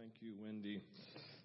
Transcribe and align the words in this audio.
Thank 0.00 0.12
you, 0.20 0.34
Wendy. 0.40 0.80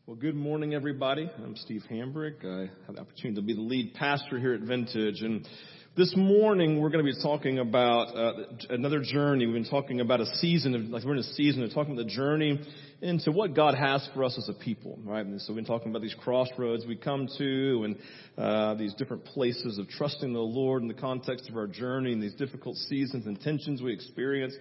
Well, 0.06 0.16
good 0.16 0.36
morning, 0.36 0.76
everybody. 0.76 1.28
I'm 1.44 1.56
Steve 1.56 1.82
Hambrick. 1.90 2.46
I 2.46 2.70
have 2.86 2.96
the 2.96 3.02
opportunity 3.02 3.42
to 3.42 3.42
be 3.42 3.56
the 3.56 3.62
lead 3.62 3.96
pastor 3.96 4.38
here 4.38 4.54
at 4.54 4.62
Vintage. 4.62 5.22
And 5.22 5.48
this 5.96 6.16
morning, 6.18 6.82
we're 6.82 6.90
going 6.90 7.06
to 7.06 7.12
be 7.12 7.22
talking 7.22 7.60
about 7.60 8.18
uh, 8.18 8.34
another 8.72 9.00
journey. 9.04 9.46
We've 9.46 9.54
been 9.54 9.70
talking 9.70 10.02
about 10.02 10.22
a 10.22 10.26
season 10.38 10.74
of, 10.74 10.82
like 10.86 11.04
we're 11.04 11.14
in 11.14 11.20
a 11.20 11.24
season 11.24 11.62
of 11.62 11.72
talking 11.72 11.94
about 11.94 12.08
the 12.08 12.12
journey 12.12 12.60
into 13.04 13.32
what 13.32 13.54
God 13.54 13.76
has 13.76 14.08
for 14.14 14.24
us 14.24 14.36
as 14.38 14.50
a 14.50 14.54
people, 14.54 14.98
right? 15.04 15.24
And 15.24 15.40
so 15.40 15.54
we've 15.54 15.58
been 15.58 15.66
talking 15.66 15.90
about 15.92 16.02
these 16.02 16.16
crossroads 16.24 16.86
we 16.88 16.96
come 16.96 17.28
to 17.38 17.84
and 17.84 17.98
uh, 18.38 18.74
these 18.76 18.94
different 18.96 19.26
places 19.26 19.78
of 19.78 19.90
trusting 19.90 20.32
the 20.32 20.40
Lord 20.40 20.82
in 20.82 20.88
the 20.88 20.94
context 20.96 21.50
of 21.50 21.58
our 21.58 21.68
journey 21.68 22.14
and 22.14 22.24
these 22.24 22.34
difficult 22.34 22.78
seasons 22.78 23.28
and 23.28 23.40
tensions 23.42 23.82
we 23.82 23.94
experience. 23.94 24.56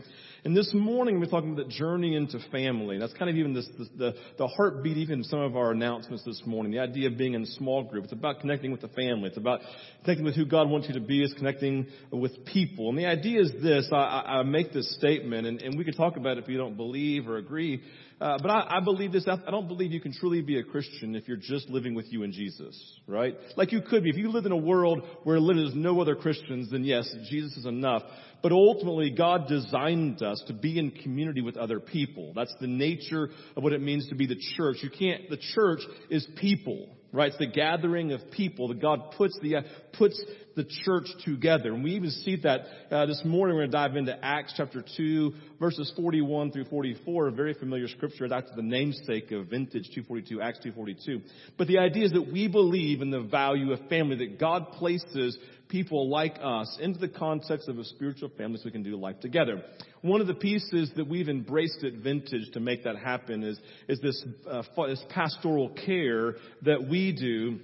And 0.45 0.57
this 0.57 0.75
morning 0.75 1.21
we're 1.21 1.27
talking 1.27 1.53
about 1.53 1.69
the 1.69 1.73
journey 1.73 2.17
into 2.17 2.41
family. 2.51 2.99
That's 2.99 3.15
kind 3.15 3.31
of 3.31 3.37
even 3.37 3.55
this, 3.55 3.69
this, 3.79 3.89
the, 3.97 4.15
the 4.39 4.49
heartbeat 4.49 4.97
even 4.97 5.23
some 5.23 5.39
of 5.39 5.57
our 5.57 5.71
announcements 5.71 6.25
this 6.25 6.43
morning. 6.45 6.73
The 6.73 6.81
idea 6.81 7.09
of 7.09 7.17
being 7.17 7.35
in 7.35 7.43
a 7.43 7.47
small 7.47 7.85
group. 7.85 8.05
It's 8.05 8.13
about 8.13 8.41
connecting 8.41 8.73
with 8.73 8.81
the 8.81 8.89
family. 8.89 9.29
It's 9.29 9.39
about 9.39 9.61
connecting 10.03 10.25
with 10.25 10.35
who 10.35 10.45
God 10.45 10.69
wants 10.69 10.89
you 10.89 10.95
to 10.95 11.01
be 11.01 11.22
is 11.25 11.35
connecting 11.35 11.87
with 12.11 12.45
people. 12.47 12.89
And 12.89 12.99
the 12.99 13.07
idea 13.07 13.41
is 13.41 13.53
this. 13.63 13.89
I, 13.93 13.97
I 13.97 14.43
make 14.43 14.73
this 14.73 14.95
statement 14.97 15.47
and, 15.47 15.63
and 15.63 15.79
we 15.79 15.85
can 15.85 15.95
talk 15.95 16.17
about 16.17 16.39
it 16.39 16.45
if 16.45 16.49
you 16.49 16.59
don't 16.59 16.77
believe 16.77 17.29
or 17.29 17.37
agree. 17.37 17.83
Uh, 18.23 18.39
but 18.41 18.51
I, 18.51 18.77
I 18.77 18.81
believe 18.81 19.11
this. 19.11 19.27
I 19.27 19.51
don't 19.51 19.67
believe 19.67 19.91
you 19.91 20.01
can 20.01 20.13
truly 20.13 20.43
be 20.43 20.59
a 20.59 20.63
Christian 20.63 21.17
if 21.17 21.27
you're 21.27 21.37
just 21.37 21.69
living 21.69 21.95
with 21.95 22.13
you 22.13 22.23
and 22.23 22.33
Jesus, 22.33 22.81
right? 23.09 23.35
Like 23.57 23.73
you 23.73 23.81
could 23.83 24.05
be. 24.05 24.11
If 24.11 24.17
you 24.17 24.31
live 24.31 24.47
in 24.47 24.53
a 24.53 24.57
world 24.57 25.03
where 25.25 25.41
there's 25.41 25.75
no 25.75 26.01
other 26.01 26.15
Christians, 26.15 26.71
then 26.71 26.85
yes, 26.85 27.13
Jesus 27.29 27.57
is 27.57 27.67
enough. 27.67 28.03
But 28.41 28.53
ultimately, 28.53 29.11
God 29.11 29.49
designed 29.49 30.23
us 30.23 30.41
to 30.47 30.53
be 30.53 30.79
in 30.79 30.93
community 30.93 31.41
with 31.41 31.57
other 31.57 31.81
people. 31.81 32.33
That's 32.35 32.55
the 32.61 32.69
nature 32.69 33.31
of 33.57 33.63
what 33.65 33.73
it 33.73 33.83
means 33.83 34.09
to 34.11 34.15
be 34.15 34.27
the 34.27 34.41
church. 34.57 34.77
You 34.83 34.91
can't, 34.91 35.29
the 35.29 35.41
church 35.55 35.81
is 36.09 36.25
people 36.37 36.91
right? 37.13 37.29
It's 37.29 37.39
the 37.39 37.47
gathering 37.47 38.13
of 38.13 38.31
people 38.31 38.69
that 38.69 38.81
God 38.81 39.13
puts 39.17 39.39
the 39.43 39.57
uh, 39.57 39.63
puts 39.99 40.23
the 40.55 40.65
church 40.85 41.07
together, 41.25 41.73
and 41.73 41.83
we 41.83 41.93
even 41.93 42.11
see 42.11 42.37
that 42.43 42.61
uh, 42.91 43.07
this 43.07 43.23
morning. 43.25 43.57
We're 43.57 43.63
going 43.63 43.71
to 43.71 43.77
dive 43.77 43.97
into 43.97 44.25
Acts 44.25 44.53
chapter 44.57 44.85
two, 44.97 45.33
verses 45.59 45.93
forty-one 45.97 46.53
through 46.53 46.67
forty-four, 46.67 47.29
a 47.29 47.33
very 47.33 47.55
familiar 47.55 47.89
scripture. 47.89 48.29
That's 48.29 48.51
the 48.55 48.63
namesake 48.63 49.31
of 49.33 49.47
Vintage 49.47 49.91
two 49.95 50.03
forty-two, 50.03 50.43
Acts 50.43 50.59
two 50.63 50.73
forty-two. 50.73 51.21
But 51.57 51.69
the 51.69 51.79
idea 51.79 52.05
is 52.05 52.13
that 52.13 52.31
we 52.31 52.49
believe 52.49 53.01
in 53.01 53.11
the 53.11 53.23
value 53.23 53.73
of 53.73 53.81
family 53.89 54.17
that 54.17 54.39
God 54.39 54.73
places 54.73 55.39
people 55.73 56.11
like 56.11 56.37
us 56.43 56.77
into 56.83 56.99
the 56.99 57.09
context 57.09 57.67
of 57.67 57.79
a 57.79 57.85
spiritual 57.85 58.29
family 58.37 58.59
so 58.59 58.65
we 58.67 58.71
can 58.71 58.83
do 58.83 58.95
life 58.95 59.19
together. 59.21 59.63
One 60.03 60.21
of 60.21 60.27
the 60.27 60.35
pieces 60.35 60.91
that 60.97 61.09
we've 61.09 61.31
embraced 61.31 61.83
at 61.83 61.95
Vintage 61.95 62.51
to 62.53 62.61
make 62.61 62.85
that 62.85 62.97
happen 62.97 63.43
is, 63.43 63.59
is 63.89 63.99
this, 64.01 64.23
uh, 64.49 64.63
this 64.87 65.03
pastoral 65.09 65.71
care 65.71 66.35
that 66.61 66.87
we 66.87 67.13
do 67.13 67.59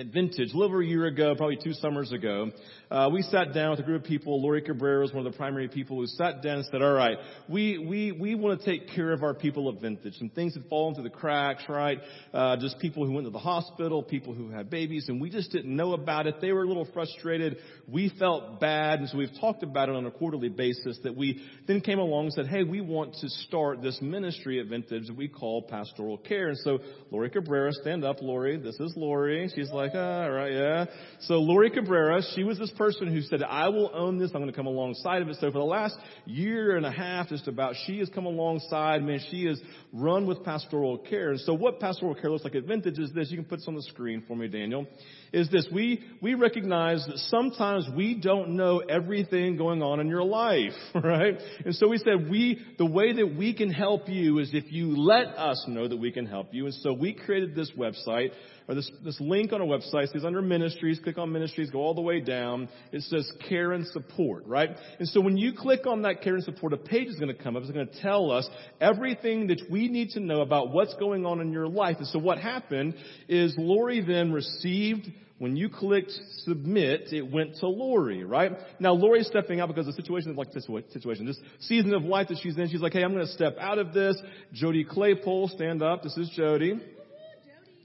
at 0.00 0.06
Vintage. 0.06 0.52
A 0.52 0.56
little 0.56 0.64
over 0.64 0.80
a 0.80 0.86
year 0.86 1.04
ago, 1.04 1.34
probably 1.34 1.58
two 1.62 1.74
summers 1.74 2.10
ago, 2.10 2.50
uh, 2.90 3.10
we 3.12 3.20
sat 3.22 3.52
down 3.52 3.70
with 3.70 3.80
a 3.80 3.82
group 3.82 4.02
of 4.02 4.08
people. 4.08 4.42
Lori 4.42 4.62
Cabrera 4.62 5.02
was 5.02 5.12
one 5.12 5.26
of 5.26 5.32
the 5.32 5.36
primary 5.36 5.68
people 5.68 5.98
who 5.98 6.06
sat 6.06 6.42
down 6.42 6.56
and 6.56 6.64
said, 6.70 6.80
all 6.80 6.94
right, 6.94 7.18
we, 7.48 7.76
we, 7.76 8.10
we 8.10 8.34
want 8.34 8.58
to 8.58 8.64
take 8.64 8.88
care 8.94 9.12
of 9.12 9.22
our 9.22 9.34
people 9.34 9.68
at 9.68 9.80
Vintage. 9.80 10.14
Some 10.14 10.30
things 10.30 10.54
had 10.54 10.64
fallen 10.68 10.94
through 10.94 11.04
the 11.04 11.10
cracks, 11.10 11.62
right? 11.68 11.98
Uh, 12.32 12.56
just 12.56 12.78
people 12.78 13.04
who 13.06 13.12
went 13.12 13.26
to 13.26 13.30
the 13.30 13.38
hospital, 13.38 14.02
people 14.02 14.32
who 14.32 14.48
had 14.50 14.70
babies, 14.70 15.04
and 15.08 15.20
we 15.20 15.28
just 15.28 15.52
didn't 15.52 15.76
know 15.76 15.92
about 15.92 16.26
it. 16.26 16.40
They 16.40 16.52
were 16.52 16.62
a 16.62 16.66
little 16.66 16.88
frustrated. 16.94 17.58
We 17.86 18.10
felt 18.18 18.58
bad, 18.58 19.00
and 19.00 19.08
so 19.08 19.18
we've 19.18 19.38
talked 19.38 19.62
about 19.62 19.90
it 19.90 19.94
on 19.94 20.06
a 20.06 20.10
quarterly 20.10 20.48
basis 20.48 20.98
that 21.04 21.14
we 21.14 21.44
then 21.68 21.82
came 21.82 21.98
along 21.98 22.24
and 22.24 22.32
said, 22.32 22.46
hey, 22.46 22.64
we 22.64 22.80
want 22.80 23.14
to 23.20 23.28
start 23.28 23.82
this 23.82 23.98
ministry 24.00 24.60
at 24.60 24.66
Vintage 24.66 25.08
that 25.08 25.16
we 25.16 25.28
call 25.28 25.62
pastoral 25.62 26.16
care. 26.16 26.48
And 26.48 26.58
so 26.58 26.78
Lori 27.10 27.28
Cabrera, 27.28 27.72
stand 27.74 28.04
up, 28.04 28.22
Lori. 28.22 28.56
This 28.56 28.80
is 28.80 28.94
Lori. 28.96 29.50
She's 29.54 29.70
like, 29.70 29.89
ah, 29.94 30.26
right, 30.26 30.52
yeah. 30.52 30.84
So 31.20 31.34
Lori 31.34 31.70
Cabrera, 31.70 32.22
she 32.34 32.44
was 32.44 32.58
this 32.58 32.70
person 32.72 33.12
who 33.12 33.20
said, 33.22 33.42
I 33.42 33.68
will 33.68 33.90
own 33.92 34.18
this. 34.18 34.30
I'm 34.34 34.40
going 34.40 34.50
to 34.50 34.56
come 34.56 34.66
alongside 34.66 35.22
of 35.22 35.28
it. 35.28 35.36
So 35.40 35.50
for 35.50 35.58
the 35.58 35.64
last 35.64 35.96
year 36.24 36.76
and 36.76 36.86
a 36.86 36.90
half, 36.90 37.28
just 37.28 37.46
about, 37.48 37.74
she 37.86 37.98
has 37.98 38.08
come 38.08 38.26
alongside, 38.26 39.02
man, 39.02 39.20
she 39.30 39.44
has 39.46 39.60
run 39.92 40.26
with 40.26 40.44
pastoral 40.44 40.98
care. 40.98 41.30
And 41.30 41.40
so 41.40 41.54
what 41.54 41.80
pastoral 41.80 42.14
care 42.14 42.30
looks 42.30 42.44
like 42.44 42.54
at 42.54 42.64
Vintage 42.64 42.98
is 42.98 43.12
this. 43.12 43.30
You 43.30 43.36
can 43.36 43.44
put 43.44 43.58
this 43.58 43.68
on 43.68 43.74
the 43.74 43.82
screen 43.82 44.22
for 44.26 44.36
me, 44.36 44.48
Daniel. 44.48 44.86
Is 45.32 45.48
this. 45.50 45.68
We, 45.72 46.02
we 46.20 46.34
recognize 46.34 47.04
that 47.06 47.18
sometimes 47.28 47.88
we 47.96 48.14
don't 48.14 48.56
know 48.56 48.78
everything 48.78 49.56
going 49.56 49.82
on 49.82 50.00
in 50.00 50.08
your 50.08 50.24
life, 50.24 50.72
right? 50.94 51.38
And 51.64 51.74
so 51.74 51.88
we 51.88 51.98
said 51.98 52.28
we, 52.30 52.60
the 52.78 52.86
way 52.86 53.12
that 53.12 53.36
we 53.36 53.54
can 53.54 53.70
help 53.70 54.08
you 54.08 54.38
is 54.38 54.50
if 54.52 54.72
you 54.72 54.96
let 54.96 55.26
us 55.36 55.64
know 55.68 55.86
that 55.86 55.96
we 55.96 56.10
can 56.10 56.26
help 56.26 56.52
you. 56.52 56.64
And 56.66 56.74
so 56.74 56.92
we 56.92 57.12
created 57.12 57.54
this 57.54 57.70
website 57.76 58.30
or 58.70 58.76
this, 58.76 58.88
this 59.04 59.20
link 59.20 59.52
on 59.52 59.60
a 59.60 59.64
website. 59.64 60.04
It 60.04 60.10
says 60.12 60.24
under 60.24 60.40
ministries, 60.40 61.00
click 61.02 61.18
on 61.18 61.32
ministries, 61.32 61.70
go 61.70 61.80
all 61.80 61.92
the 61.92 62.00
way 62.00 62.20
down. 62.20 62.68
It 62.92 63.02
says 63.02 63.30
care 63.48 63.72
and 63.72 63.84
support, 63.88 64.46
right? 64.46 64.70
And 65.00 65.08
so 65.08 65.20
when 65.20 65.36
you 65.36 65.52
click 65.52 65.88
on 65.88 66.02
that 66.02 66.22
care 66.22 66.36
and 66.36 66.44
support, 66.44 66.72
a 66.72 66.76
page 66.76 67.08
is 67.08 67.16
going 67.16 67.36
to 67.36 67.42
come 67.42 67.56
up. 67.56 67.64
It's 67.64 67.72
going 67.72 67.88
to 67.88 68.00
tell 68.00 68.30
us 68.30 68.48
everything 68.80 69.48
that 69.48 69.60
we 69.68 69.88
need 69.88 70.10
to 70.10 70.20
know 70.20 70.40
about 70.40 70.70
what's 70.70 70.94
going 70.94 71.26
on 71.26 71.40
in 71.40 71.52
your 71.52 71.66
life. 71.66 71.96
And 71.98 72.06
so 72.06 72.20
what 72.20 72.38
happened 72.38 72.94
is 73.28 73.54
Lori 73.58 74.02
then 74.02 74.30
received 74.30 75.08
when 75.38 75.56
you 75.56 75.68
clicked 75.68 76.12
submit, 76.44 77.12
it 77.12 77.22
went 77.22 77.56
to 77.56 77.66
Lori, 77.66 78.22
right? 78.22 78.52
Now 78.78 78.92
Lori's 78.92 79.26
stepping 79.26 79.58
out 79.58 79.68
because 79.68 79.86
the 79.86 79.94
situation 79.94 80.30
is 80.30 80.36
like 80.36 80.52
this 80.52 80.68
situation. 80.92 81.26
This 81.26 81.40
season 81.60 81.92
of 81.94 82.04
life 82.04 82.28
that 82.28 82.38
she's 82.40 82.56
in, 82.56 82.68
she's 82.68 82.82
like, 82.82 82.92
hey, 82.92 83.02
I'm 83.02 83.14
going 83.14 83.26
to 83.26 83.32
step 83.32 83.56
out 83.58 83.78
of 83.78 83.92
this. 83.94 84.16
Jody 84.52 84.84
Claypole, 84.84 85.48
stand 85.48 85.82
up. 85.82 86.04
This 86.04 86.16
is 86.16 86.30
Jody. 86.36 86.78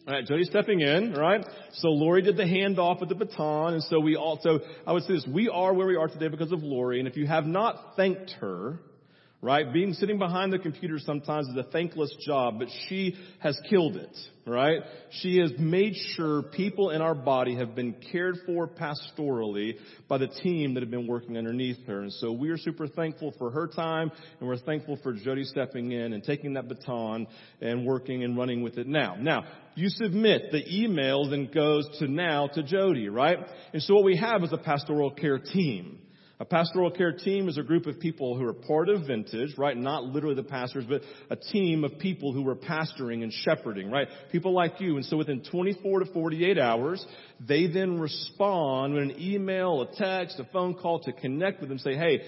All 0.08 0.14
right, 0.14 0.24
Jody's 0.24 0.50
stepping 0.50 0.82
in, 0.82 1.14
right? 1.14 1.44
So 1.74 1.88
Lori 1.88 2.22
did 2.22 2.38
the 2.38 2.44
handoff 2.44 3.00
with 3.00 3.10
the 3.10 3.16
baton, 3.16 3.74
and 3.74 3.82
so 3.82 4.00
we 4.00 4.16
also, 4.16 4.60
I 4.86 4.94
would 4.94 5.02
say 5.02 5.14
this, 5.14 5.26
we 5.28 5.50
are 5.50 5.74
where 5.74 5.88
we 5.88 5.96
are 5.96 6.08
today 6.08 6.28
because 6.28 6.52
of 6.52 6.62
Lori, 6.62 7.00
and 7.00 7.08
if 7.08 7.18
you 7.18 7.26
have 7.26 7.48
not 7.48 7.96
thanked 7.96 8.36
her, 8.40 8.80
right? 9.46 9.72
Being 9.72 9.94
sitting 9.94 10.18
behind 10.18 10.52
the 10.52 10.58
computer 10.58 10.98
sometimes 10.98 11.48
is 11.50 11.56
a 11.56 11.70
thankless 11.72 12.12
job, 12.26 12.58
but 12.58 12.68
she 12.88 13.16
has 13.38 13.56
killed 13.70 13.96
it, 13.96 14.18
right? 14.48 14.80
She 15.22 15.38
has 15.38 15.54
made 15.60 15.94
sure 16.16 16.42
people 16.42 16.90
in 16.90 17.00
our 17.00 17.14
body 17.14 17.56
have 17.56 17.76
been 17.76 17.94
cared 18.12 18.38
for 18.48 18.68
pastorally 18.68 19.76
by 20.08 20.18
the 20.18 20.30
team 20.30 20.74
that 20.74 20.82
have 20.82 20.90
been 20.90 21.06
working 21.06 21.38
underneath 21.38 21.78
her. 21.86 22.02
And 22.02 22.12
so 22.14 22.32
we 22.32 22.50
are 22.50 22.58
super 22.58 22.88
thankful 22.88 23.36
for 23.38 23.52
her 23.52 23.68
time 23.68 24.12
and 24.40 24.50
we're 24.50 24.58
thankful 24.58 24.98
for 25.04 25.14
Jody 25.14 25.44
stepping 25.44 25.92
in 25.92 26.14
and 26.14 26.24
taking 26.24 26.54
that 26.54 26.68
baton 26.68 27.28
and 27.62 27.86
working 27.86 28.24
and 28.24 28.36
running 28.36 28.64
with 28.64 28.80
it 28.80 28.88
now. 28.88 29.16
Now, 29.16 29.44
you 29.76 29.90
submit 29.90 30.54
the 30.54 30.64
email 30.76 31.30
then 31.30 31.52
goes 31.54 31.88
to 32.00 32.08
now 32.08 32.48
to 32.48 32.64
Jody, 32.64 33.10
right? 33.10 33.38
And 33.74 33.82
so 33.84 33.94
what 33.94 34.06
we 34.06 34.18
have 34.18 34.44
is 34.44 34.52
a 34.52 34.58
pastoral 34.58 35.12
care 35.12 35.38
team. 35.38 36.00
A 36.38 36.44
pastoral 36.44 36.92
care 36.92 37.14
team 37.14 37.48
is 37.48 37.58
a 37.58 37.64
group 37.64 37.86
of 37.86 38.00
people 38.00 38.38
who 38.38 38.46
are 38.46 38.54
part 38.54 38.90
of 38.90 39.08
Vintage, 39.08 39.58
right? 39.58 39.78
Not 39.78 40.04
literally 40.04 40.36
the 40.36 40.44
pastors, 40.44 40.84
but 40.88 41.02
a 41.30 41.38
team 41.38 41.86
of 41.86 41.98
people 41.98 42.34
who 42.34 42.46
are 42.50 42.56
pastoring 42.56 43.24
and 43.24 43.32
shepherding, 43.32 43.90
right? 43.90 44.10
People 44.34 44.54
like 44.54 44.82
you. 44.82 44.98
And 44.98 45.06
so 45.06 45.16
within 45.16 45.44
24 45.50 46.00
to 46.00 46.06
48 46.08 46.58
hours, 46.58 47.06
they 47.40 47.68
then 47.68 48.02
respond 48.02 48.96
with 48.96 49.04
an 49.04 49.16
email, 49.18 49.82
a 49.82 49.96
text, 49.96 50.38
a 50.40 50.44
phone 50.52 50.74
call 50.74 51.00
to 51.02 51.14
connect 51.14 51.62
with 51.62 51.70
them, 51.70 51.80
say, 51.80 51.96
hey, 51.96 52.22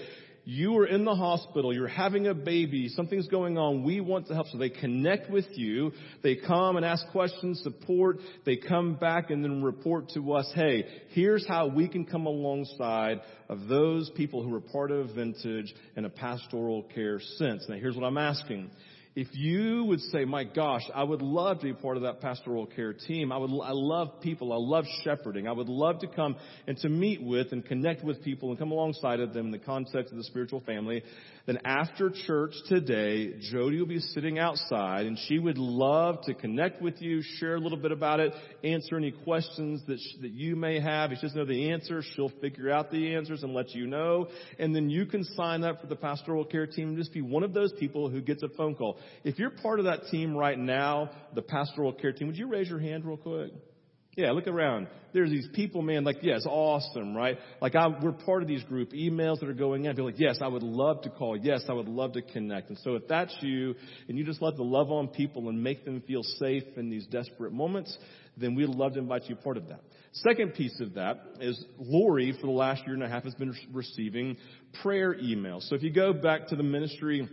you 0.50 0.78
are 0.78 0.86
in 0.86 1.04
the 1.04 1.14
hospital, 1.14 1.74
you're 1.74 1.86
having 1.86 2.26
a 2.26 2.32
baby, 2.32 2.88
something's 2.88 3.28
going 3.28 3.58
on, 3.58 3.84
we 3.84 4.00
want 4.00 4.28
to 4.28 4.34
help. 4.34 4.46
So 4.46 4.56
they 4.56 4.70
connect 4.70 5.30
with 5.30 5.44
you, 5.50 5.92
they 6.22 6.36
come 6.36 6.78
and 6.78 6.86
ask 6.86 7.06
questions, 7.08 7.60
support, 7.62 8.20
they 8.46 8.56
come 8.56 8.94
back 8.94 9.28
and 9.28 9.44
then 9.44 9.62
report 9.62 10.08
to 10.14 10.32
us, 10.32 10.50
hey, 10.54 10.86
here's 11.10 11.46
how 11.46 11.66
we 11.66 11.86
can 11.86 12.06
come 12.06 12.24
alongside 12.24 13.20
of 13.50 13.68
those 13.68 14.10
people 14.16 14.42
who 14.42 14.54
are 14.54 14.62
part 14.62 14.90
of 14.90 15.14
Vintage 15.14 15.74
in 15.96 16.06
a 16.06 16.10
pastoral 16.10 16.82
care 16.94 17.20
sense. 17.20 17.66
Now 17.68 17.76
here's 17.76 17.94
what 17.94 18.06
I'm 18.06 18.16
asking 18.16 18.70
if 19.14 19.28
you 19.32 19.84
would 19.84 20.00
say, 20.00 20.24
my 20.24 20.44
gosh, 20.44 20.82
I 20.94 21.02
would 21.02 21.22
love 21.22 21.60
to 21.60 21.64
be 21.64 21.72
part 21.72 21.96
of 21.96 22.04
that 22.04 22.20
pastoral 22.20 22.66
care 22.66 22.92
team. 22.92 23.32
I 23.32 23.38
would, 23.38 23.50
I 23.50 23.72
love 23.72 24.20
people. 24.20 24.52
I 24.52 24.56
love 24.58 24.84
shepherding. 25.02 25.48
I 25.48 25.52
would 25.52 25.68
love 25.68 26.00
to 26.00 26.06
come 26.06 26.36
and 26.66 26.76
to 26.78 26.88
meet 26.88 27.22
with 27.22 27.52
and 27.52 27.64
connect 27.64 28.04
with 28.04 28.22
people 28.22 28.50
and 28.50 28.58
come 28.58 28.70
alongside 28.70 29.20
of 29.20 29.34
them 29.34 29.46
in 29.46 29.52
the 29.52 29.58
context 29.58 30.12
of 30.12 30.18
the 30.18 30.24
spiritual 30.24 30.60
family 30.60 31.02
then 31.48 31.60
after 31.64 32.10
church 32.26 32.52
today, 32.68 33.32
Jody 33.40 33.78
will 33.78 33.86
be 33.86 34.00
sitting 34.00 34.38
outside 34.38 35.06
and 35.06 35.18
she 35.28 35.38
would 35.38 35.56
love 35.56 36.20
to 36.24 36.34
connect 36.34 36.82
with 36.82 37.00
you, 37.00 37.22
share 37.38 37.54
a 37.54 37.58
little 37.58 37.78
bit 37.78 37.90
about 37.90 38.20
it, 38.20 38.34
answer 38.62 38.98
any 38.98 39.12
questions 39.12 39.80
that, 39.86 39.98
sh- 39.98 40.20
that 40.20 40.32
you 40.32 40.56
may 40.56 40.78
have. 40.78 41.10
If 41.10 41.20
she 41.20 41.22
doesn't 41.22 41.38
know 41.38 41.46
the 41.46 41.70
answer, 41.70 42.02
she'll 42.14 42.30
figure 42.42 42.70
out 42.70 42.90
the 42.90 43.14
answers 43.14 43.44
and 43.44 43.54
let 43.54 43.70
you 43.70 43.86
know. 43.86 44.28
And 44.58 44.76
then 44.76 44.90
you 44.90 45.06
can 45.06 45.24
sign 45.24 45.64
up 45.64 45.80
for 45.80 45.86
the 45.86 45.96
pastoral 45.96 46.44
care 46.44 46.66
team 46.66 46.88
and 46.88 46.98
just 46.98 47.14
be 47.14 47.22
one 47.22 47.42
of 47.42 47.54
those 47.54 47.72
people 47.80 48.10
who 48.10 48.20
gets 48.20 48.42
a 48.42 48.50
phone 48.50 48.74
call. 48.74 48.98
If 49.24 49.38
you're 49.38 49.48
part 49.48 49.78
of 49.78 49.86
that 49.86 50.08
team 50.10 50.36
right 50.36 50.58
now, 50.58 51.12
the 51.34 51.40
pastoral 51.40 51.94
care 51.94 52.12
team, 52.12 52.26
would 52.26 52.36
you 52.36 52.48
raise 52.48 52.68
your 52.68 52.78
hand 52.78 53.06
real 53.06 53.16
quick? 53.16 53.52
Yeah, 54.18 54.32
look 54.32 54.48
around. 54.48 54.88
There's 55.12 55.30
these 55.30 55.46
people, 55.52 55.80
man, 55.80 56.02
like, 56.02 56.16
yes, 56.22 56.44
awesome, 56.44 57.14
right? 57.14 57.38
Like, 57.62 57.76
I, 57.76 57.86
we're 57.86 58.10
part 58.10 58.42
of 58.42 58.48
these 58.48 58.64
group 58.64 58.90
emails 58.90 59.38
that 59.38 59.48
are 59.48 59.54
going 59.54 59.84
in. 59.84 59.94
Be 59.94 60.02
like, 60.02 60.18
yes, 60.18 60.40
I 60.42 60.48
would 60.48 60.64
love 60.64 61.02
to 61.02 61.10
call. 61.10 61.36
Yes, 61.36 61.62
I 61.68 61.72
would 61.72 61.86
love 61.86 62.14
to 62.14 62.22
connect. 62.22 62.68
And 62.68 62.78
so 62.82 62.96
if 62.96 63.06
that's 63.06 63.32
you, 63.42 63.76
and 64.08 64.18
you 64.18 64.24
just 64.24 64.42
love 64.42 64.56
to 64.56 64.64
love 64.64 64.90
on 64.90 65.06
people 65.06 65.48
and 65.48 65.62
make 65.62 65.84
them 65.84 66.02
feel 66.04 66.24
safe 66.24 66.64
in 66.76 66.90
these 66.90 67.06
desperate 67.06 67.52
moments, 67.52 67.96
then 68.36 68.56
we'd 68.56 68.70
love 68.70 68.94
to 68.94 68.98
invite 68.98 69.26
you 69.28 69.36
part 69.36 69.56
of 69.56 69.68
that. 69.68 69.82
Second 70.14 70.54
piece 70.54 70.80
of 70.80 70.94
that 70.94 71.20
is 71.40 71.64
Lori, 71.78 72.32
for 72.40 72.48
the 72.48 72.52
last 72.52 72.82
year 72.86 72.94
and 72.94 73.04
a 73.04 73.08
half, 73.08 73.22
has 73.22 73.36
been 73.36 73.54
receiving 73.72 74.36
prayer 74.82 75.14
emails. 75.14 75.68
So 75.68 75.76
if 75.76 75.84
you 75.84 75.92
go 75.92 76.12
back 76.12 76.48
to 76.48 76.56
the 76.56 76.64
ministry, 76.64 77.28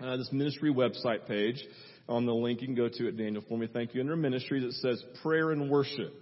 uh, 0.00 0.16
this 0.16 0.30
ministry 0.32 0.72
website 0.72 1.28
page, 1.28 1.62
on 2.08 2.26
the 2.26 2.34
link. 2.34 2.60
You 2.60 2.68
can 2.68 2.76
go 2.76 2.88
to 2.88 3.08
it, 3.08 3.16
Daniel, 3.16 3.42
for 3.48 3.58
me. 3.58 3.68
Thank 3.72 3.94
you. 3.94 4.00
Under 4.00 4.16
ministries, 4.16 4.64
it 4.64 4.72
says 4.74 5.02
prayer 5.22 5.50
and 5.50 5.70
worship. 5.70 6.14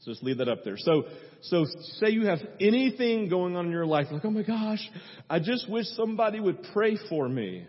So 0.00 0.10
just 0.10 0.22
leave 0.22 0.38
that 0.38 0.48
up 0.48 0.64
there. 0.64 0.76
So, 0.76 1.04
so 1.42 1.64
say 1.98 2.10
you 2.10 2.26
have 2.26 2.40
anything 2.60 3.28
going 3.28 3.56
on 3.56 3.66
in 3.66 3.72
your 3.72 3.86
life, 3.86 4.08
like, 4.10 4.24
oh 4.24 4.30
my 4.30 4.42
gosh, 4.42 4.86
I 5.30 5.38
just 5.38 5.68
wish 5.70 5.86
somebody 5.96 6.40
would 6.40 6.58
pray 6.72 6.98
for 7.08 7.28
me. 7.28 7.66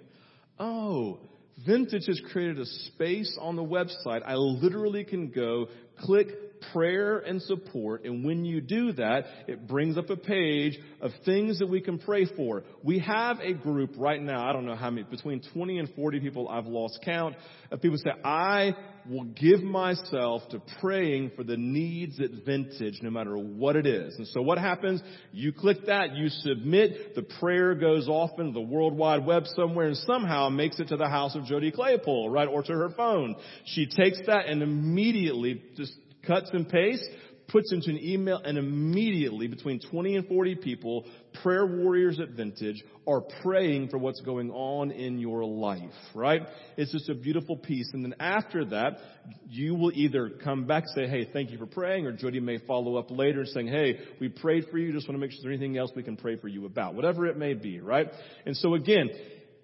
Oh, 0.60 1.20
Vintage 1.66 2.08
has 2.08 2.22
created 2.32 2.60
a 2.60 2.66
space 2.66 3.38
on 3.40 3.56
the 3.56 3.64
website. 3.64 4.22
I 4.26 4.36
literally 4.36 5.06
can 5.06 5.30
go 5.30 5.68
click 6.02 6.28
prayer 6.74 7.20
and 7.20 7.42
support. 7.42 8.06
And 8.06 8.24
when 8.24 8.46
you 8.46 8.62
do 8.62 8.94
that, 8.94 9.26
it 9.48 9.68
brings 9.68 9.98
up 9.98 10.10
a 10.10 10.18
page 10.18 10.78
of 11.02 11.12
things 11.26 11.60
that 11.60 11.68
we 11.68 11.82
can 11.82 12.00
pray 12.00 12.26
for. 12.26 12.64
We 12.84 13.00
have 13.00 13.40
a 13.40 13.54
group 13.54 13.92
right 13.98 14.22
now, 14.22 14.48
I 14.48 14.54
don't 14.54 14.66
know 14.66 14.76
how 14.76 14.90
many, 14.90 15.08
between 15.10 15.42
20 15.54 15.80
and 15.80 15.90
40 15.96 16.20
people 16.20 16.50
I've 16.50 16.68
lost 16.68 17.00
count 17.04 17.36
of 17.72 17.82
people 17.82 17.98
say, 17.98 18.12
I 18.24 18.76
will 19.08 19.26
give 19.26 19.62
myself 19.62 20.42
to 20.50 20.62
praying 20.82 21.32
for 21.36 21.44
the 21.44 21.58
needs 21.58 22.20
at 22.20 22.32
Vintage 22.46 23.00
no 23.02 23.10
matter 23.10 23.38
what 23.38 23.76
it 23.76 23.86
is. 23.86 24.16
And 24.18 24.28
so 24.28 24.42
what 24.42 24.58
happens? 24.58 25.02
You 25.32 25.52
click 25.52 25.86
that, 25.88 26.16
you 26.16 26.30
submit, 26.30 27.16
the 27.16 27.24
prayer 27.40 27.76
goes 27.76 28.08
off 28.08 28.40
into 28.40 28.54
the 28.54 28.62
World 28.62 28.96
Wide 28.96 29.26
Web 29.26 29.44
somewhere 29.56 29.88
and 29.88 29.98
somehow 29.98 30.50
makes 30.50 30.80
it 30.80 30.88
to 30.88 30.98
the 30.98 31.08
house 31.10 31.36
of 31.36 31.46
Jody 31.46 31.72
Claypool, 31.72 32.30
right? 32.30 32.48
Or 32.48 32.64
to 32.64 32.74
her 32.74 32.90
phone. 32.96 33.36
She 33.66 33.86
takes 33.86 34.20
that 34.28 34.48
and 34.48 34.64
immediately 34.64 35.62
just 35.76 35.94
cuts 36.26 36.50
and 36.54 36.68
pastes, 36.68 37.08
puts 37.48 37.72
into 37.72 37.92
an 37.92 38.00
email, 38.02 38.42
and 38.44 38.58
immediately 38.58 39.48
between 39.48 39.80
20 39.80 40.16
and 40.16 40.28
40 40.28 40.56
people, 40.56 41.06
prayer 41.44 41.66
warriors 41.66 42.20
at 42.20 42.30
Vintage, 42.30 42.84
are 43.08 43.22
praying 43.44 43.90
for 43.90 44.00
what's 44.00 44.20
going 44.22 44.50
on 44.50 44.90
in 44.90 45.20
your 45.20 45.46
life, 45.46 45.82
right? 46.16 46.42
It's 46.76 46.92
just 46.92 47.08
a 47.08 47.14
beautiful 47.14 47.56
piece. 47.56 47.88
And 47.94 48.04
then 48.04 48.16
after 48.20 48.66
that, 48.66 48.98
you 49.48 49.76
will 49.76 49.92
either 49.94 50.32
come 50.44 50.66
back 50.66 50.86
say, 50.96 51.08
hey, 51.08 51.30
thank 51.32 51.52
you 51.52 51.60
for 51.60 51.68
praying, 51.68 52.08
or 52.08 52.14
Jody 52.14 52.40
may 52.40 52.58
follow 52.66 52.96
up 52.96 53.12
later 53.12 53.46
saying, 53.46 53.68
hey, 53.68 54.00
we 54.20 54.30
prayed 54.30 54.66
for 54.72 54.80
you, 54.80 54.92
just 54.92 55.08
want 55.08 55.20
to 55.20 55.22
make 55.22 55.32
sure 55.32 55.42
there's 55.44 55.56
anything 55.56 55.78
else 55.78 55.92
we 55.96 56.04
can 56.04 56.18
pray 56.18 56.38
for 56.38 56.48
you 56.48 56.66
about. 56.66 56.96
Whatever 56.96 57.28
it 57.28 57.38
may 57.38 57.54
be, 57.54 57.80
right? 57.80 58.08
And 58.48 58.58
so 58.58 58.74
again, 58.74 59.10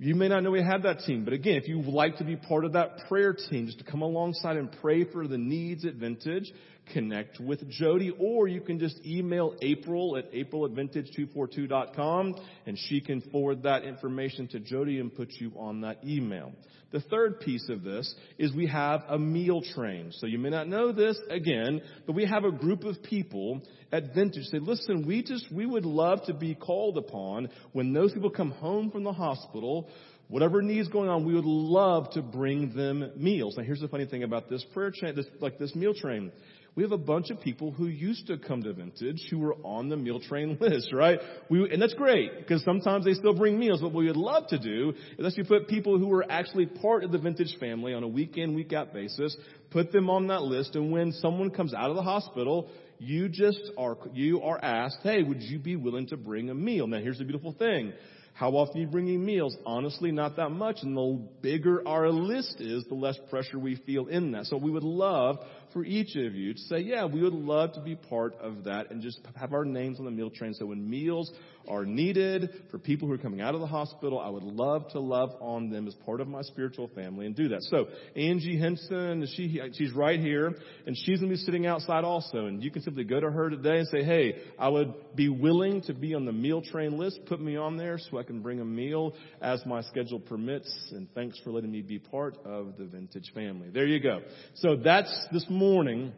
you 0.04 0.16
may 0.16 0.30
not 0.30 0.42
know 0.42 0.50
we 0.50 0.64
have 0.64 0.82
that 0.82 1.02
team, 1.02 1.26
but 1.26 1.34
again, 1.34 1.58
if 1.58 1.68
you 1.68 1.78
would 1.78 1.86
like 1.86 2.18
to 2.18 2.24
be 2.24 2.36
part 2.36 2.66
of 2.66 2.74
that 2.74 3.08
prayer 3.08 3.34
team, 3.34 3.68
just 3.68 3.78
to 3.78 3.84
come 3.84 4.02
alongside 4.02 4.58
and 4.58 4.76
pray 4.82 5.04
for 5.04 5.28
the 5.28 5.38
needs 5.38 5.86
at 5.86 5.94
Vintage, 5.94 6.52
connect 6.92 7.40
with 7.40 7.68
Jody, 7.70 8.12
or 8.20 8.48
you 8.48 8.62
can 8.62 8.80
just 8.80 9.00
email 9.06 9.56
April 9.62 10.18
at 10.18 10.26
april 10.34 10.66
at 10.66 10.72
vintage242.com, 10.72 12.36
and 12.66 12.78
she 12.78 13.02
can 13.02 13.22
forward 13.22 13.64
that 13.64 13.84
information 13.84 14.48
to 14.50 14.60
Jody 14.60 15.00
and 15.00 15.14
put 15.14 15.30
you 15.40 15.52
on 15.58 15.82
that 15.82 16.04
email. 16.06 16.52
The 16.92 17.00
third 17.00 17.40
piece 17.40 17.70
of 17.70 17.84
this 17.84 18.14
is 18.38 18.54
we 18.54 18.68
have 18.68 19.04
a 19.08 19.18
meal 19.18 19.62
train. 19.62 20.12
So 20.12 20.28
you 20.28 20.38
may 20.38 20.50
not 20.50 20.68
know 20.68 20.92
this 20.92 21.18
again, 21.30 21.82
but 22.06 22.16
we 22.16 22.26
have 22.26 22.44
a 22.44 22.52
group 22.52 22.84
of 22.84 23.02
people 23.02 23.62
at 23.94 24.14
Vintage 24.14 24.46
say, 24.46 24.60
listen, 24.60 25.08
we 25.08 25.24
just, 25.24 25.52
we 25.54 25.66
would 25.66 25.86
love 25.86 26.26
to 26.26 26.34
be 26.34 26.54
called 26.54 26.98
upon 26.98 27.50
when 27.72 27.94
those 27.94 28.12
people 28.12 28.30
come 28.30 28.52
home 28.52 28.92
from 28.92 29.04
the 29.04 29.14
hospital 29.14 29.90
whatever 30.32 30.62
needs 30.62 30.88
going 30.88 31.10
on, 31.10 31.26
we 31.26 31.36
would 31.36 31.46
love 31.46 32.10
to 32.12 32.22
bring 32.22 32.74
them 32.74 33.12
meals. 33.18 33.58
Now, 33.58 33.64
here's 33.64 33.82
the 33.82 33.90
funny 33.90 34.06
thing 34.06 34.24
about 34.24 34.50
this 34.50 34.66
prayer 34.74 34.90
chain, 34.90 35.14
this, 35.14 35.26
like 35.42 35.60
this 35.60 35.76
meal 35.76 35.94
train 35.94 36.32
we 36.74 36.84
have 36.84 36.94
a 36.94 36.98
bunch 36.98 37.30
of 37.30 37.42
people 37.42 37.72
who 37.72 37.88
used 37.88 38.28
to 38.28 38.38
come 38.38 38.64
to 38.64 38.72
Vintage 38.72 39.28
who 39.30 39.40
were 39.40 39.56
on 39.56 39.90
the 39.90 39.98
meal 39.98 40.22
train 40.22 40.58
list, 40.62 40.94
right? 40.94 41.20
We, 41.50 41.70
and 41.70 41.82
that's 41.82 41.94
great 41.94 42.38
because 42.40 42.64
sometimes 42.64 43.04
they 43.04 43.14
still 43.14 43.34
bring 43.34 43.60
meals. 43.60 43.82
What 43.82 43.94
we 43.94 44.08
would 44.08 44.16
love 44.16 44.48
to 44.48 44.58
do 44.58 44.94
is 45.18 45.26
actually 45.26 45.44
put 45.44 45.68
people 45.68 46.00
who 46.00 46.08
were 46.08 46.26
actually 46.30 46.68
part 46.68 47.04
of 47.04 47.12
the 47.12 47.18
Vintage 47.18 47.58
family 47.60 47.94
on 47.94 48.04
a 48.04 48.08
week 48.08 48.38
in, 48.38 48.56
week 48.56 48.72
out 48.72 48.94
basis, 48.94 49.36
put 49.70 49.92
them 49.92 50.10
on 50.10 50.28
that 50.28 50.44
list, 50.44 50.76
and 50.76 50.92
when 50.92 51.12
someone 51.12 51.50
comes 51.50 51.74
out 51.74 51.90
of 51.90 51.98
the 51.98 52.04
hospital, 52.04 52.70
you 53.00 53.28
just 53.28 53.72
are, 53.78 53.98
you 54.14 54.42
are 54.42 54.64
asked, 54.64 55.00
hey, 55.04 55.24
would 55.24 55.42
you 55.42 55.60
be 55.60 55.76
willing 55.76 56.08
to 56.08 56.18
bring 56.18 56.50
a 56.50 56.56
meal? 56.56 56.88
Now 56.88 57.00
here's 57.00 57.18
the 57.18 57.26
beautiful 57.26 57.52
thing. 57.52 57.92
How 58.34 58.52
often 58.52 58.78
are 58.78 58.82
you 58.82 58.88
bringing 58.88 59.24
meals? 59.24 59.56
Honestly, 59.66 60.12
not 60.12 60.38
that 60.38 60.50
much. 60.50 60.78
And 60.82 60.96
the 60.96 61.28
bigger 61.42 61.88
our 61.88 62.10
list 62.10 62.56
is, 62.60 62.86
the 62.86 62.96
less 62.96 63.18
pressure 63.30 63.60
we 63.60 63.76
feel 63.76 64.08
in 64.08 64.32
that. 64.32 64.46
So 64.46 64.58
we 64.58 64.72
would 64.72 64.84
love 64.84 65.40
for 65.74 65.84
each 65.84 66.16
of 66.16 66.36
you 66.36 66.54
to 66.54 66.60
say, 66.60 66.80
yeah, 66.80 67.06
we 67.06 67.22
would 67.22 67.34
love 67.34 67.74
to 67.74 67.82
be 67.82 67.96
part 67.96 68.36
of 68.40 68.66
that 68.66 68.92
and 68.92 69.02
just 69.02 69.20
have 69.36 69.54
our 69.54 69.66
names 69.66 70.00
on 70.00 70.06
the 70.06 70.12
meal 70.12 70.30
train. 70.30 70.54
So 70.54 70.66
when 70.68 70.90
meals 70.90 71.32
are 71.68 71.86
needed 71.86 72.50
for 72.70 72.78
people 72.80 73.08
who 73.08 73.14
are 73.14 73.18
coming 73.18 73.42
out 73.42 73.56
of 73.56 73.62
the 73.62 73.68
hospital, 73.68 74.20
I 74.20 74.30
would 74.30 74.44
love 74.44 74.90
to 74.90 75.00
love 75.00 75.32
on 75.40 75.70
them 75.70 75.88
as 75.88 75.94
part 76.06 76.22
of 76.22 76.28
my 76.28 76.42
spiritual 76.42 76.90
family 76.96 77.26
and 77.26 77.36
do 77.36 77.50
that. 77.50 77.62
So 77.64 77.88
Angie 78.16 78.58
Henson, 78.58 79.28
she, 79.36 79.60
she's 79.74 79.94
right 79.94 80.20
here 80.20 80.54
and 80.86 80.96
she's 80.96 81.20
going 81.20 81.32
to 81.32 81.38
be 81.38 81.42
sitting 81.42 81.66
outside 81.66 82.04
also. 82.04 82.46
And 82.46 82.64
you 82.64 82.72
can 82.72 82.82
simply 82.82 83.04
go 83.04 83.20
to 83.20 83.30
her 83.30 83.50
today 83.50 83.80
and 83.80 83.88
say, 83.88 84.04
hey, 84.04 84.36
I 84.60 84.70
would 84.70 84.94
be 85.16 85.30
willing 85.30 85.82
to 85.84 85.94
be 85.94 86.14
on 86.14 86.26
the 86.26 86.34
meal 86.34 86.62
train 86.62 86.98
list. 86.98 87.20
Put 87.26 87.42
me 87.42 87.58
on 87.58 87.78
there 87.78 87.98
so 87.98 88.18
I 88.18 88.24
can 88.24 88.42
bring 88.42 88.60
a 88.60 88.66
meal 88.66 89.14
as 89.42 89.66
my 89.66 89.82
schedule 89.82 90.20
permits. 90.20 90.72
And 90.92 91.08
thanks 91.14 91.40
for 91.44 91.52
letting 91.52 91.72
me 91.72 91.82
be 91.82 92.00
part 92.00 92.38
of 92.46 92.78
the 92.78 92.86
vintage 92.86 93.32
family. 93.34 93.70
There 93.70 93.86
you 93.86 94.00
go. 94.00 94.22
So 94.56 94.76
that's 94.76 95.28
this 95.32 95.46
morning 95.50 95.72
morning 95.72 96.12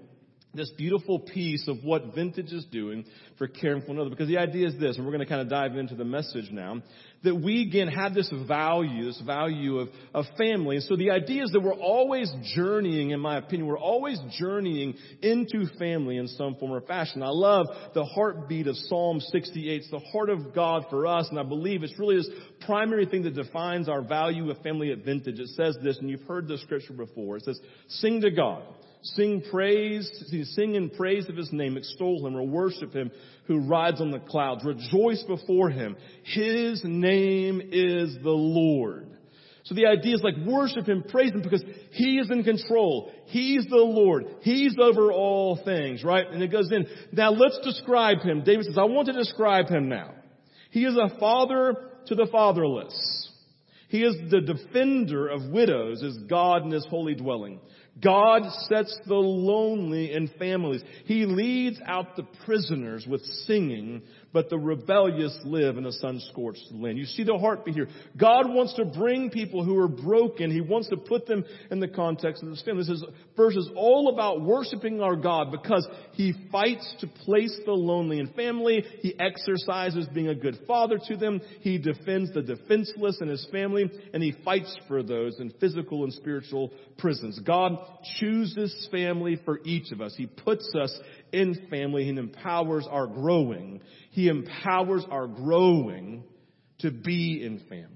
this 0.54 0.70
beautiful 0.78 1.20
piece 1.20 1.68
of 1.68 1.84
what 1.84 2.14
Vintage 2.14 2.52
is 2.52 2.66
doing 2.66 3.06
for 3.38 3.48
caring 3.48 3.82
for 3.82 3.92
another. 3.92 4.12
Because 4.12 4.28
the 4.28 4.38
idea 4.38 4.68
is 4.68 4.80
this, 4.80 4.98
and 4.98 5.06
we're 5.06 5.12
going 5.12 5.26
to 5.26 5.30
kind 5.30 5.42
of 5.42 5.50
dive 5.50 5.76
into 5.76 5.96
the 5.96 6.06
message 6.06 6.52
now, 6.52 6.82
that 7.24 7.36
we 7.36 7.64
again 7.64 7.88
have 7.88 8.14
this 8.14 8.32
value, 8.48 9.06
this 9.06 9.22
value 9.26 9.80
of, 9.80 9.90
of 10.14 10.26
family. 10.38 10.76
And 10.76 10.86
so 10.86 10.96
the 10.96 11.10
idea 11.10 11.44
is 11.44 11.52
that 11.52 11.62
we're 11.62 11.74
always 11.74 12.32
journeying, 12.56 13.12
in 13.12 13.20
my 13.20 13.38
opinion, 13.38 13.68
we're 13.68 13.80
always 13.80 14.20
journeying 14.38 14.94
into 15.22 15.66
family 15.80 16.18
in 16.18 16.28
some 16.28 16.56
form 16.56 16.72
or 16.72 16.82
fashion. 16.82 17.24
I 17.24 17.30
love 17.30 17.68
the 17.96 18.04
heartbeat 18.04 18.68
of 18.68 18.76
Psalm 18.76 19.22
68. 19.22 19.82
It's 19.82 19.90
the 19.90 20.00
heart 20.12 20.30
of 20.30 20.54
God 20.54 20.86
for 20.90 21.08
us, 21.08 21.28
and 21.30 21.40
I 21.40 21.44
believe 21.44 21.82
it's 21.82 21.98
really 21.98 22.18
this 22.18 22.30
primary 22.66 23.06
thing 23.08 23.24
that 23.24 23.36
defines 23.36 23.90
our 23.90 24.02
value 24.02 24.52
of 24.52 24.58
family 24.62 24.92
at 24.92 25.00
Vintage. 25.00 25.40
It 25.40 25.50
says 25.50 25.78
this, 25.82 25.98
and 25.98 26.10
you've 26.10 26.24
heard 26.24 26.48
this 26.48 26.62
scripture 26.62 26.94
before. 26.94 27.38
It 27.38 27.46
says, 27.46 27.60
sing 27.88 28.22
to 28.22 28.30
God. 28.30 28.64
Sing 29.04 29.44
praise, 29.52 30.10
sing 30.54 30.76
in 30.76 30.90
praise 30.90 31.28
of 31.28 31.36
his 31.36 31.52
name, 31.52 31.76
extol 31.76 32.26
him 32.26 32.38
or 32.38 32.48
worship 32.48 32.94
him 32.94 33.12
who 33.48 33.60
rides 33.60 34.00
on 34.00 34.12
the 34.12 34.20
clouds. 34.20 34.64
Rejoice 34.64 35.22
before 35.24 35.70
him. 35.70 35.98
His 36.24 36.82
name 36.86 37.62
is 37.62 38.16
the 38.24 38.32
Lord. 38.32 39.10
So 39.64 39.76
the 39.76 39.88
idea 39.88 40.16
is 40.16 40.24
like 40.24 40.38
worship 40.46 40.88
him, 40.88 41.04
praise 41.08 41.32
him 41.32 41.42
because 41.42 41.64
he 41.92 42.18
is 42.18 42.32
in 42.32 42.44
control. 42.44 43.12
He's 43.26 43.66
the 43.66 43.76
Lord. 43.76 44.26
He's 44.42 44.76
over 44.82 45.12
all 45.12 45.60
things, 45.64 46.04
right? 46.04 46.26
And 46.26 46.42
it 46.42 46.52
goes 46.52 46.72
in. 46.72 46.86
Now 47.12 47.32
let's 47.32 47.60
describe 47.64 48.22
him. 48.22 48.44
David 48.46 48.66
says, 48.66 48.78
I 48.78 48.84
want 48.84 49.08
to 49.08 49.14
describe 49.14 49.68
him 49.68 49.90
now. 49.90 50.14
He 50.72 50.86
is 50.86 50.98
a 50.98 51.18
father 51.20 51.76
to 52.08 52.16
the 52.16 52.28
fatherless. 52.32 53.30
He 53.88 54.04
is 54.04 54.16
the 54.32 54.42
defender 54.42 55.28
of 55.28 55.50
widows 55.50 56.04
as 56.04 56.18
God 56.28 56.64
in 56.64 56.72
his 56.72 56.86
holy 56.90 57.16
dwelling. 57.16 57.60
God 58.02 58.44
sets 58.68 59.00
the 59.06 59.14
lonely 59.14 60.14
in 60.14 60.28
families. 60.40 60.84
He 61.06 61.26
leads 61.26 61.80
out 61.86 62.16
the 62.16 62.28
prisoners 62.46 63.06
with 63.08 63.24
singing 63.46 64.02
but 64.34 64.50
the 64.50 64.58
rebellious 64.58 65.38
live 65.46 65.78
in 65.78 65.86
a 65.86 65.92
sun-scorched 65.92 66.72
land. 66.72 66.98
You 66.98 67.06
see 67.06 67.24
the 67.24 67.38
heartbeat 67.38 67.76
here. 67.76 67.88
God 68.18 68.50
wants 68.50 68.74
to 68.74 68.86
bring 68.86 69.30
people 69.30 69.64
who 69.64 69.78
are 69.78 69.88
broken. 69.88 70.50
He 70.50 70.60
wants 70.60 70.90
to 70.90 70.98
put 70.98 71.28
them 71.28 71.46
in 71.70 71.80
the 71.80 71.88
context 71.88 72.42
of 72.42 72.50
this 72.50 72.64
family. 72.64 72.82
This 72.82 72.90
is, 72.90 73.06
verse 73.38 73.56
is 73.56 73.70
all 73.76 74.10
about 74.12 74.42
worshiping 74.42 75.02
our 75.02 75.16
God 75.16 75.52
because 75.52 75.88
He 76.14 76.34
fights 76.52 76.96
to 77.02 77.08
place 77.08 77.56
the 77.66 77.74
lonely 77.74 78.20
in 78.20 78.34
family. 78.34 78.84
He 79.02 79.18
exercises 79.20 80.08
being 80.14 80.30
a 80.30 80.36
good 80.36 80.58
father 80.68 81.00
to 81.08 81.16
them. 81.16 81.40
He 81.62 81.78
defends 81.78 82.34
the 82.34 82.42
defenseless 82.42 83.20
in 83.22 83.28
His 83.28 83.48
family 83.52 83.90
and 84.14 84.24
He 84.24 84.34
fights 84.44 84.76
for 84.88 85.04
those 85.04 85.40
in 85.40 85.52
physical 85.60 86.04
and 86.04 86.14
spiritual 86.14 86.72
prisons. 86.98 87.40
God 87.40 87.78
chooses 88.20 88.88
family 88.92 89.40
for 89.46 89.60
each 89.64 89.92
of 89.92 90.02
us. 90.02 90.16
He 90.18 90.26
puts 90.26 90.74
us 90.76 90.98
in 91.32 91.68
family 91.70 92.10
and 92.10 92.18
empowers 92.18 92.88
our 92.90 93.08
growing. 93.08 93.82
He 94.14 94.28
empowers 94.28 95.04
our 95.10 95.26
growing 95.26 96.24
to 96.80 96.92
be 96.92 97.44
in 97.44 97.58
family. 97.68 97.88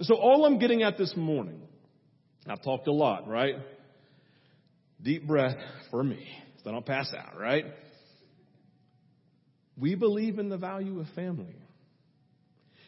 So 0.00 0.16
all 0.16 0.44
I'm 0.44 0.58
getting 0.58 0.82
at 0.82 0.98
this 0.98 1.14
morning, 1.16 1.60
I've 2.44 2.60
talked 2.64 2.88
a 2.88 2.92
lot, 2.92 3.28
right? 3.28 3.54
Deep 5.00 5.28
breath 5.28 5.54
for 5.92 6.02
me. 6.02 6.26
so 6.64 6.70
I 6.70 6.72
don't 6.72 6.84
pass 6.84 7.14
out, 7.16 7.38
right? 7.38 7.66
We 9.78 9.94
believe 9.94 10.40
in 10.40 10.48
the 10.48 10.58
value 10.58 10.98
of 10.98 11.06
family. 11.14 11.54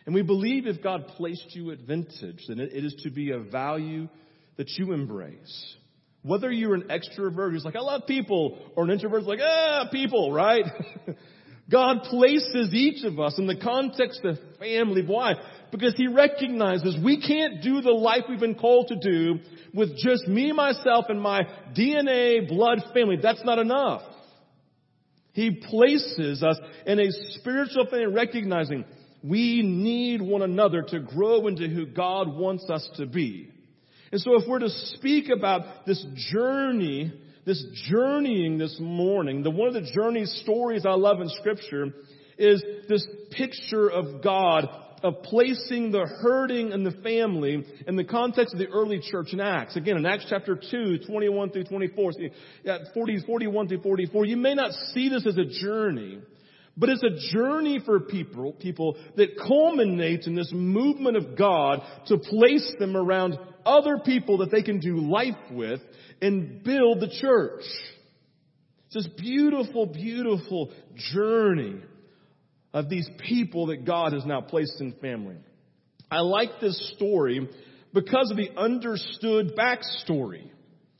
And 0.05 0.12
we 0.12 0.23
believe 0.23 0.67
if 0.67 0.83
God 0.83 1.07
placed 1.17 1.55
you 1.55 1.71
at 1.71 1.79
vintage, 1.87 2.43
then 2.49 2.59
it 2.59 2.73
is 2.73 2.97
to 3.05 3.11
be 3.11 3.31
a 3.31 3.38
value 3.38 4.09
that 4.57 4.69
you 4.71 4.93
embrace. 4.93 5.76
Whether 6.23 6.50
you're 6.50 6.75
an 6.75 6.91
extrovert 6.91 7.53
who's 7.53 7.64
like, 7.64 7.76
I 7.76 7.81
love 7.81 8.09
people, 8.09 8.59
or 8.75 8.83
an 8.83 8.91
introvert 8.91 9.21
who's 9.21 9.29
like, 9.29 9.41
ah, 9.41 9.87
people, 9.93 10.33
right? 10.33 10.64
God 11.71 12.02
places 12.04 12.75
each 12.75 13.04
of 13.04 13.18
us 13.18 13.38
in 13.38 13.47
the 13.47 13.56
context 13.56 14.21
of 14.25 14.37
family. 14.59 15.02
Why? 15.06 15.35
Because 15.73 15.94
He 15.97 16.09
recognizes 16.09 16.97
we 17.02 17.21
can't 17.26 17.62
do 17.62 17.80
the 17.80 17.90
life 17.90 18.25
we've 18.28 18.38
been 18.38 18.54
called 18.54 18.88
to 18.88 18.97
do 18.97 19.38
with 19.73 19.97
just 19.97 20.28
me, 20.28 20.52
myself, 20.52 21.06
and 21.09 21.21
my 21.21 21.42
DNA, 21.76 22.47
blood 22.49 22.83
family. 22.92 23.16
That's 23.21 23.44
not 23.44 23.59
enough. 23.59 24.02
He 25.33 25.50
places 25.68 26.42
us 26.42 26.59
in 26.87 27.00
a 27.00 27.11
spiritual 27.11 27.87
family 27.87 28.06
recognizing 28.06 28.85
we 29.23 29.62
need 29.62 30.21
one 30.21 30.42
another 30.42 30.83
to 30.83 31.00
grow 31.00 31.47
into 31.49 31.66
who 31.66 31.87
God 31.87 32.28
wants 32.37 32.68
us 32.68 32.88
to 32.97 33.06
be. 33.06 33.50
And 34.12 34.21
so 34.21 34.40
if 34.40 34.47
we're 34.47 34.61
to 34.61 34.68
speak 34.68 35.30
about 35.35 35.87
this 35.87 36.04
journey, 36.30 37.12
this 37.44 37.64
journeying 37.88 38.58
this 38.58 38.76
morning, 38.80 39.42
the 39.42 39.50
one 39.50 39.68
of 39.68 39.74
the 39.74 39.90
journey 39.92 40.24
stories 40.24 40.86
I 40.86 40.94
love 40.94 41.20
in 41.20 41.28
scripture 41.28 41.92
is 42.38 42.62
this 42.88 43.06
picture 43.32 43.90
of 43.90 44.22
God 44.22 44.68
of 45.02 45.22
placing 45.22 45.92
the 45.92 46.06
hurting 46.22 46.72
and 46.72 46.84
the 46.84 47.02
family 47.02 47.62
in 47.86 47.96
the 47.96 48.04
context 48.04 48.54
of 48.54 48.58
the 48.58 48.68
early 48.68 49.00
church 49.00 49.34
in 49.34 49.40
Acts. 49.40 49.76
Again, 49.76 49.98
in 49.98 50.06
Acts 50.06 50.24
chapter 50.30 50.58
2, 50.58 51.00
21 51.06 51.50
through 51.50 51.64
24, 51.64 52.12
40, 52.94 53.20
41 53.26 53.68
through 53.68 53.82
44, 53.82 54.24
you 54.24 54.38
may 54.38 54.54
not 54.54 54.72
see 54.94 55.10
this 55.10 55.26
as 55.26 55.36
a 55.36 55.44
journey, 55.44 56.20
but 56.76 56.88
it's 56.88 57.02
a 57.02 57.37
journey 57.37 57.81
for 57.85 58.00
people, 58.00 58.52
people 58.52 58.97
that 59.16 59.37
culminates 59.38 60.26
in 60.26 60.35
this 60.35 60.50
movement 60.52 61.16
of 61.16 61.37
God 61.38 61.83
to 62.07 62.19
place 62.19 62.75
them 62.78 62.97
around 62.97 63.38
other 63.64 63.99
people 64.04 64.38
that 64.38 64.50
they 64.50 64.62
can 64.62 64.81
do 64.81 64.99
life 64.99 65.37
with 65.50 65.81
and 66.21 66.64
build 66.64 67.00
the 67.00 67.16
church. 67.21 67.62
It's 68.87 69.07
this 69.07 69.09
beautiful, 69.16 69.87
beautiful 69.87 70.73
journey 71.12 71.81
of 72.73 72.88
these 72.88 73.09
people 73.21 73.66
that 73.66 73.85
God 73.85 74.12
has 74.12 74.26
now 74.26 74.40
placed 74.40 74.81
in 74.81 74.93
family. 75.00 75.37
I 76.11 76.21
like 76.21 76.61
this 76.61 76.93
story 76.97 77.49
because 77.93 78.31
of 78.31 78.37
the 78.37 78.50
understood 78.57 79.57
backstory. 79.57 80.50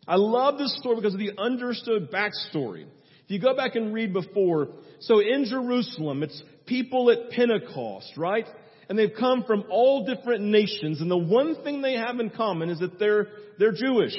I 0.07 0.16
love 0.16 0.59
this 0.59 0.76
story 0.78 0.97
because 0.97 1.14
of 1.14 1.21
the 1.21 1.33
understood 1.37 2.12
backstory. 2.12 2.87
If 3.25 3.31
you 3.31 3.40
go 3.40 3.57
back 3.57 3.75
and 3.75 3.95
read 3.95 4.12
before, 4.12 4.69
so 5.00 5.21
in 5.21 5.47
Jerusalem, 5.47 6.23
it's 6.23 6.43
people 6.66 7.11
at 7.11 7.31
Pentecost, 7.31 8.12
right? 8.16 8.47
And 8.88 8.99
they've 8.99 9.14
come 9.19 9.45
from 9.45 9.64
all 9.71 10.04
different 10.04 10.45
nations, 10.45 11.00
and 11.00 11.11
the 11.11 11.16
one 11.16 11.62
thing 11.64 11.81
they 11.81 11.95
have 11.95 12.21
in 12.21 12.31
common 12.31 12.69
is 12.69 12.81
that 12.81 12.99
they're, 12.99 13.28
they're 13.59 13.73
Jewish. 13.73 14.16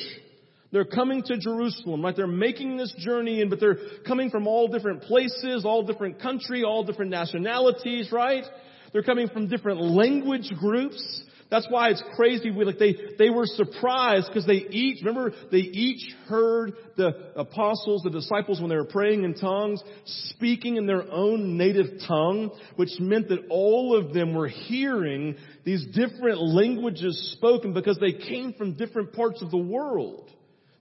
They're 0.72 0.86
coming 0.86 1.24
to 1.28 1.38
Jerusalem, 1.38 2.04
right? 2.04 2.16
They're 2.16 2.28
making 2.28 2.76
this 2.78 2.94
journey 2.98 3.42
and 3.42 3.50
but 3.50 3.60
they're 3.60 3.78
coming 4.06 4.30
from 4.30 4.48
all 4.48 4.68
different 4.68 5.04
places, 5.04 5.64
all 5.64 5.84
different 5.84 6.20
country, 6.20 6.64
all 6.64 6.84
different 6.84 7.12
nationalities, 7.12 8.12
right? 8.12 8.44
They're 8.92 9.04
coming 9.04 9.30
from 9.30 9.48
different 9.48 9.82
language 9.82 10.52
groups. 10.60 11.24
That's 11.52 11.68
why 11.70 11.90
it's 11.90 12.04
crazy. 12.16 12.50
We, 12.50 12.66
like 12.66 12.80
they, 12.80 12.96
they 13.20 13.30
were 13.30 13.46
surprised 13.46 14.28
because 14.28 14.48
they 14.48 14.66
each, 14.70 15.04
remember, 15.04 15.32
they 15.52 15.60
each 15.60 16.12
heard 16.28 16.74
the 16.98 17.32
apostles, 17.36 18.02
the 18.04 18.10
disciples 18.10 18.60
when 18.60 18.70
they 18.70 18.76
were 18.76 18.86
praying 18.86 19.24
in 19.24 19.36
tongues, 19.36 19.82
speaking 20.06 20.78
in 20.78 20.88
their 20.88 21.04
own 21.12 21.56
native 21.56 22.00
tongue, 22.08 22.50
which 22.78 22.90
meant 23.00 23.30
that 23.30 23.46
all 23.50 23.96
of 23.96 24.12
them 24.14 24.34
were 24.34 24.48
hearing 24.48 25.36
these 25.64 25.86
different 25.94 26.42
languages 26.42 27.34
spoken 27.38 27.74
because 27.74 28.00
they 28.00 28.14
came 28.14 28.54
from 28.54 28.74
different 28.74 29.14
parts 29.14 29.44
of 29.44 29.52
the 29.52 29.58
world. 29.58 30.32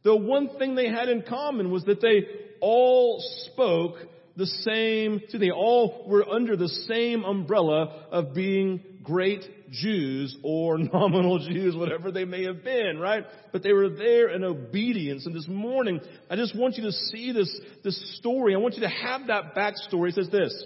The 0.02 0.16
one 0.16 0.58
thing 0.58 0.74
they 0.74 0.88
had 0.88 1.10
in 1.10 1.22
common 1.22 1.70
was 1.70 1.84
that 1.84 2.00
they 2.00 2.26
all 2.60 3.22
spoke 3.52 3.96
the 4.36 4.46
same, 4.46 5.20
so 5.28 5.38
they 5.38 5.50
all 5.50 6.06
were 6.08 6.28
under 6.28 6.56
the 6.56 6.68
same 6.68 7.22
umbrella 7.22 8.06
of 8.10 8.34
being 8.34 8.80
great 9.02 9.44
Jews 9.82 10.36
or 10.42 10.78
nominal 10.92 11.38
Jews, 11.38 11.76
whatever 11.76 12.10
they 12.10 12.24
may 12.24 12.44
have 12.44 12.64
been, 12.64 12.98
right? 12.98 13.24
But 13.52 13.62
they 13.62 13.72
were 13.72 13.88
there 13.88 14.28
in 14.28 14.44
obedience. 14.44 15.26
And 15.26 15.34
this 15.34 15.48
morning, 15.48 16.00
I 16.30 16.36
just 16.36 16.56
want 16.56 16.76
you 16.76 16.84
to 16.84 16.92
see 16.92 17.32
this, 17.32 17.60
this 17.82 18.18
story. 18.18 18.54
I 18.54 18.58
want 18.58 18.74
you 18.74 18.82
to 18.82 18.88
have 18.88 19.26
that 19.28 19.54
backstory. 19.54 20.10
It 20.10 20.14
says 20.14 20.30
this. 20.30 20.64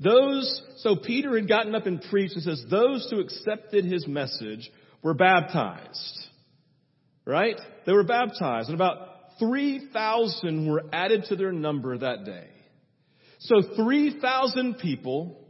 Those, 0.00 0.62
so 0.78 0.96
Peter 0.96 1.36
had 1.36 1.48
gotten 1.48 1.74
up 1.74 1.86
and 1.86 2.02
preached 2.02 2.34
and 2.34 2.42
says, 2.42 2.64
those 2.70 3.08
who 3.10 3.20
accepted 3.20 3.84
his 3.84 4.06
message 4.06 4.70
were 5.02 5.14
baptized. 5.14 6.18
Right? 7.24 7.60
They 7.86 7.92
were 7.92 8.04
baptized 8.04 8.68
and 8.68 8.74
about 8.74 9.08
3,000 9.38 10.70
were 10.70 10.84
added 10.92 11.24
to 11.28 11.36
their 11.36 11.52
number 11.52 11.96
that 11.96 12.24
day. 12.24 12.48
So 13.40 13.62
3,000 13.76 14.78
people 14.78 15.41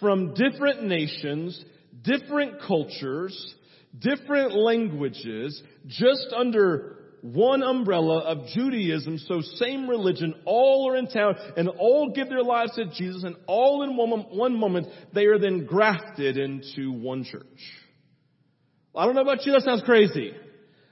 from 0.00 0.34
different 0.34 0.84
nations, 0.84 1.62
different 2.02 2.60
cultures, 2.66 3.54
different 3.98 4.54
languages, 4.54 5.62
just 5.86 6.34
under 6.36 6.98
one 7.22 7.62
umbrella 7.62 8.18
of 8.18 8.46
Judaism, 8.48 9.16
so 9.18 9.40
same 9.40 9.88
religion, 9.88 10.34
all 10.44 10.90
are 10.90 10.96
in 10.96 11.06
town 11.06 11.36
and 11.56 11.70
all 11.70 12.12
give 12.14 12.28
their 12.28 12.42
lives 12.42 12.72
to 12.74 12.84
Jesus 12.84 13.24
and 13.24 13.36
all 13.46 13.82
in 13.82 13.96
one, 13.96 14.10
one 14.36 14.58
moment 14.58 14.88
they 15.14 15.24
are 15.24 15.38
then 15.38 15.64
grafted 15.64 16.36
into 16.36 16.92
one 16.92 17.24
church. 17.24 17.46
I 18.94 19.06
don't 19.06 19.14
know 19.14 19.22
about 19.22 19.46
you, 19.46 19.52
that 19.52 19.62
sounds 19.62 19.82
crazy. 19.84 20.32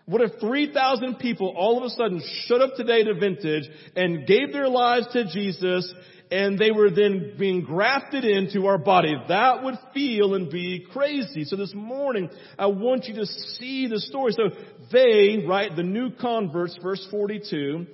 What 0.06 0.22
if 0.22 0.40
3,000 0.40 1.16
people 1.16 1.54
all 1.56 1.78
of 1.78 1.84
a 1.84 1.90
sudden 1.90 2.22
showed 2.46 2.62
up 2.62 2.76
today 2.76 3.04
to 3.04 3.14
Vintage 3.14 3.68
and 3.94 4.26
gave 4.26 4.52
their 4.52 4.68
lives 4.68 5.06
to 5.12 5.26
Jesus 5.26 5.92
and 6.32 6.58
they 6.58 6.70
were 6.70 6.90
then 6.90 7.34
being 7.38 7.60
grafted 7.60 8.24
into 8.24 8.66
our 8.66 8.78
body? 8.78 9.14
That 9.28 9.62
would 9.62 9.74
feel 9.92 10.34
and 10.34 10.50
be 10.50 10.86
crazy. 10.90 11.44
So 11.44 11.56
this 11.56 11.74
morning, 11.74 12.30
I 12.58 12.66
want 12.66 13.04
you 13.04 13.16
to 13.16 13.26
see 13.26 13.86
the 13.86 14.00
story. 14.00 14.32
So 14.32 14.48
they, 14.90 15.44
right, 15.46 15.74
the 15.76 15.82
new 15.82 16.10
converts, 16.10 16.78
verse 16.82 17.06
42, 17.10 17.86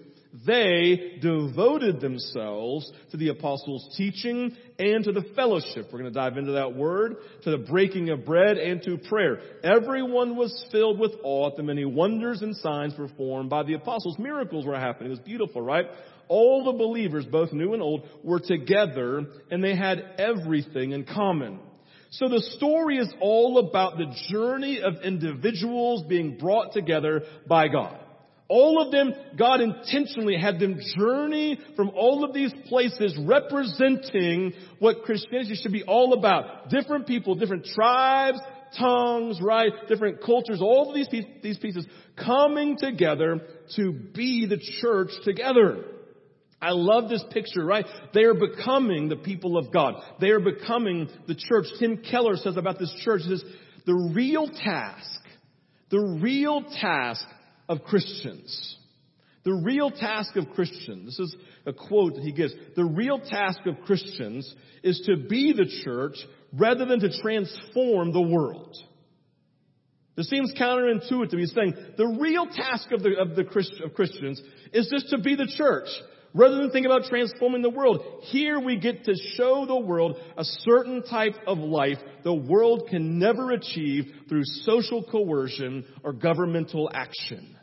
they 0.46 1.18
devoted 1.20 2.00
themselves 2.00 2.92
to 3.10 3.16
the 3.16 3.30
apostles' 3.30 3.92
teaching 3.96 4.56
and 4.78 5.02
to 5.02 5.10
the 5.10 5.24
fellowship. 5.34 5.86
We're 5.86 5.98
going 5.98 6.12
to 6.12 6.18
dive 6.18 6.36
into 6.36 6.52
that 6.52 6.76
word, 6.76 7.16
to 7.42 7.50
the 7.50 7.58
breaking 7.58 8.10
of 8.10 8.24
bread 8.24 8.56
and 8.56 8.80
to 8.84 8.98
prayer. 9.08 9.40
Everyone 9.64 10.36
was 10.36 10.64
filled 10.70 11.00
with 11.00 11.12
awe 11.24 11.50
at 11.50 11.56
the 11.56 11.64
many 11.64 11.84
wonders 11.84 12.42
and 12.42 12.54
signs 12.54 12.94
performed 12.94 13.50
by 13.50 13.64
the 13.64 13.74
apostles. 13.74 14.16
Miracles 14.16 14.64
were 14.64 14.78
happening. 14.78 15.10
It 15.10 15.16
was 15.16 15.20
beautiful, 15.20 15.60
right? 15.60 15.86
All 16.28 16.64
the 16.64 16.72
believers, 16.72 17.24
both 17.24 17.52
new 17.52 17.72
and 17.72 17.82
old, 17.82 18.06
were 18.22 18.40
together 18.40 19.26
and 19.50 19.62
they 19.62 19.74
had 19.74 20.04
everything 20.18 20.92
in 20.92 21.04
common. 21.04 21.60
So 22.10 22.28
the 22.28 22.40
story 22.56 22.98
is 22.98 23.12
all 23.20 23.58
about 23.58 23.98
the 23.98 24.14
journey 24.30 24.80
of 24.80 25.02
individuals 25.02 26.04
being 26.08 26.38
brought 26.38 26.72
together 26.72 27.22
by 27.46 27.68
God. 27.68 27.98
All 28.48 28.82
of 28.82 28.90
them, 28.90 29.12
God 29.38 29.60
intentionally 29.60 30.38
had 30.38 30.58
them 30.58 30.78
journey 30.96 31.58
from 31.76 31.90
all 31.90 32.24
of 32.24 32.32
these 32.32 32.52
places 32.66 33.14
representing 33.18 34.54
what 34.78 35.02
Christianity 35.02 35.54
should 35.54 35.72
be 35.72 35.82
all 35.82 36.14
about. 36.14 36.70
Different 36.70 37.06
people, 37.06 37.34
different 37.34 37.66
tribes, 37.66 38.38
tongues, 38.78 39.38
right? 39.42 39.70
Different 39.86 40.22
cultures, 40.24 40.60
all 40.62 40.88
of 40.88 40.94
these, 40.94 41.24
these 41.42 41.58
pieces 41.58 41.86
coming 42.16 42.78
together 42.78 43.42
to 43.76 43.92
be 43.92 44.46
the 44.46 44.58
church 44.80 45.10
together. 45.24 45.84
I 46.60 46.70
love 46.72 47.08
this 47.08 47.24
picture, 47.30 47.64
right? 47.64 47.86
They 48.14 48.24
are 48.24 48.34
becoming 48.34 49.08
the 49.08 49.16
people 49.16 49.56
of 49.56 49.72
God. 49.72 49.94
They 50.20 50.30
are 50.30 50.40
becoming 50.40 51.08
the 51.26 51.36
church. 51.36 51.66
Tim 51.78 51.98
Keller 51.98 52.36
says 52.36 52.56
about 52.56 52.78
this 52.78 52.92
church, 53.04 53.22
says, 53.22 53.44
the 53.86 54.12
real 54.14 54.48
task, 54.48 55.20
the 55.90 56.18
real 56.20 56.62
task 56.80 57.24
of 57.68 57.84
Christians. 57.84 58.76
The 59.44 59.54
real 59.54 59.90
task 59.90 60.36
of 60.36 60.50
Christians, 60.50 61.16
this 61.16 61.18
is 61.20 61.36
a 61.64 61.72
quote 61.72 62.16
that 62.16 62.24
he 62.24 62.32
gives, 62.32 62.52
the 62.76 62.84
real 62.84 63.18
task 63.18 63.60
of 63.66 63.80
Christians 63.86 64.52
is 64.82 65.00
to 65.06 65.16
be 65.28 65.52
the 65.52 65.70
church 65.84 66.16
rather 66.52 66.84
than 66.84 67.00
to 67.00 67.20
transform 67.22 68.12
the 68.12 68.20
world. 68.20 68.76
This 70.16 70.28
seems 70.28 70.52
counterintuitive. 70.58 71.38
He's 71.38 71.54
saying 71.54 71.74
the 71.96 72.18
real 72.20 72.46
task 72.46 72.90
of 72.90 73.02
the, 73.04 73.16
of 73.18 73.36
the 73.36 73.44
Christ, 73.44 73.72
of 73.84 73.94
Christians 73.94 74.42
is 74.72 74.88
just 74.92 75.10
to 75.10 75.18
be 75.18 75.36
the 75.36 75.50
church 75.56 75.88
rather 76.34 76.56
than 76.56 76.70
think 76.70 76.86
about 76.86 77.04
transforming 77.04 77.62
the 77.62 77.70
world. 77.70 78.02
Here 78.24 78.60
we 78.60 78.76
get 78.76 79.04
to 79.04 79.14
show 79.36 79.66
the 79.66 79.78
world 79.78 80.18
a 80.36 80.44
certain 80.44 81.02
type 81.02 81.34
of 81.46 81.58
life 81.58 81.98
the 82.24 82.34
world 82.34 82.88
can 82.90 83.18
never 83.18 83.52
achieve 83.52 84.04
through 84.28 84.42
social 84.44 85.02
coercion 85.02 85.84
or 86.02 86.12
governmental 86.12 86.90
action. 86.92 87.56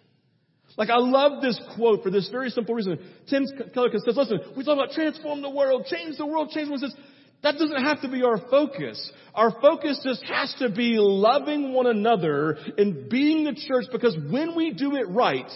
Like 0.77 0.89
I 0.89 0.98
love 0.98 1.41
this 1.41 1.60
quote 1.75 2.03
for 2.03 2.10
this 2.10 2.29
very 2.29 2.50
simple 2.50 2.75
reason. 2.75 3.00
Tim 3.29 3.45
Keller 3.74 3.89
says, 3.93 4.17
listen, 4.17 4.39
we 4.57 4.65
talk 4.65 4.74
about 4.74 4.91
transform 4.91 5.41
the 5.41 5.50
world, 5.50 5.86
change 5.86 6.17
the 6.17 6.25
world, 6.25 6.50
change 6.50 6.67
the 6.67 6.72
world. 6.72 6.95
That 7.43 7.57
doesn't 7.60 7.84
have 7.84 8.01
to 8.01 8.10
be 8.10 8.24
our 8.24 8.39
focus. 8.50 9.12
Our 9.34 9.51
focus 9.62 10.01
just 10.03 10.24
has 10.24 10.53
to 10.60 10.69
be 10.69 10.95
loving 10.98 11.74
one 11.74 11.86
another 11.86 12.57
and 12.77 13.07
being 13.07 13.43
the 13.43 13.53
church 13.53 13.86
because 13.91 14.17
when 14.29 14.55
we 14.55 14.74
do 14.74 14.95
it 14.95 15.07
right, 15.10 15.50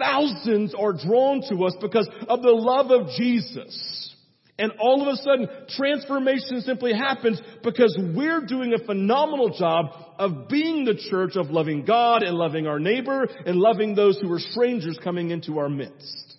thousands 0.00 0.74
are 0.74 0.92
drawn 0.92 1.42
to 1.50 1.64
us 1.64 1.76
because 1.80 2.08
of 2.28 2.42
the 2.42 2.50
love 2.50 2.90
of 2.90 3.10
Jesus. 3.16 4.16
And 4.58 4.72
all 4.78 5.00
of 5.00 5.08
a 5.08 5.16
sudden, 5.16 5.48
transformation 5.76 6.60
simply 6.60 6.92
happens 6.92 7.40
because 7.62 7.98
we're 8.14 8.44
doing 8.44 8.74
a 8.74 8.84
phenomenal 8.84 9.56
job 9.58 9.86
of 10.18 10.48
being 10.48 10.84
the 10.84 11.00
church 11.08 11.36
of 11.36 11.50
loving 11.50 11.86
God 11.86 12.22
and 12.22 12.36
loving 12.36 12.66
our 12.66 12.78
neighbor 12.78 13.26
and 13.46 13.56
loving 13.56 13.94
those 13.94 14.18
who 14.20 14.30
are 14.30 14.38
strangers 14.38 14.98
coming 15.02 15.30
into 15.30 15.58
our 15.58 15.70
midst. 15.70 16.29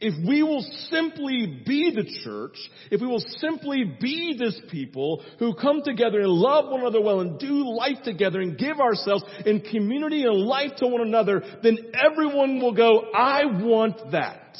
If 0.00 0.14
we 0.26 0.44
will 0.44 0.64
simply 0.90 1.62
be 1.66 1.92
the 1.92 2.04
church, 2.22 2.56
if 2.90 3.00
we 3.00 3.06
will 3.08 3.24
simply 3.38 3.84
be 4.00 4.36
this 4.38 4.60
people 4.70 5.24
who 5.40 5.54
come 5.54 5.82
together 5.82 6.20
and 6.20 6.30
love 6.30 6.70
one 6.70 6.82
another 6.82 7.00
well 7.00 7.20
and 7.20 7.38
do 7.38 7.68
life 7.68 8.02
together 8.04 8.40
and 8.40 8.56
give 8.56 8.78
ourselves 8.78 9.24
in 9.44 9.60
community 9.60 10.22
and 10.22 10.36
life 10.36 10.70
to 10.78 10.86
one 10.86 11.00
another, 11.00 11.42
then 11.64 11.78
everyone 11.94 12.60
will 12.60 12.74
go, 12.74 13.10
I 13.12 13.46
want 13.46 14.12
that. 14.12 14.56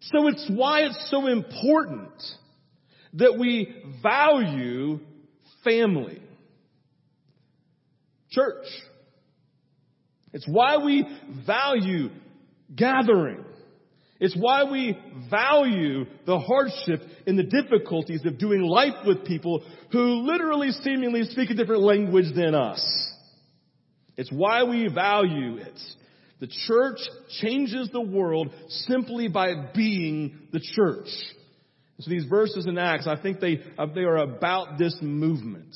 So 0.00 0.28
it's 0.28 0.48
why 0.48 0.82
it's 0.82 1.08
so 1.10 1.26
important 1.26 2.22
that 3.14 3.36
we 3.36 3.82
value 4.00 5.00
family. 5.64 6.22
Church. 8.30 8.66
It's 10.36 10.46
why 10.46 10.76
we 10.76 11.02
value 11.46 12.10
gathering. 12.76 13.42
It's 14.20 14.36
why 14.38 14.70
we 14.70 14.94
value 15.30 16.04
the 16.26 16.38
hardship 16.38 17.00
and 17.26 17.38
the 17.38 17.42
difficulties 17.42 18.20
of 18.26 18.36
doing 18.36 18.60
life 18.60 19.06
with 19.06 19.24
people 19.24 19.64
who 19.92 20.26
literally 20.30 20.72
seemingly 20.72 21.24
speak 21.24 21.48
a 21.48 21.54
different 21.54 21.80
language 21.80 22.34
than 22.34 22.54
us. 22.54 22.84
It's 24.18 24.30
why 24.30 24.64
we 24.64 24.88
value 24.88 25.56
it. 25.56 25.80
The 26.40 26.48
church 26.66 26.98
changes 27.40 27.88
the 27.90 28.02
world 28.02 28.50
simply 28.68 29.28
by 29.28 29.54
being 29.74 30.48
the 30.52 30.60
church. 30.60 31.08
So 32.00 32.10
these 32.10 32.26
verses 32.26 32.66
in 32.66 32.76
Acts, 32.76 33.06
I 33.06 33.18
think 33.18 33.40
they, 33.40 33.62
uh, 33.78 33.86
they 33.86 34.02
are 34.02 34.18
about 34.18 34.76
this 34.76 34.98
movement. 35.00 35.74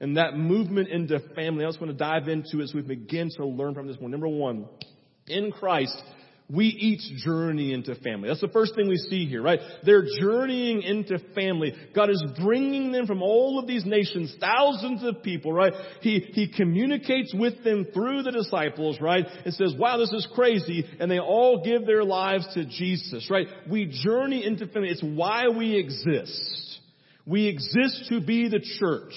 And 0.00 0.16
that 0.18 0.36
movement 0.36 0.88
into 0.88 1.18
family. 1.34 1.64
I 1.64 1.68
just 1.68 1.80
want 1.80 1.90
to 1.92 1.98
dive 1.98 2.28
into 2.28 2.60
as 2.60 2.74
we 2.74 2.82
begin 2.82 3.30
to 3.36 3.46
learn 3.46 3.74
from 3.74 3.86
this 3.86 3.96
one. 3.98 4.10
Number 4.10 4.28
one, 4.28 4.66
in 5.26 5.52
Christ, 5.52 5.96
we 6.48 6.66
each 6.66 7.24
journey 7.24 7.72
into 7.72 7.94
family. 7.96 8.28
That's 8.28 8.40
the 8.40 8.48
first 8.48 8.76
thing 8.76 8.88
we 8.88 8.98
see 8.98 9.26
here, 9.26 9.42
right? 9.42 9.58
They're 9.84 10.04
journeying 10.20 10.82
into 10.82 11.18
family. 11.34 11.74
God 11.94 12.10
is 12.10 12.22
bringing 12.40 12.92
them 12.92 13.06
from 13.06 13.22
all 13.22 13.58
of 13.58 13.66
these 13.66 13.84
nations, 13.84 14.34
thousands 14.38 15.02
of 15.02 15.22
people, 15.22 15.52
right? 15.52 15.72
He, 16.02 16.20
he 16.20 16.52
communicates 16.54 17.34
with 17.34 17.64
them 17.64 17.86
through 17.92 18.22
the 18.22 18.30
disciples, 18.30 18.98
right? 19.00 19.26
And 19.44 19.54
says, 19.54 19.74
wow, 19.76 19.96
this 19.96 20.12
is 20.12 20.28
crazy. 20.34 20.84
And 21.00 21.10
they 21.10 21.18
all 21.18 21.64
give 21.64 21.84
their 21.84 22.04
lives 22.04 22.46
to 22.54 22.64
Jesus, 22.64 23.28
right? 23.28 23.46
We 23.68 23.86
journey 24.04 24.44
into 24.44 24.68
family. 24.68 24.90
It's 24.90 25.02
why 25.02 25.48
we 25.48 25.76
exist. 25.76 26.80
We 27.26 27.48
exist 27.48 28.04
to 28.10 28.20
be 28.20 28.48
the 28.48 28.60
church. 28.78 29.14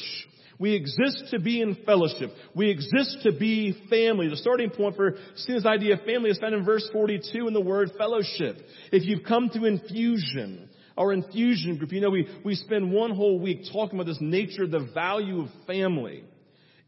We 0.60 0.74
exist 0.74 1.30
to 1.32 1.39
be 1.39 1.62
in 1.62 1.78
fellowship. 1.86 2.32
We 2.54 2.70
exist 2.70 3.20
to 3.24 3.32
be 3.32 3.74
family. 3.89 4.28
The 4.28 4.36
starting 4.36 4.70
point 4.70 4.98
for 4.98 5.16
seeing 5.36 5.58
this 5.58 5.66
idea 5.66 5.94
of 5.94 6.01
family 6.01 6.30
is 6.30 6.38
found 6.38 6.54
in 6.54 6.66
verse 6.66 6.88
42 6.92 7.48
in 7.48 7.54
the 7.54 7.62
word 7.62 7.92
fellowship. 7.98 8.58
If 8.92 9.06
you've 9.06 9.24
come 9.24 9.50
to 9.54 9.63
infusion, 9.63 10.70
our 10.98 11.13
infusion 11.13 11.78
group, 11.78 11.94
you 11.94 12.01
know, 12.01 12.10
we, 12.10 12.28
we 12.44 12.56
spend 12.56 12.92
one 12.92 13.16
whole 13.16 13.39
week 13.39 13.62
talking 13.72 13.98
about 13.98 14.08
this 14.08 14.20
nature, 14.20 14.68
the 14.68 14.89
value 14.94 15.44
of 15.44 15.50
family. 15.66 16.25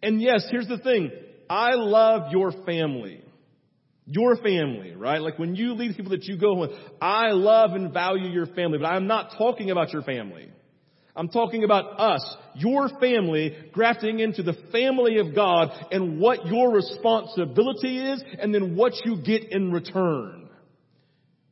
And 0.04 0.22
yes, 0.22 0.46
here's 0.52 0.68
the 0.68 0.80
thing. 0.80 1.10
I 1.50 1.76
love 1.76 2.32
your 2.34 2.52
family. 2.66 3.24
Your 4.06 4.36
family, 4.36 4.94
right? 4.96 5.22
Like 5.22 5.40
when 5.40 5.56
you 5.56 5.76
lead 5.76 5.96
people 5.96 6.12
that 6.12 6.26
you 6.26 6.38
go 6.38 6.56
with, 6.56 6.72
I 7.02 7.30
love 7.30 7.72
and 7.72 7.94
value 7.94 8.30
your 8.30 8.48
family, 8.48 8.80
but 8.80 8.88
I'm 8.88 9.08
not 9.08 9.36
talking 9.38 9.72
about 9.72 9.94
your 9.94 10.02
family. 10.02 10.50
I'm 11.16 11.30
talking 11.30 11.64
about 11.64 12.00
us, 12.00 12.38
your 12.56 12.88
family, 13.00 13.56
grafting 13.74 14.20
into 14.20 14.44
the 14.44 14.56
family 14.72 15.18
of 15.18 15.36
God 15.36 15.70
and 15.92 16.20
what 16.20 16.46
your 16.46 16.72
responsibility 16.72 18.12
is 18.12 18.24
and 18.40 18.54
then 18.54 18.76
what 18.76 18.94
you 19.06 19.22
get 19.22 19.52
in 19.52 19.72
return. 19.72 20.50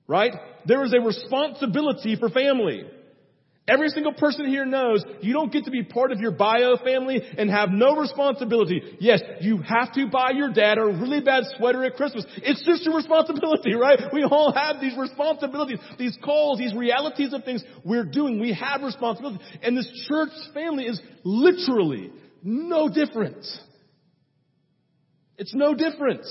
Right? 0.07 0.33
There 0.65 0.83
is 0.85 0.93
a 0.93 1.01
responsibility 1.01 2.15
for 2.15 2.29
family. 2.29 2.83
Every 3.69 3.89
single 3.89 4.13
person 4.13 4.47
here 4.47 4.65
knows 4.65 5.03
you 5.21 5.31
don't 5.31 5.51
get 5.51 5.65
to 5.65 5.71
be 5.71 5.83
part 5.83 6.11
of 6.11 6.19
your 6.19 6.31
bio 6.31 6.77
family 6.77 7.21
and 7.37 7.49
have 7.49 7.69
no 7.69 7.95
responsibility. 7.95 8.81
Yes, 8.99 9.21
you 9.41 9.59
have 9.59 9.93
to 9.93 10.07
buy 10.07 10.31
your 10.31 10.51
dad 10.51 10.79
a 10.79 10.85
really 10.85 11.21
bad 11.21 11.43
sweater 11.57 11.83
at 11.83 11.95
Christmas. 11.95 12.25
It's 12.37 12.65
just 12.65 12.83
your 12.83 12.95
responsibility, 12.95 13.75
right? 13.79 13.99
We 14.11 14.23
all 14.23 14.51
have 14.51 14.81
these 14.81 14.97
responsibilities, 14.97 15.79
these 15.99 16.17
calls, 16.23 16.57
these 16.57 16.73
realities 16.73 17.33
of 17.33 17.43
things 17.43 17.63
we're 17.85 18.05
doing. 18.05 18.39
We 18.39 18.53
have 18.53 18.81
responsibility. 18.81 19.43
And 19.61 19.77
this 19.77 19.89
church 20.07 20.31
family 20.53 20.85
is 20.85 20.99
literally 21.23 22.11
no 22.41 22.89
different. 22.89 23.45
It's 25.37 25.53
no 25.53 25.75
different. 25.75 26.25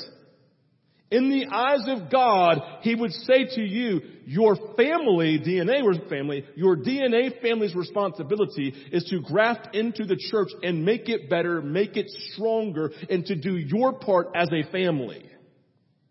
In 1.10 1.30
the 1.30 1.46
eyes 1.50 1.84
of 1.86 2.10
God, 2.10 2.60
He 2.82 2.94
would 2.94 3.12
say 3.12 3.46
to 3.54 3.62
you, 3.62 4.00
your 4.26 4.56
family, 4.76 5.38
DNA 5.38 6.08
family, 6.10 6.44
your 6.54 6.76
DNA 6.76 7.40
family's 7.40 7.74
responsibility 7.74 8.74
is 8.92 9.04
to 9.04 9.20
graft 9.20 9.74
into 9.74 10.04
the 10.04 10.18
church 10.30 10.48
and 10.62 10.84
make 10.84 11.08
it 11.08 11.30
better, 11.30 11.62
make 11.62 11.96
it 11.96 12.10
stronger, 12.32 12.92
and 13.08 13.24
to 13.24 13.36
do 13.36 13.56
your 13.56 13.94
part 13.94 14.28
as 14.34 14.48
a 14.52 14.70
family. 14.70 15.24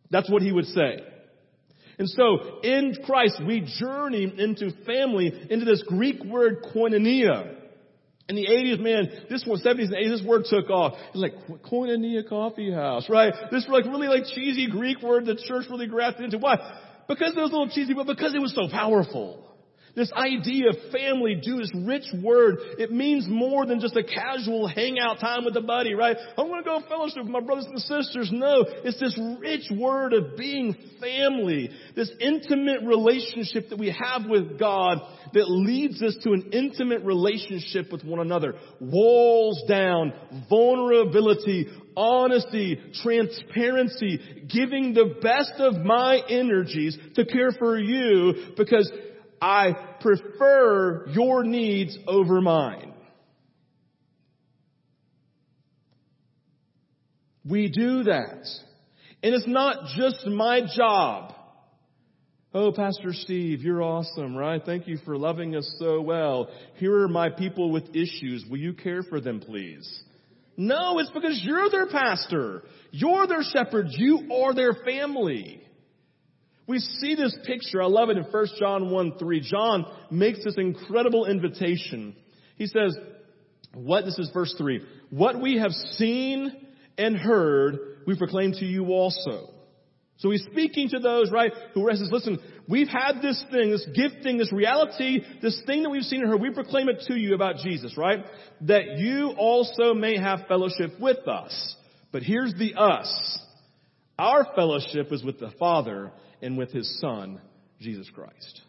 That's 0.09 0.31
what 0.31 0.41
He 0.41 0.51
would 0.51 0.65
say. 0.65 1.03
And 1.99 2.09
so, 2.09 2.61
in 2.63 2.95
Christ, 3.05 3.41
we 3.45 3.61
journey 3.79 4.33
into 4.37 4.71
family, 4.85 5.31
into 5.49 5.65
this 5.65 5.83
Greek 5.87 6.23
word 6.23 6.63
koinonia. 6.73 7.56
In 8.29 8.35
the 8.35 8.45
80s, 8.45 8.79
man, 8.79 9.09
this 9.29 9.45
one, 9.45 9.59
70s 9.59 9.85
and 9.85 9.93
80s, 9.93 10.17
this 10.17 10.23
word 10.25 10.43
took 10.49 10.69
off. 10.69 10.95
It's 11.13 11.15
like 11.15 11.33
koinonia 11.63 12.27
coffee 12.27 12.71
house, 12.71 13.09
right? 13.09 13.33
This 13.51 13.65
like 13.69 13.85
really 13.85 14.07
like 14.07 14.23
cheesy 14.25 14.69
Greek 14.69 15.01
word 15.01 15.25
the 15.25 15.35
church 15.47 15.65
really 15.69 15.87
grafted 15.87 16.25
into. 16.25 16.37
Why? 16.37 16.57
Because 17.07 17.33
it 17.37 17.39
was 17.39 17.51
a 17.51 17.53
little 17.53 17.69
cheesy, 17.69 17.93
but 17.93 18.05
because 18.05 18.35
it 18.35 18.41
was 18.41 18.53
so 18.53 18.67
powerful. 18.69 19.45
This 19.97 20.11
idea 20.13 20.69
of 20.69 20.75
family, 20.91 21.41
this 21.43 21.71
rich 21.73 22.05
word, 22.21 22.59
it 22.77 22.91
means 22.91 23.25
more 23.27 23.65
than 23.65 23.79
just 23.79 23.97
a 23.97 24.03
casual 24.03 24.67
hangout 24.67 25.19
time 25.19 25.43
with 25.43 25.57
a 25.57 25.61
buddy, 25.61 25.95
right? 25.95 26.15
I'm 26.37 26.49
gonna 26.49 26.61
go 26.61 26.79
fellowship 26.87 27.23
with 27.23 27.31
my 27.31 27.39
brothers 27.39 27.65
and 27.65 27.79
sisters. 27.79 28.29
No, 28.31 28.63
it's 28.83 28.99
this 28.99 29.19
rich 29.41 29.71
word 29.75 30.13
of 30.13 30.37
being 30.37 30.75
family. 31.01 31.71
This 31.95 32.11
intimate 32.19 32.83
relationship 32.83 33.69
that 33.69 33.79
we 33.79 33.87
have 33.87 34.29
with 34.29 34.59
God 34.59 34.99
that 35.33 35.49
leads 35.49 35.99
us 36.03 36.15
to 36.21 36.33
an 36.33 36.51
intimate 36.51 37.03
relationship 37.03 37.91
with 37.91 38.03
one 38.03 38.19
another. 38.19 38.53
Walls 38.79 39.63
down, 39.67 40.13
vulnerability, 40.47 41.69
honesty, 41.95 42.79
transparency, 43.01 44.45
giving 44.47 44.93
the 44.93 45.15
best 45.23 45.53
of 45.57 45.83
my 45.83 46.21
energies 46.29 46.95
to 47.15 47.25
care 47.25 47.51
for 47.57 47.79
you 47.79 48.53
because 48.55 48.91
I 49.41 49.73
prefer 50.01 51.07
your 51.09 51.43
needs 51.43 51.97
over 52.07 52.41
mine. 52.41 52.93
We 57.45 57.69
do 57.69 58.03
that. 58.03 58.45
And 59.23 59.33
it's 59.33 59.47
not 59.47 59.95
just 59.95 60.25
my 60.27 60.61
job. 60.75 61.33
Oh, 62.53 62.71
Pastor 62.71 63.13
Steve, 63.13 63.61
you're 63.61 63.83
awesome, 63.83 64.35
right? 64.35 64.61
Thank 64.65 64.87
you 64.87 64.97
for 65.05 65.17
loving 65.17 65.55
us 65.55 65.75
so 65.79 66.01
well. 66.01 66.49
Here 66.75 67.03
are 67.03 67.07
my 67.07 67.29
people 67.29 67.71
with 67.71 67.95
issues. 67.95 68.45
Will 68.49 68.57
you 68.57 68.73
care 68.73 69.03
for 69.03 69.21
them, 69.21 69.39
please? 69.39 69.87
No, 70.55 70.97
it's 70.99 71.11
because 71.11 71.41
you're 71.43 71.69
their 71.69 71.87
pastor. 71.87 72.63
You're 72.91 73.27
their 73.27 73.43
shepherd. 73.43 73.87
You 73.91 74.29
are 74.33 74.55
their 74.55 74.73
family. 74.73 75.61
We 76.67 76.79
see 76.79 77.15
this 77.15 77.35
picture. 77.45 77.81
I 77.81 77.87
love 77.87 78.09
it 78.09 78.17
in 78.17 78.23
1 78.23 78.47
John 78.59 78.91
1 78.91 79.17
3. 79.17 79.39
John 79.41 79.85
makes 80.11 80.43
this 80.43 80.55
incredible 80.57 81.25
invitation. 81.25 82.15
He 82.57 82.67
says, 82.67 82.95
what, 83.73 84.05
this 84.05 84.19
is 84.19 84.29
verse 84.33 84.53
3. 84.57 84.81
What 85.09 85.41
we 85.41 85.59
have 85.59 85.71
seen 85.71 86.51
and 86.97 87.15
heard, 87.15 87.77
we 88.05 88.17
proclaim 88.17 88.51
to 88.53 88.65
you 88.65 88.87
also. 88.87 89.49
So 90.17 90.31
he's 90.31 90.43
speaking 90.51 90.89
to 90.89 90.99
those, 90.99 91.31
right, 91.31 91.53
who 91.73 91.87
says, 91.91 92.09
listen, 92.11 92.39
we've 92.67 92.87
had 92.87 93.21
this 93.21 93.41
thing, 93.51 93.69
this 93.69 93.87
gifting, 93.95 94.37
this 94.37 94.51
reality, 94.51 95.19
this 95.41 95.61
thing 95.67 95.83
that 95.83 95.91
we've 95.91 96.01
seen 96.03 96.21
and 96.21 96.29
heard, 96.29 96.41
we 96.41 96.51
proclaim 96.51 96.89
it 96.89 97.03
to 97.07 97.15
you 97.15 97.35
about 97.35 97.57
Jesus, 97.57 97.95
right? 97.95 98.25
That 98.61 98.97
you 98.97 99.35
also 99.37 99.93
may 99.93 100.17
have 100.17 100.47
fellowship 100.47 100.99
with 100.99 101.27
us. 101.27 101.75
But 102.11 102.23
here's 102.23 102.53
the 102.55 102.73
us. 102.73 103.39
Our 104.17 104.47
fellowship 104.55 105.11
is 105.11 105.23
with 105.23 105.39
the 105.39 105.51
Father 105.59 106.11
and 106.41 106.57
with 106.57 106.71
His 106.71 106.99
Son, 106.99 107.41
Jesus 107.79 108.09
Christ. 108.13 108.61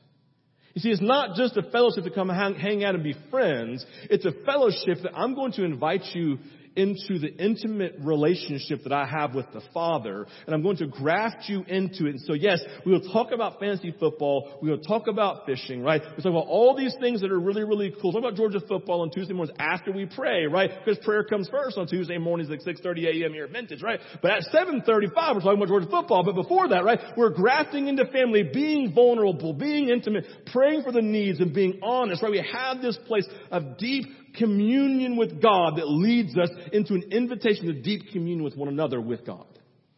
You 0.74 0.82
see, 0.82 0.90
it's 0.90 1.02
not 1.02 1.36
just 1.36 1.56
a 1.56 1.62
fellowship 1.70 2.04
to 2.04 2.10
come 2.10 2.28
hang, 2.28 2.84
out 2.84 2.94
and 2.94 3.02
be 3.02 3.14
friends. 3.30 3.84
It's 4.10 4.24
a 4.24 4.32
fellowship 4.46 5.02
that 5.02 5.12
I'm 5.14 5.34
going 5.34 5.52
to 5.52 5.64
invite 5.64 6.04
you 6.14 6.38
into 6.78 7.18
the 7.18 7.34
intimate 7.42 7.96
relationship 7.98 8.84
that 8.84 8.92
I 8.92 9.04
have 9.04 9.34
with 9.34 9.46
the 9.52 9.60
Father, 9.74 10.26
and 10.46 10.54
I'm 10.54 10.62
going 10.62 10.76
to 10.76 10.86
graft 10.86 11.48
you 11.48 11.64
into 11.66 12.06
it. 12.06 12.10
And 12.10 12.20
so 12.20 12.34
yes, 12.34 12.60
we 12.86 12.92
will 12.92 13.12
talk 13.12 13.32
about 13.32 13.58
fantasy 13.58 13.92
football, 13.98 14.58
we 14.62 14.70
will 14.70 14.78
talk 14.78 15.08
about 15.08 15.44
fishing, 15.44 15.82
right? 15.82 16.00
We 16.16 16.22
talk 16.22 16.30
about 16.30 16.46
all 16.46 16.76
these 16.76 16.94
things 17.00 17.20
that 17.22 17.32
are 17.32 17.40
really, 17.40 17.64
really 17.64 17.92
cool. 18.00 18.12
Talk 18.12 18.20
about 18.20 18.36
Georgia 18.36 18.60
football 18.60 19.00
on 19.02 19.10
Tuesday 19.10 19.34
mornings 19.34 19.56
after 19.58 19.90
we 19.90 20.06
pray, 20.06 20.46
right? 20.46 20.70
Because 20.84 21.04
prayer 21.04 21.24
comes 21.24 21.48
first 21.48 21.76
on 21.76 21.88
Tuesday 21.88 22.16
mornings 22.16 22.50
at 22.52 22.60
6.30 22.60 23.22
a.m. 23.22 23.32
here 23.32 23.46
at 23.46 23.50
Vintage, 23.50 23.82
right? 23.82 23.98
But 24.22 24.30
at 24.30 24.42
7.35 24.54 24.86
we're 24.86 25.10
talking 25.12 25.56
about 25.56 25.68
Georgia 25.68 25.88
football, 25.90 26.22
but 26.22 26.36
before 26.36 26.68
that, 26.68 26.84
right, 26.84 27.00
we're 27.16 27.30
grafting 27.30 27.88
into 27.88 28.06
family, 28.06 28.44
being 28.44 28.92
vulnerable, 28.94 29.52
being 29.52 29.88
intimate, 29.88 30.26
praying 30.52 30.84
for 30.84 30.92
the 30.92 31.02
needs 31.02 31.40
and 31.40 31.52
being 31.52 31.80
honest, 31.82 32.22
right? 32.22 32.30
We 32.30 32.46
have 32.52 32.80
this 32.80 32.96
place 33.08 33.26
of 33.50 33.78
deep 33.78 34.06
communion 34.36 35.16
with 35.16 35.40
God 35.42 35.76
that 35.76 35.88
leads 35.88 36.36
us 36.36 36.50
into 36.72 36.94
an 36.94 37.04
invitation 37.10 37.66
to 37.66 37.72
deep 37.72 38.10
communion 38.12 38.42
with 38.42 38.56
one 38.56 38.68
another 38.68 39.00
with 39.00 39.24
God. 39.26 39.46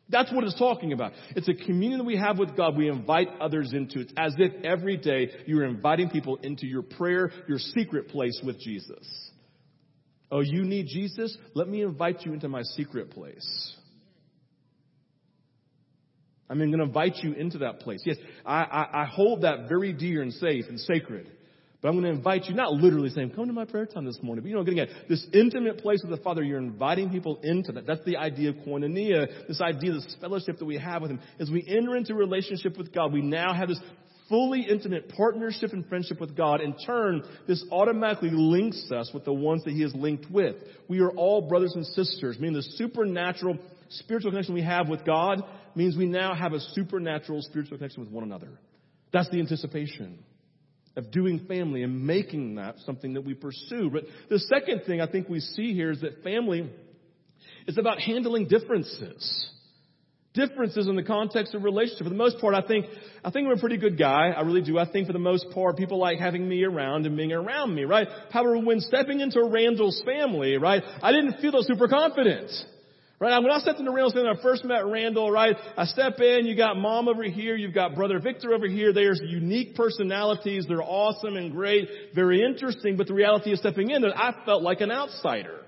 That's 0.09 0.33
what 0.33 0.43
it's 0.43 0.59
talking 0.59 0.93
about. 0.93 1.13
It's 1.37 1.49
a 1.49 1.55
communion 1.55 1.99
that 1.99 2.05
we 2.05 2.17
have 2.17 2.39
with 2.39 2.57
God. 2.57 2.77
We 2.77 2.89
invite 2.89 3.29
others 3.41 3.73
into. 3.73 4.01
it. 4.01 4.13
as 4.17 4.35
if 4.39 4.65
every 4.65 4.97
day 4.97 5.31
you're 5.47 5.65
inviting 5.65 6.11
people 6.11 6.37
into 6.43 6.67
your 6.67 6.83
prayer, 6.83 7.31
your 7.49 7.59
secret 7.59 8.09
place 8.09 8.41
with 8.45 8.59
Jesus. 8.61 9.31
Oh, 10.33 10.41
you 10.41 10.65
need 10.65 10.87
Jesus? 10.89 11.37
Let 11.55 11.69
me 11.69 11.83
invite 11.83 12.25
you 12.25 12.33
into 12.33 12.49
my 12.49 12.63
secret 12.63 13.11
place. 13.11 13.77
I'm 16.49 16.59
going 16.59 16.73
to 16.73 16.83
invite 16.83 17.17
you 17.23 17.33
into 17.33 17.59
that 17.59 17.81
place. 17.81 18.01
Yes, 18.05 18.17
I, 18.45 18.63
I, 18.63 19.03
I 19.03 19.05
hold 19.05 19.43
that 19.43 19.69
very 19.69 19.93
dear 19.93 20.23
and 20.23 20.33
safe 20.33 20.65
and 20.69 20.81
sacred. 20.81 21.31
But 21.81 21.89
I'm 21.89 21.95
going 21.95 22.05
to 22.05 22.11
invite 22.11 22.45
you, 22.45 22.55
not 22.55 22.75
literally 22.75 23.09
saying, 23.09 23.31
come 23.31 23.47
to 23.47 23.55
my 23.55 23.65
prayer 23.65 23.87
time 23.87 24.05
this 24.05 24.19
morning, 24.23 24.43
but 24.43 24.51
you 24.51 24.55
know, 24.55 24.65
getting 24.65 24.81
at 24.81 24.89
this 25.09 25.27
intimate 25.33 25.79
place 25.79 26.03
with 26.03 26.11
the 26.11 26.23
Father, 26.23 26.43
you're 26.43 26.59
inviting 26.59 27.09
people 27.09 27.41
into 27.43 27.73
that. 27.73 27.87
That's 27.87 28.05
the 28.05 28.19
idea 28.19 28.51
of 28.51 28.57
koinonia, 28.57 29.49
this 29.49 29.63
idea, 29.63 29.95
this 29.95 30.17
fellowship 30.21 30.59
that 30.59 30.67
we 30.67 30.77
have 30.77 31.01
with 31.01 31.11
Him. 31.11 31.21
As 31.39 31.51
we 31.51 31.65
enter 31.67 31.97
into 31.97 32.15
relationship 32.15 32.77
with 32.77 32.93
God, 32.93 33.15
we 33.15 33.23
now 33.23 33.55
have 33.55 33.69
this 33.69 33.81
fully 34.29 34.67
intimate 34.69 35.09
partnership 35.09 35.73
and 35.73 35.87
friendship 35.87 36.21
with 36.21 36.37
God. 36.37 36.61
In 36.61 36.77
turn, 36.77 37.23
this 37.49 37.65
automatically 37.73 38.31
links 38.31 38.91
us 38.93 39.11
with 39.15 39.25
the 39.25 39.33
ones 39.33 39.65
that 39.65 39.73
He 39.73 39.83
is 39.83 39.95
linked 39.95 40.31
with. 40.31 40.57
We 40.87 41.01
are 41.01 41.11
all 41.11 41.49
brothers 41.49 41.73
and 41.75 41.87
sisters, 41.87 42.39
meaning 42.39 42.57
the 42.57 42.63
supernatural 42.63 43.59
spiritual 43.89 44.33
connection 44.33 44.53
we 44.53 44.63
have 44.63 44.87
with 44.87 45.07
God 45.07 45.43
means 45.75 45.97
we 45.97 46.07
now 46.07 46.35
have 46.35 46.53
a 46.53 46.61
supernatural 46.61 47.41
spiritual 47.41 47.79
connection 47.79 48.03
with 48.05 48.13
one 48.13 48.23
another. 48.23 48.51
That's 49.13 49.31
the 49.31 49.41
anticipation 49.41 50.19
of 51.01 51.11
doing 51.11 51.47
family 51.49 51.83
and 51.83 52.07
making 52.07 52.57
that 52.57 52.77
something 52.85 53.15
that 53.15 53.23
we 53.23 53.35
pursue. 53.35 53.91
But 53.91 54.05
the 54.29 54.39
second 54.39 54.83
thing 54.87 55.01
I 55.01 55.07
think 55.07 55.29
we 55.29 55.41
see 55.41 55.75
here 55.75 55.91
is 55.91 56.01
that 56.03 56.23
family 56.23 56.71
is 57.67 57.79
about 57.79 57.99
handling 57.99 58.47
differences. 58.47 59.51
Differences 60.33 60.87
in 60.87 60.95
the 60.95 61.03
context 61.03 61.55
of 61.55 61.65
relationship. 61.65 62.05
For 62.05 62.11
the 62.11 62.15
most 62.15 62.39
part, 62.39 62.55
I 62.55 62.61
think, 62.61 62.87
I 63.25 63.31
think 63.31 63.47
I'm 63.49 63.57
a 63.57 63.61
pretty 63.61 63.79
good 63.79 63.99
guy. 63.99 64.29
I 64.29 64.43
really 64.43 64.63
do. 64.63 64.79
I 64.79 64.89
think 64.89 65.09
for 65.09 65.13
the 65.13 65.19
most 65.19 65.47
part, 65.53 65.77
people 65.77 65.99
like 65.99 66.19
having 66.19 66.49
me 66.49 66.63
around 66.63 67.07
and 67.07 67.17
being 67.17 67.33
around 67.33 67.75
me, 67.75 67.85
right? 67.85 68.07
However, 68.31 68.59
when 68.59 68.79
stepping 68.81 69.21
into 69.21 69.43
Randall's 69.43 70.01
family, 70.05 70.57
right, 70.57 70.83
I 71.03 71.11
didn't 71.11 71.41
feel 71.41 71.61
super 71.63 71.89
confident. 71.89 72.51
Right? 73.21 73.39
When 73.39 73.53
I 73.53 73.59
stepped 73.59 73.79
in 73.79 73.87
into 73.87 73.91
Randall's 73.91 74.15
when 74.15 74.27
I 74.27 74.41
first 74.41 74.65
met 74.65 74.87
Randall, 74.87 75.31
right? 75.31 75.55
I 75.77 75.85
step 75.85 76.21
in, 76.21 76.47
you 76.47 76.57
got 76.57 76.79
mom 76.79 77.07
over 77.07 77.23
here, 77.23 77.55
you've 77.55 77.75
got 77.75 77.95
brother 77.95 78.19
Victor 78.19 78.55
over 78.55 78.67
here. 78.67 78.95
There's 78.95 79.21
unique 79.23 79.75
personalities. 79.75 80.65
They're 80.67 80.83
awesome 80.83 81.37
and 81.37 81.53
great, 81.53 81.87
very 82.15 82.43
interesting, 82.43 82.97
but 82.97 83.09
the 83.09 83.13
reality 83.13 83.53
of 83.53 83.59
stepping 83.59 83.91
in 83.91 84.05
I 84.17 84.33
felt 84.47 84.63
like 84.63 84.81
an 84.81 84.91
outsider. 84.91 85.61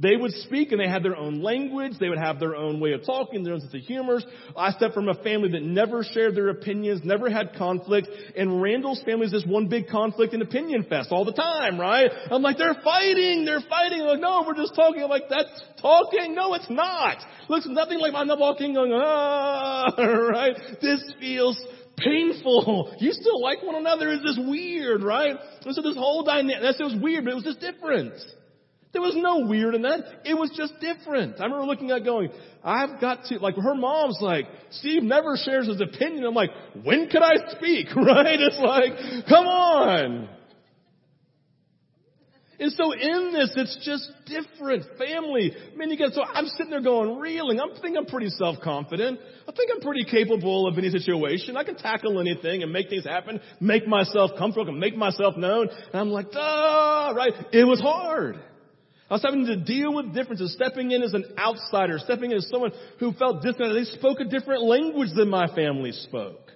They 0.00 0.14
would 0.16 0.30
speak 0.30 0.70
and 0.70 0.80
they 0.80 0.86
had 0.86 1.02
their 1.02 1.16
own 1.16 1.42
language. 1.42 1.94
They 1.98 2.08
would 2.08 2.18
have 2.18 2.38
their 2.38 2.54
own 2.54 2.78
way 2.78 2.92
of 2.92 3.04
talking, 3.04 3.42
their 3.42 3.54
own 3.54 3.60
sense 3.60 3.74
of 3.74 3.80
humor. 3.80 4.20
I 4.56 4.70
step 4.70 4.94
from 4.94 5.08
a 5.08 5.14
family 5.24 5.50
that 5.50 5.62
never 5.62 6.04
shared 6.04 6.36
their 6.36 6.50
opinions, 6.50 7.00
never 7.02 7.28
had 7.28 7.54
conflict. 7.56 8.06
And 8.36 8.62
Randall's 8.62 9.02
family 9.02 9.26
is 9.26 9.32
this 9.32 9.44
one 9.44 9.66
big 9.66 9.88
conflict 9.88 10.34
and 10.34 10.42
opinion 10.42 10.84
fest 10.88 11.08
all 11.10 11.24
the 11.24 11.32
time, 11.32 11.80
right? 11.80 12.08
I'm 12.30 12.42
like, 12.42 12.58
they're 12.58 12.78
fighting, 12.84 13.44
they're 13.44 13.64
fighting. 13.68 14.02
I'm 14.02 14.06
like, 14.06 14.20
no, 14.20 14.44
we're 14.46 14.54
just 14.54 14.76
talking. 14.76 15.02
I'm 15.02 15.10
like, 15.10 15.28
that's 15.28 15.62
talking? 15.82 16.32
No, 16.32 16.54
it's 16.54 16.70
not. 16.70 17.16
Looks 17.48 17.66
nothing 17.68 17.98
like 17.98 18.14
I'm 18.14 18.28
not 18.28 18.38
walking 18.38 18.74
going, 18.74 18.92
ah, 18.94 19.86
right? 19.98 20.54
This 20.80 21.12
feels 21.18 21.58
painful. 21.96 22.94
You 23.00 23.10
still 23.10 23.42
like 23.42 23.64
one 23.64 23.74
another. 23.74 24.12
Is 24.12 24.22
this 24.22 24.38
weird, 24.38 25.02
right? 25.02 25.34
And 25.64 25.74
so 25.74 25.82
this 25.82 25.96
whole 25.96 26.22
dynamic, 26.22 26.62
that's, 26.62 26.78
it 26.78 26.84
was 26.84 26.96
weird, 27.02 27.24
but 27.24 27.32
it 27.32 27.34
was 27.34 27.44
just 27.44 27.58
different. 27.58 28.14
There 28.92 29.02
was 29.02 29.14
no 29.16 29.46
weird 29.46 29.74
in 29.74 29.82
that. 29.82 30.00
It 30.24 30.34
was 30.34 30.50
just 30.56 30.72
different. 30.80 31.40
I 31.40 31.44
remember 31.44 31.66
looking 31.66 31.90
at 31.90 32.04
going, 32.04 32.30
I've 32.64 33.00
got 33.00 33.24
to, 33.26 33.38
like 33.38 33.54
her 33.56 33.74
mom's 33.74 34.18
like, 34.20 34.46
Steve 34.70 35.02
never 35.02 35.36
shares 35.36 35.68
his 35.68 35.80
opinion. 35.80 36.24
I'm 36.24 36.34
like, 36.34 36.50
when 36.82 37.08
could 37.08 37.22
I 37.22 37.50
speak? 37.56 37.88
Right? 37.96 38.40
It's 38.40 38.58
like, 38.58 39.26
come 39.28 39.46
on. 39.46 40.28
And 42.60 42.72
so 42.72 42.92
in 42.92 43.32
this, 43.32 43.52
it's 43.56 43.78
just 43.84 44.10
different. 44.26 44.84
Family. 44.98 45.52
Man, 45.76 45.90
you 45.90 45.96
get, 45.96 46.12
so 46.12 46.22
I'm 46.22 46.46
sitting 46.46 46.70
there 46.70 46.80
going, 46.80 47.18
reeling. 47.18 47.60
I'm 47.60 47.70
thinking 47.70 47.96
I'm 47.98 48.06
pretty 48.06 48.30
self-confident. 48.30 49.20
I 49.46 49.52
think 49.52 49.70
I'm 49.72 49.80
pretty 49.80 50.04
capable 50.04 50.66
of 50.66 50.76
any 50.76 50.90
situation. 50.90 51.56
I 51.56 51.62
can 51.62 51.76
tackle 51.76 52.18
anything 52.18 52.62
and 52.62 52.72
make 52.72 52.88
things 52.88 53.04
happen, 53.04 53.40
make 53.60 53.86
myself 53.86 54.32
comfortable, 54.36 54.72
make 54.72 54.96
myself 54.96 55.36
known. 55.36 55.68
And 55.68 56.00
I'm 56.00 56.08
like, 56.08 56.32
duh, 56.32 57.12
right? 57.14 57.32
It 57.52 57.64
was 57.64 57.80
hard. 57.80 58.40
I 59.10 59.14
was 59.14 59.22
having 59.22 59.46
to 59.46 59.56
deal 59.56 59.94
with 59.94 60.14
differences, 60.14 60.52
stepping 60.52 60.90
in 60.90 61.02
as 61.02 61.14
an 61.14 61.24
outsider, 61.38 61.98
stepping 61.98 62.30
in 62.30 62.36
as 62.36 62.48
someone 62.48 62.72
who 63.00 63.12
felt 63.12 63.42
different. 63.42 63.74
They 63.74 63.84
spoke 63.98 64.20
a 64.20 64.24
different 64.24 64.62
language 64.64 65.10
than 65.16 65.30
my 65.30 65.46
family 65.54 65.92
spoke. 65.92 66.52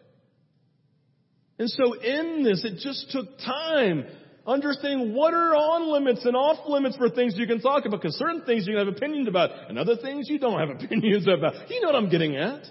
And 1.59 1.71
so 1.71 1.95
in 1.95 2.43
this, 2.45 2.65
it 2.65 2.79
just 2.79 3.11
took 3.11 3.39
time 3.39 4.05
understanding 4.47 5.15
what 5.15 5.33
are 5.33 5.55
on 5.55 5.93
limits 5.93 6.25
and 6.25 6.37
off 6.37 6.69
limits 6.69 6.97
for 6.97 7.09
things 7.09 7.35
you 7.37 7.47
can 7.47 7.61
talk 7.61 7.87
about, 7.87 8.03
because 8.03 8.17
certain 8.17 8.43
things 8.45 8.67
you 8.67 8.75
can 8.75 8.87
have 8.87 8.95
opinions 8.95 9.29
about, 9.29 9.51
and 9.69 9.79
other 9.79 9.97
things 9.97 10.29
you 10.29 10.39
don't 10.39 10.59
have 10.59 10.71
opinions 10.83 11.27
about. 11.27 11.71
You 11.71 11.81
know 11.81 11.89
what 11.89 11.97
I'm 11.97 12.11
getting 12.11 12.37
at. 12.37 12.65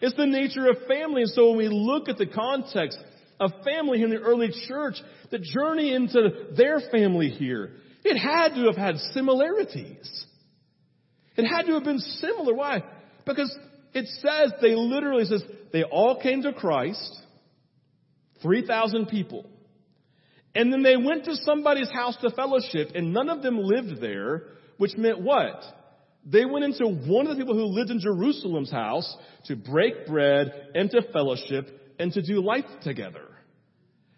It's 0.00 0.16
the 0.16 0.26
nature 0.26 0.68
of 0.68 0.76
family. 0.86 1.22
And 1.22 1.30
so 1.30 1.48
when 1.48 1.58
we 1.58 1.68
look 1.68 2.10
at 2.10 2.18
the 2.18 2.26
context 2.26 2.98
of 3.40 3.52
family 3.64 4.02
in 4.02 4.10
the 4.10 4.18
early 4.18 4.50
church, 4.68 4.96
the 5.30 5.38
journey 5.38 5.94
into 5.94 6.48
their 6.56 6.80
family 6.92 7.30
here, 7.30 7.70
it 8.04 8.18
had 8.18 8.54
to 8.54 8.66
have 8.66 8.76
had 8.76 8.96
similarities. 9.12 10.26
It 11.36 11.46
had 11.46 11.62
to 11.66 11.72
have 11.72 11.84
been 11.84 11.98
similar. 11.98 12.54
Why? 12.54 12.84
Because 13.26 13.56
it 13.92 14.06
says, 14.20 14.52
they 14.60 14.74
literally 14.74 15.24
says, 15.24 15.42
they 15.72 15.82
all 15.82 16.20
came 16.20 16.42
to 16.42 16.52
Christ, 16.52 17.22
3,000 18.42 19.06
people. 19.06 19.46
And 20.54 20.72
then 20.72 20.82
they 20.82 20.96
went 20.96 21.24
to 21.24 21.34
somebody's 21.36 21.90
house 21.90 22.16
to 22.20 22.30
fellowship, 22.30 22.90
and 22.94 23.12
none 23.12 23.28
of 23.28 23.42
them 23.42 23.58
lived 23.58 24.00
there, 24.00 24.44
which 24.76 24.96
meant 24.96 25.20
what? 25.20 25.64
They 26.26 26.44
went 26.44 26.64
into 26.64 26.86
one 26.86 27.26
of 27.26 27.36
the 27.36 27.42
people 27.42 27.54
who 27.54 27.64
lived 27.64 27.90
in 27.90 28.00
Jerusalem's 28.00 28.70
house 28.70 29.16
to 29.46 29.56
break 29.56 30.06
bread 30.06 30.70
and 30.74 30.90
to 30.90 31.02
fellowship 31.12 31.94
and 31.98 32.12
to 32.12 32.22
do 32.22 32.42
life 32.42 32.64
together. 32.82 33.28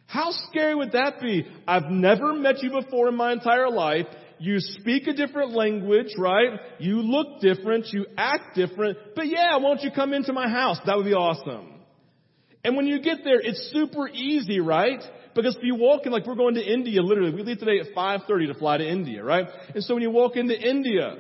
How 0.07 0.31
scary 0.49 0.75
would 0.75 0.93
that 0.93 1.21
be? 1.21 1.47
I've 1.67 1.91
never 1.91 2.33
met 2.33 2.63
you 2.63 2.71
before 2.71 3.09
in 3.09 3.17
my 3.17 3.33
entire 3.33 3.71
life. 3.71 4.07
You 4.39 4.59
speak 4.61 5.07
a 5.07 5.13
different 5.13 5.53
language, 5.53 6.13
right? 6.19 6.61
You 6.79 7.01
look 7.01 7.41
different. 7.41 7.87
You 7.93 8.07
act 8.17 8.55
different. 8.55 8.99
But 9.15 9.27
yeah, 9.29 9.57
won't 9.57 9.83
you 9.83 9.91
come 9.91 10.13
into 10.13 10.33
my 10.33 10.49
house? 10.49 10.79
That 10.87 10.97
would 10.97 11.07
be 11.07 11.15
awesome. 11.15 11.73
And 12.63 12.77
when 12.77 12.87
you 12.87 13.01
get 13.01 13.19
there, 13.25 13.41
it's 13.41 13.71
super 13.73 14.09
easy, 14.09 14.61
right? 14.61 15.03
Because 15.35 15.57
if 15.57 15.63
you 15.63 15.75
walk 15.77 16.07
in, 16.07 16.13
like 16.13 16.27
we're 16.27 16.35
going 16.35 16.55
to 16.55 16.65
India, 16.65 17.03
literally, 17.03 17.35
we 17.35 17.43
leave 17.43 17.59
today 17.59 17.79
at 17.79 17.95
5.30 17.95 18.53
to 18.53 18.55
fly 18.59 18.79
to 18.79 18.89
India, 18.89 19.23
right? 19.23 19.47
And 19.75 19.85
so 19.85 19.95
when 19.95 20.03
you 20.03 20.11
walk 20.11 20.37
into 20.37 20.59
India, 20.59 21.17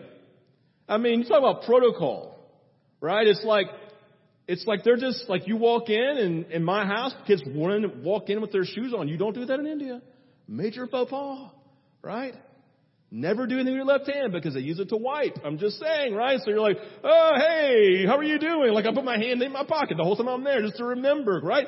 I 0.88 0.99
mean, 0.99 1.20
you 1.20 1.29
talk 1.29 1.38
about 1.38 1.62
protocol, 1.62 2.38
right? 3.01 3.27
It's 3.27 3.44
like, 3.44 3.66
it's 4.48 4.64
like 4.66 4.85
they're 4.85 4.96
just 4.96 5.28
like 5.28 5.48
you 5.48 5.56
walk 5.56 5.88
in 5.88 6.18
and 6.18 6.46
in 6.52 6.62
my 6.62 6.87
house, 6.87 7.12
kids 7.26 7.42
to 7.42 7.50
walk 8.02 8.30
in 8.30 8.40
with 8.40 8.52
their 8.52 8.64
shoes 8.64 8.94
on. 8.96 9.09
You 9.09 9.16
don't 9.16 9.35
do 9.35 9.44
that 9.44 9.59
in 9.59 9.66
India. 9.66 10.00
Major 10.46 10.87
faux 10.87 11.11
pas, 11.11 11.50
right? 12.02 12.35
Never 13.11 13.46
do 13.46 13.54
anything 13.54 13.74
with 13.74 13.87
your 13.87 13.98
left 13.98 14.11
hand 14.11 14.32
because 14.32 14.54
they 14.54 14.61
use 14.61 14.78
it 14.78 14.88
to 14.88 14.96
wipe. 14.96 15.37
I'm 15.44 15.59
just 15.59 15.78
saying, 15.78 16.14
right? 16.14 16.38
So 16.44 16.50
you're 16.50 16.61
like, 16.61 16.76
oh, 17.04 17.32
hey, 17.37 18.04
how 18.06 18.16
are 18.16 18.24
you 18.24 18.38
doing? 18.38 18.72
Like 18.72 18.87
I 18.87 18.92
put 18.92 19.04
my 19.04 19.18
hand 19.18 19.42
in 19.42 19.52
my 19.52 19.64
pocket 19.64 19.96
the 19.96 20.04
whole 20.04 20.16
time 20.16 20.28
I'm 20.28 20.44
there 20.44 20.61
just 20.62 20.76
to 20.76 20.85
remember, 20.85 21.40
right? 21.42 21.66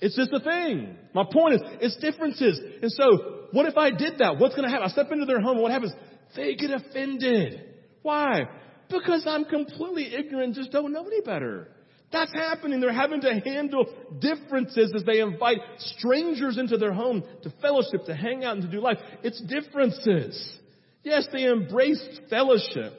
It's 0.00 0.16
just 0.16 0.32
a 0.32 0.40
thing. 0.40 0.96
My 1.14 1.24
point 1.24 1.54
is, 1.54 1.60
it's 1.80 1.96
differences. 1.96 2.60
And 2.82 2.92
so, 2.92 3.46
what 3.52 3.66
if 3.66 3.76
I 3.76 3.90
did 3.90 4.18
that? 4.18 4.38
What's 4.38 4.54
going 4.54 4.66
to 4.66 4.70
happen? 4.70 4.86
I 4.86 4.90
step 4.90 5.10
into 5.10 5.24
their 5.24 5.40
home. 5.40 5.60
What 5.60 5.72
happens? 5.72 5.92
They 6.34 6.54
get 6.54 6.70
offended. 6.70 7.64
Why? 8.02 8.42
Because 8.88 9.24
I'm 9.26 9.44
completely 9.44 10.14
ignorant, 10.14 10.54
just 10.54 10.70
don't 10.70 10.92
know 10.92 11.06
any 11.06 11.20
better. 11.20 11.68
That's 12.12 12.32
happening. 12.32 12.80
They're 12.80 12.92
having 12.92 13.20
to 13.22 13.40
handle 13.40 13.86
differences 14.20 14.92
as 14.94 15.04
they 15.04 15.20
invite 15.20 15.58
strangers 15.78 16.56
into 16.56 16.76
their 16.76 16.92
home 16.92 17.24
to 17.42 17.52
fellowship, 17.60 18.04
to 18.06 18.14
hang 18.14 18.44
out, 18.44 18.56
and 18.56 18.62
to 18.62 18.70
do 18.70 18.80
life. 18.80 18.98
It's 19.22 19.40
differences. 19.40 20.58
Yes, 21.02 21.26
they 21.32 21.46
embraced 21.46 22.22
fellowship, 22.30 22.92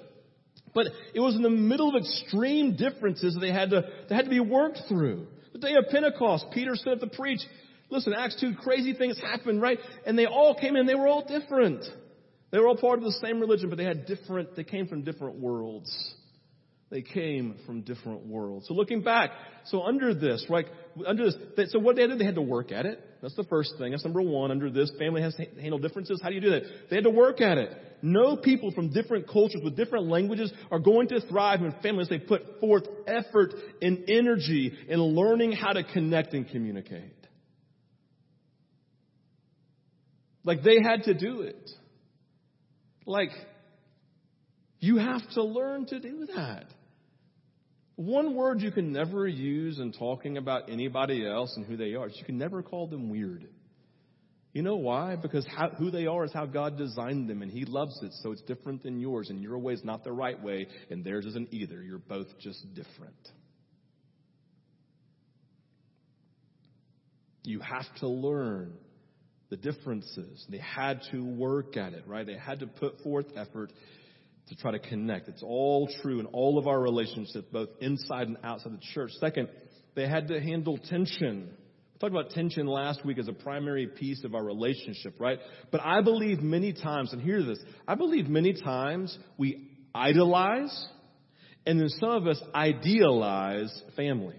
but 0.74 0.88
it 1.14 1.20
was 1.20 1.36
in 1.36 1.42
the 1.42 1.50
middle 1.50 1.90
of 1.90 1.96
extreme 1.96 2.76
differences 2.76 3.34
that 3.34 3.40
they 3.40 3.52
had 3.52 3.70
to, 3.72 3.84
they 4.10 4.16
had 4.16 4.26
to 4.26 4.32
be 4.32 4.40
worked 4.40 4.82
through. 4.88 5.28
The 5.54 5.60
day 5.60 5.76
of 5.76 5.90
Pentecost, 5.90 6.46
Peter 6.54 6.76
stood 6.76 7.02
up 7.02 7.10
to 7.10 7.18
preach. 7.18 7.42
Listen, 7.90 8.14
Acts 8.18 8.40
2, 8.40 8.56
crazy 8.62 8.94
things 8.94 9.20
happened, 9.20 9.62
right? 9.62 9.80
And 10.06 10.20
they 10.20 10.26
all 10.26 10.54
came 10.56 10.76
in, 10.76 10.86
they 10.86 10.96
were 10.96 11.08
all 11.08 11.26
different. 11.26 11.84
They 12.52 12.60
were 12.60 12.68
all 12.68 12.78
part 12.78 13.00
of 13.00 13.04
the 13.04 13.12
same 13.12 13.40
religion, 13.40 13.70
but 13.70 13.78
they 13.78 13.84
had 13.84 14.06
different, 14.06 14.56
they 14.56 14.64
came 14.64 14.88
from 14.88 15.04
different 15.04 15.40
worlds. 15.40 16.16
They 16.90 17.02
came 17.02 17.56
from 17.66 17.82
different 17.82 18.26
worlds. 18.28 18.68
So 18.68 18.74
looking 18.74 19.02
back, 19.02 19.32
so 19.66 19.84
under 19.84 20.14
this, 20.14 20.46
right, 20.50 20.66
under 21.06 21.26
this, 21.26 21.74
so 21.74 21.80
what 21.80 21.98
they 21.98 22.08
to 22.08 22.16
they 22.16 22.24
had 22.24 22.36
to 22.36 22.42
work 22.42 22.72
at 22.72 22.86
it. 22.86 23.04
That's 23.22 23.36
the 23.36 23.44
first 23.44 23.74
thing. 23.78 23.92
That's 23.92 24.06
number 24.06 24.22
one. 24.22 24.52
Under 24.52 24.70
this, 24.70 24.90
family 24.98 25.22
has 25.22 25.36
to 25.36 25.46
handle 25.60 25.80
differences. 25.80 26.22
How 26.24 26.30
do 26.30 26.36
you 26.36 26.42
do 26.42 26.52
that? 26.52 26.64
They 26.90 26.96
had 26.96 27.04
to 27.04 27.10
work 27.10 27.42
at 27.42 27.58
it. 27.58 27.76
No 28.02 28.38
people 28.38 28.72
from 28.72 28.94
different 28.94 29.28
cultures 29.28 29.62
with 29.62 29.76
different 29.76 30.06
languages 30.06 30.54
are 30.72 30.80
going 30.80 31.10
to 31.10 31.20
thrive 31.28 31.62
in 31.62 31.74
families. 31.84 32.08
They 32.08 32.20
put 32.20 32.62
forth 32.62 32.84
effort 33.06 33.54
and 33.82 34.06
energy 34.08 34.72
in 34.88 35.02
learning 35.02 35.54
how 35.54 35.74
to 35.74 35.84
connect 35.84 36.34
and 36.34 36.48
communicate. 36.48 37.16
Like 40.46 40.64
they 40.64 40.78
had 40.82 41.04
to 41.04 41.14
do 41.14 41.42
it. 41.42 41.70
Like, 43.08 43.32
you 44.80 44.98
have 44.98 45.22
to 45.34 45.44
learn 45.44 45.86
to 45.88 46.00
do 46.00 46.28
that. 46.36 46.66
One 47.96 48.36
word 48.36 48.62
you 48.62 48.70
can 48.70 48.92
never 48.92 49.26
use 49.26 49.80
in 49.80 49.94
talking 49.94 50.38
about 50.38 50.70
anybody 50.70 51.26
else 51.26 51.52
and 51.56 51.66
who 51.66 51.78
they 51.78 51.96
are 51.96 52.08
is 52.08 52.18
you 52.20 52.26
can 52.26 52.38
never 52.38 52.62
call 52.62 52.88
them 52.88 53.10
weird. 53.10 53.48
You 54.52 54.62
know 54.62 54.76
why? 54.76 55.16
Because 55.16 55.48
how, 55.48 55.70
who 55.70 55.90
they 55.90 56.06
are 56.06 56.26
is 56.26 56.34
how 56.34 56.46
God 56.46 56.78
designed 56.78 57.30
them, 57.30 57.42
and 57.42 57.50
He 57.50 57.64
loves 57.64 57.98
it, 58.04 58.12
so 58.22 58.34
it's 58.34 58.42
different 58.42 58.84
than 58.84 59.00
yours, 59.00 59.30
and 59.30 59.42
your 59.42 59.58
way 59.58 59.74
is 59.74 59.84
not 59.86 60.04
the 60.04 60.12
right 60.12 60.42
way, 60.44 60.68
and 60.92 61.04
theirs 61.04 61.26
isn't 61.28 61.54
either. 61.54 61.82
You're 61.82 62.00
both 62.00 62.28
just 62.40 62.62
different. 62.76 63.30
You 67.44 67.62
have 67.62 67.86
to 68.02 68.08
learn 68.10 68.74
the 69.50 69.58
differences. 69.58 70.46
They 70.50 70.60
had 70.60 71.02
to 71.12 71.24
work 71.24 71.78
at 71.78 71.94
it, 71.94 72.04
right? 72.08 72.26
They 72.26 72.38
had 72.38 72.60
to 72.60 72.68
put 72.68 73.00
forth 73.02 73.28
effort 73.36 73.72
to 74.50 74.56
try 74.56 74.72
to 74.72 74.80
connect. 74.80 75.28
It's 75.28 75.44
all 75.44 75.90
true 76.02 76.20
in 76.20 76.26
all 76.28 76.58
of 76.58 76.68
our 76.68 76.80
relationships, 76.80 77.48
both 77.52 77.70
inside 77.82 78.28
and 78.28 78.38
outside 78.44 78.74
the 78.74 78.82
church. 78.94 79.12
Second, 79.20 79.50
they 79.96 80.08
had 80.08 80.28
to 80.30 80.40
handle 80.40 80.78
tension. 80.78 81.50
We 81.94 82.00
talked 82.00 82.14
about 82.14 82.32
tension 82.32 82.68
last 82.68 83.06
week 83.06 83.18
as 83.18 83.28
a 83.28 83.34
primary 83.34 83.88
piece 83.88 84.24
of 84.24 84.36
our 84.36 84.44
relationship, 84.44 85.16
right? 85.20 85.40
But 85.72 85.82
I 85.82 86.02
believe 86.02 86.42
many 86.42 86.74
times, 86.74 87.14
and 87.14 87.22
hear 87.22 87.44
this, 87.44 87.60
I 87.88 87.96
believe 87.96 88.28
many 88.28 88.54
times 88.54 89.18
we 89.38 89.70
idolize, 89.94 90.88
and 91.66 91.80
then 91.80 91.90
some 91.90 92.12
of 92.12 92.28
us 92.28 92.42
idealize 92.54 93.82
family. 93.96 94.36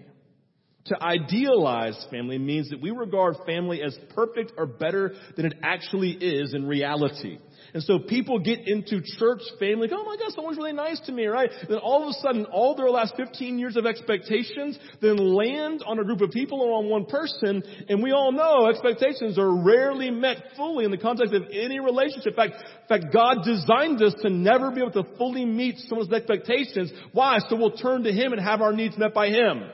To 0.89 1.03
idealize 1.03 2.03
family 2.09 2.39
means 2.39 2.71
that 2.71 2.81
we 2.81 2.89
regard 2.89 3.35
family 3.45 3.81
as 3.83 3.95
perfect 4.15 4.53
or 4.57 4.65
better 4.65 5.13
than 5.37 5.45
it 5.45 5.53
actually 5.61 6.11
is 6.11 6.55
in 6.55 6.67
reality. 6.67 7.37
And 7.75 7.83
so 7.83 7.99
people 7.99 8.39
get 8.39 8.67
into 8.67 9.01
church 9.19 9.41
family, 9.59 9.87
like, 9.87 9.91
oh 9.93 10.03
my 10.03 10.17
God, 10.17 10.31
someone's 10.33 10.57
really 10.57 10.73
nice 10.73 10.99
to 11.01 11.11
me, 11.11 11.27
right? 11.27 11.51
Then 11.67 11.77
all 11.77 12.01
of 12.01 12.09
a 12.09 12.13
sudden, 12.13 12.45
all 12.45 12.75
their 12.75 12.89
last 12.89 13.13
15 13.17 13.59
years 13.59 13.75
of 13.75 13.85
expectations 13.85 14.79
then 14.99 15.17
land 15.17 15.83
on 15.85 15.99
a 15.99 16.03
group 16.03 16.21
of 16.21 16.31
people 16.31 16.59
or 16.59 16.79
on 16.79 16.89
one 16.89 17.05
person. 17.05 17.61
And 17.87 18.01
we 18.01 18.11
all 18.11 18.31
know 18.31 18.67
expectations 18.67 19.37
are 19.37 19.63
rarely 19.63 20.09
met 20.09 20.37
fully 20.57 20.85
in 20.85 20.91
the 20.91 20.97
context 20.97 21.35
of 21.35 21.43
any 21.51 21.79
relationship. 21.79 22.33
In 22.33 22.35
fact, 22.35 22.53
in 22.55 22.87
fact, 22.87 23.13
God 23.13 23.43
designed 23.45 24.01
us 24.01 24.15
to 24.23 24.29
never 24.31 24.71
be 24.71 24.81
able 24.81 25.03
to 25.03 25.17
fully 25.19 25.45
meet 25.45 25.77
someone's 25.87 26.11
expectations. 26.11 26.91
Why? 27.11 27.37
So 27.47 27.57
we'll 27.57 27.77
turn 27.77 28.05
to 28.05 28.11
Him 28.11 28.33
and 28.33 28.41
have 28.41 28.61
our 28.61 28.73
needs 28.73 28.97
met 28.97 29.13
by 29.13 29.29
Him. 29.29 29.69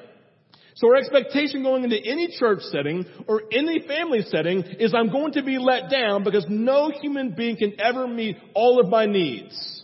So 0.75 0.87
our 0.87 0.95
expectation 0.97 1.63
going 1.63 1.85
into 1.85 1.97
any 1.97 2.35
church 2.37 2.59
setting 2.63 3.05
or 3.27 3.43
any 3.51 3.81
family 3.87 4.23
setting 4.27 4.61
is 4.61 4.93
I'm 4.93 5.09
going 5.09 5.31
to 5.33 5.43
be 5.43 5.57
let 5.57 5.89
down 5.89 6.25
because 6.25 6.45
no 6.49 6.91
human 7.01 7.33
being 7.33 7.55
can 7.55 7.79
ever 7.79 8.07
meet 8.07 8.35
all 8.53 8.81
of 8.81 8.89
my 8.89 9.05
needs. 9.05 9.83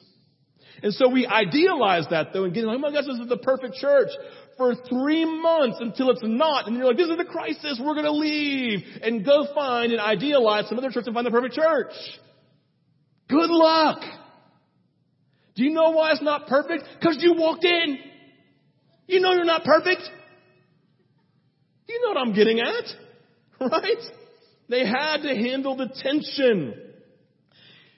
And 0.84 0.94
so 0.94 1.08
we 1.08 1.26
idealize 1.26 2.08
that 2.10 2.34
though 2.34 2.44
and 2.44 2.54
get, 2.54 2.66
like, 2.66 2.76
oh 2.76 2.80
my 2.80 2.92
gosh, 2.92 3.06
this 3.06 3.20
is 3.20 3.30
the 3.30 3.38
perfect 3.38 3.76
church 3.76 4.10
for 4.58 4.76
three 4.76 5.24
months 5.24 5.78
until 5.80 6.10
it's 6.10 6.24
not. 6.24 6.68
And 6.68 6.76
you're 6.76 6.88
like, 6.88 6.98
this 6.98 7.08
is 7.08 7.18
the 7.18 7.24
crisis. 7.24 7.80
We're 7.82 7.94
going 7.94 8.06
to 8.06 8.12
leave 8.12 8.80
and 9.02 9.24
go 9.24 9.48
find 9.56 9.94
and 9.94 10.02
idealize 10.02 10.68
some 10.68 10.78
other 10.78 10.92
church 10.92 11.06
and 11.06 11.14
find 11.14 11.26
the 11.26 11.32
perfect 11.32 11.56
church. 11.56 11.94
Good 13.30 13.50
luck. 13.50 14.02
Do 15.56 15.64
you 15.64 15.72
know 15.72 15.92
why 15.92 16.12
it's 16.12 16.22
not 16.22 16.48
perfect? 16.48 16.84
Because 17.00 17.18
you 17.22 17.34
walked 17.38 17.64
in. 17.64 17.98
You 19.08 19.22
know 19.22 19.32
you're 19.32 19.46
not 19.46 19.64
perfect. 19.64 20.02
You 21.92 22.02
know 22.02 22.10
what 22.10 22.28
I'm 22.28 22.34
getting 22.34 22.60
at, 22.62 22.86
right? 23.72 24.04
They 24.70 24.86
had 24.86 25.18
to 25.24 25.36
handle 25.36 25.76
the 25.76 25.88
tension. 25.88 26.74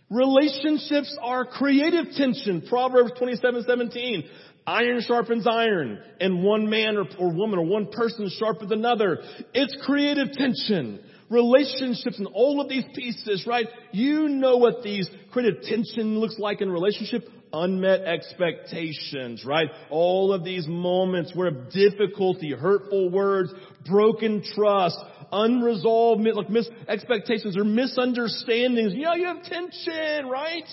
Relationships 0.09 1.15
are 1.21 1.45
creative 1.45 2.05
tension. 2.15 2.63
Proverbs 2.67 3.11
27, 3.19 3.63
17. 3.67 4.23
Iron 4.65 5.01
sharpens 5.01 5.45
iron, 5.45 5.99
and 6.21 6.41
one 6.41 6.69
man 6.69 6.95
or, 6.95 7.05
or 7.19 7.33
woman 7.33 7.59
or 7.59 7.65
one 7.65 7.87
person 7.91 8.31
sharpens 8.39 8.71
another. 8.71 9.19
It's 9.53 9.75
creative 9.85 10.31
tension 10.31 10.99
relationships 11.29 12.19
and 12.19 12.27
all 12.33 12.61
of 12.61 12.69
these 12.69 12.85
pieces, 12.95 13.45
right? 13.47 13.65
You 13.91 14.29
know 14.29 14.57
what 14.57 14.83
these 14.83 15.09
creative 15.31 15.63
tension 15.63 16.19
looks 16.19 16.37
like 16.37 16.61
in 16.61 16.71
relationship 16.71 17.27
unmet 17.53 18.01
expectations, 18.01 19.45
right? 19.45 19.69
All 19.89 20.33
of 20.33 20.43
these 20.43 20.67
moments 20.67 21.31
where 21.35 21.51
difficulty, 21.51 22.51
hurtful 22.51 23.11
words, 23.11 23.53
broken 23.85 24.43
trust, 24.55 24.97
unresolved 25.31 26.21
like 26.35 26.49
mis- 26.49 26.69
expectations 26.87 27.55
or 27.55 27.63
misunderstandings. 27.63 28.93
You 28.93 29.03
know, 29.03 29.13
you 29.13 29.27
have 29.27 29.43
tension, 29.43 30.27
right? 30.27 30.67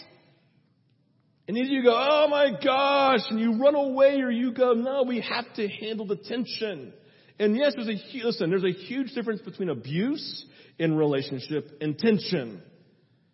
And 1.47 1.59
either 1.59 1.69
you 1.69 1.83
go, 1.83 1.95
oh 1.95 2.29
my 2.29 2.53
gosh, 2.63 3.21
and 3.29 3.41
you 3.41 3.61
run 3.61 3.75
away 3.75 4.21
or 4.21 4.31
you 4.31 4.53
go, 4.53 4.73
no, 4.73 5.03
we 5.03 5.21
have 5.21 5.53
to 5.55 5.69
handle 5.69 6.07
the 6.07 6.17
tension. 6.17 6.93
And 7.39 7.57
yes, 7.57 7.75
there's 7.75 7.89
a, 7.89 8.25
listen, 8.25 8.51
there's 8.51 8.65
a 8.65 8.73
huge 8.73 9.13
difference 9.15 9.41
between 9.41 9.69
abuse 9.69 10.45
in 10.79 10.97
relationship 10.97 11.79
and 11.81 11.99
tension. 11.99 12.63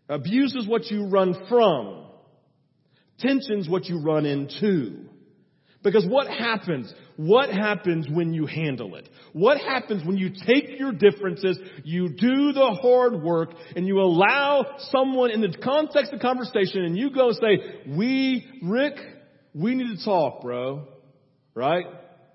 Abuse 0.09 0.55
is 0.55 0.67
what 0.67 0.87
you 0.87 1.09
run 1.09 1.35
from. 1.49 2.06
Tension's 3.19 3.69
what 3.69 3.87
you 3.87 4.01
run 4.01 4.27
into. 4.27 5.07
Because 5.83 6.05
what 6.05 6.27
happens? 6.27 6.93
What 7.17 7.49
happens 7.49 8.09
when 8.11 8.35
you 8.35 8.47
handle 8.47 8.97
it? 8.97 9.09
What 9.33 9.59
happens 9.59 10.05
when 10.05 10.17
you 10.17 10.31
take 10.31 10.79
your 10.81 10.91
differences, 10.93 11.59
you 11.85 12.09
do 12.09 12.53
the 12.53 12.77
hard 12.83 13.23
work, 13.23 13.51
and 13.77 13.87
you 13.87 14.01
allow 14.01 14.79
someone 14.91 15.31
in 15.31 15.41
the 15.41 15.57
context 15.63 16.13
of 16.13 16.21
conversation 16.21 16.83
and 16.83 16.99
you 16.99 17.11
go 17.11 17.31
say, 17.33 17.83
we, 17.87 18.45
Rick, 18.63 18.95
we 19.55 19.75
need 19.75 19.97
to 19.97 20.05
talk, 20.05 20.43
bro. 20.43 20.89
Right? 21.55 21.87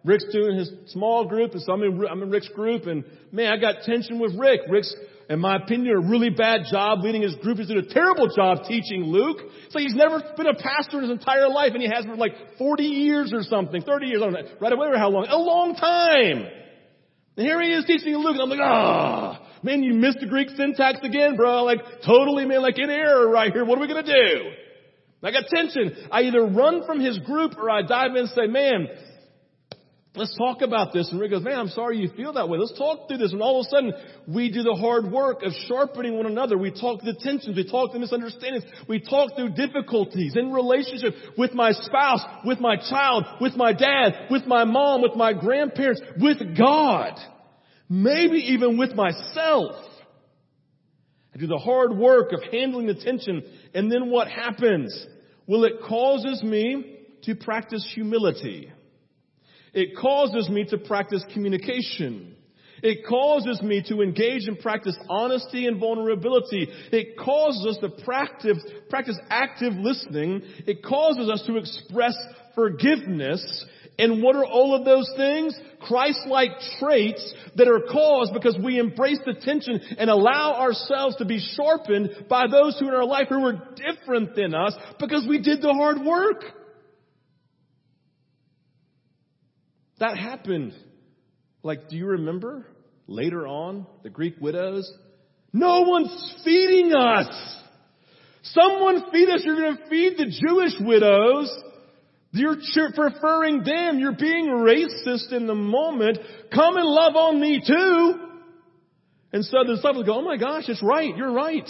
Rick's 0.04 0.26
doing 0.32 0.58
his 0.58 0.72
small 0.88 1.26
group, 1.26 1.52
and 1.52 1.62
so 1.62 1.74
I'm 1.74 1.84
in, 1.84 2.06
I'm 2.10 2.24
in 2.24 2.32
Rick's 2.32 2.50
group, 2.50 2.88
and 2.88 3.04
man, 3.32 3.52
I 3.52 3.58
got 3.58 3.84
tension 3.84 4.18
with 4.18 4.34
Rick. 4.36 4.62
Rick's 4.68 4.96
in 5.32 5.40
my 5.40 5.56
opinion, 5.56 5.96
a 5.96 6.10
really 6.10 6.30
bad 6.30 6.64
job 6.70 7.00
leading 7.04 7.22
his 7.22 7.36
group. 7.36 7.58
He's 7.58 7.68
doing 7.68 7.86
a 7.90 7.94
terrible 7.94 8.28
job 8.28 8.66
teaching 8.68 9.06
Luke. 9.06 9.38
It's 9.66 9.74
like 9.74 9.84
he's 9.84 9.96
never 9.96 10.22
been 10.36 10.48
a 10.48 10.54
pastor 10.54 10.98
in 10.98 11.04
his 11.04 11.12
entire 11.12 11.48
life, 11.48 11.72
and 11.74 11.82
he 11.82 11.88
has 11.88 12.04
for 12.04 12.18
like 12.18 12.34
40 12.58 12.84
years 12.84 13.32
or 13.34 13.42
something, 13.44 13.82
30 13.82 14.08
years, 14.08 14.22
I 14.22 14.26
don't 14.26 14.34
know, 14.34 14.52
right 14.60 14.74
away 14.74 14.88
or 14.88 14.98
how 14.98 15.10
long? 15.10 15.28
A 15.30 15.38
long 15.38 15.76
time. 15.76 16.48
And 17.38 17.48
here 17.48 17.62
he 17.62 17.72
is 17.72 17.86
teaching 17.86 18.14
Luke, 18.16 18.34
and 18.34 18.42
I'm 18.42 18.50
like, 18.50 18.60
ah, 18.62 19.48
man, 19.64 19.84
you 19.84 19.94
missed 19.94 20.20
the 20.20 20.28
Greek 20.28 20.50
syntax 20.50 21.00
again, 21.02 21.38
bro. 21.38 21.64
Like, 21.64 21.80
totally, 22.06 22.44
man, 22.44 22.62
like 22.62 22.78
in 22.78 22.90
error 22.90 23.30
right 23.30 23.54
here. 23.54 23.64
What 23.64 23.78
are 23.78 23.82
we 23.82 23.88
gonna 23.88 24.04
do? 24.04 24.52
I 25.24 25.32
got 25.32 25.46
tension. 25.48 26.08
I 26.12 26.24
either 26.24 26.46
run 26.46 26.84
from 26.86 27.00
his 27.00 27.20
group 27.20 27.58
or 27.58 27.70
I 27.70 27.84
dive 27.84 28.12
in 28.12 28.18
and 28.18 28.30
say, 28.30 28.48
man, 28.48 28.88
Let's 30.14 30.36
talk 30.38 30.62
about 30.62 30.92
this. 30.92 31.10
And 31.10 31.22
Rick 31.22 31.32
goes, 31.32 31.44
man, 31.44 31.58
I'm 31.58 31.70
sorry 31.70 31.98
you 31.98 32.10
feel 32.10 32.34
that 32.34 32.50
way. 32.50 32.58
Let's 32.58 32.78
talk 32.78 33.08
through 33.08 33.20
this. 33.20 33.32
And 33.32 33.42
all 33.42 33.62
of 33.62 33.68
a 33.68 33.70
sudden, 33.70 33.94
we 34.28 34.52
do 34.52 34.62
the 34.62 34.76
hard 34.76 35.10
work 35.10 35.42
of 35.42 35.54
sharpening 35.70 36.18
one 36.18 36.26
another. 36.26 36.58
We 36.58 36.72
talk 36.72 37.02
the 37.02 37.14
tensions. 37.14 37.56
We 37.56 37.70
talk 37.70 37.94
the 37.94 38.00
misunderstandings. 38.00 38.66
We 38.90 39.00
talk 39.00 39.38
through 39.38 39.54
difficulties 39.54 40.36
in 40.36 40.52
relationship 40.52 41.14
with 41.38 41.54
my 41.54 41.72
spouse, 41.72 42.22
with 42.44 42.60
my 42.60 42.76
child, 42.76 43.24
with 43.40 43.56
my 43.56 43.72
dad, 43.72 44.28
with 44.30 44.46
my 44.46 44.66
mom, 44.66 45.02
with 45.02 45.16
my 45.16 45.32
grandparents, 45.32 46.02
with 46.20 46.58
God. 46.58 47.14
Maybe 47.88 48.38
even 48.50 48.78
with 48.78 48.94
myself. 48.94 49.76
I 51.34 51.38
do 51.38 51.48
the 51.48 51.58
hard 51.58 51.96
work 51.96 52.34
of 52.34 52.42
handling 52.52 52.88
the 52.88 52.96
tension. 52.96 53.44
And 53.74 53.90
then 53.90 54.10
what 54.10 54.28
happens? 54.28 55.08
Well, 55.48 55.64
it 55.64 55.82
causes 55.88 56.44
me 56.44 56.98
to 57.24 57.36
practice 57.36 57.90
humility. 57.96 58.74
It 59.74 59.98
causes 59.98 60.50
me 60.50 60.66
to 60.66 60.78
practice 60.78 61.24
communication. 61.34 62.36
It 62.84 63.06
causes 63.08 63.62
me 63.62 63.84
to 63.90 64.02
engage 64.02 64.48
and 64.48 64.60
practice 64.60 64.98
honesty 65.08 65.68
and 65.68 65.80
vulnerability. 65.80 66.68
It 66.92 67.18
causes 67.18 67.68
us 67.68 67.78
to 67.82 68.04
practice, 68.04 68.58
practice 68.90 69.20
active 69.30 69.74
listening. 69.74 70.42
It 70.66 70.84
causes 70.84 71.30
us 71.30 71.44
to 71.46 71.58
express 71.58 72.16
forgiveness. 72.56 73.66
And 74.00 74.24
what 74.24 74.36
are 74.36 74.46
all 74.46 74.76
of 74.76 74.84
those 74.84 75.10
things? 75.16 75.58
Christ-like 75.82 76.52
traits 76.80 77.34
that 77.56 77.68
are 77.68 77.82
caused 77.92 78.34
because 78.34 78.58
we 78.62 78.80
embrace 78.80 79.20
the 79.26 79.34
tension 79.34 79.80
and 80.00 80.10
allow 80.10 80.56
ourselves 80.56 81.18
to 81.18 81.26
be 81.26 81.40
sharpened 81.40 82.26
by 82.28 82.48
those 82.48 82.80
who 82.80 82.88
in 82.88 82.96
our 82.96 83.06
life 83.06 83.28
who 83.30 83.46
are 83.46 83.62
different 83.76 84.36
than 84.36 84.56
us 84.56 84.74
because 85.00 85.26
we 85.30 85.40
did 85.40 85.62
the 85.62 85.74
hard 85.74 86.02
work. 86.04 86.44
That 90.02 90.18
happened. 90.18 90.74
Like, 91.62 91.88
do 91.88 91.96
you 91.96 92.08
remember 92.08 92.66
later 93.06 93.46
on 93.46 93.86
the 94.02 94.10
Greek 94.10 94.34
widows? 94.42 94.92
No 95.54 95.84
one's 95.84 96.42
feeding 96.44 96.92
us. 96.92 97.30
Someone 98.42 99.12
feed 99.12 99.30
us. 99.30 99.42
You're 99.46 99.58
going 99.58 99.78
to 99.78 99.90
feed 99.90 100.18
the 100.18 100.26
Jewish 100.26 100.74
widows. 100.80 101.56
You're 102.32 102.58
preferring 102.96 103.64
them. 103.64 104.00
You're 104.00 104.18
being 104.20 104.48
racist 104.48 105.32
in 105.32 105.46
the 105.46 105.54
moment. 105.54 106.18
Come 106.52 106.78
and 106.78 106.86
love 106.88 107.16
on 107.16 107.40
me 107.40 107.62
too. 107.66 108.14
And 109.34 109.46
so 109.46 109.58
the 109.68 109.76
disciples 109.76 110.08
go, 110.08 110.16
oh 110.16 110.24
my 110.24 110.38
gosh, 110.38 110.64
it's 110.68 110.82
right. 110.82 111.16
You're 111.16 111.32
right. 111.32 111.70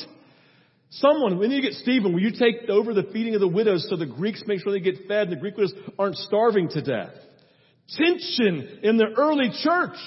Someone, 0.92 1.38
when 1.38 1.52
you 1.52 1.62
get 1.62 1.74
Stephen, 1.74 2.14
will 2.14 2.22
you 2.22 2.32
take 2.32 2.70
over 2.70 2.94
the 2.94 3.10
feeding 3.12 3.36
of 3.36 3.42
the 3.42 3.48
widows 3.50 3.88
so 3.90 3.98
the 3.98 4.06
Greeks 4.06 4.42
make 4.48 4.62
sure 4.62 4.72
they 4.72 4.80
get 4.80 5.06
fed 5.10 5.28
and 5.28 5.34
the 5.34 5.42
Greek 5.42 5.58
widows 5.58 5.74
aren't 6.00 6.16
starving 6.16 6.70
to 6.70 6.82
death? 6.82 7.12
Tension 7.98 8.80
in 8.84 8.98
the 8.98 9.08
early 9.18 9.50
church. 9.64 9.98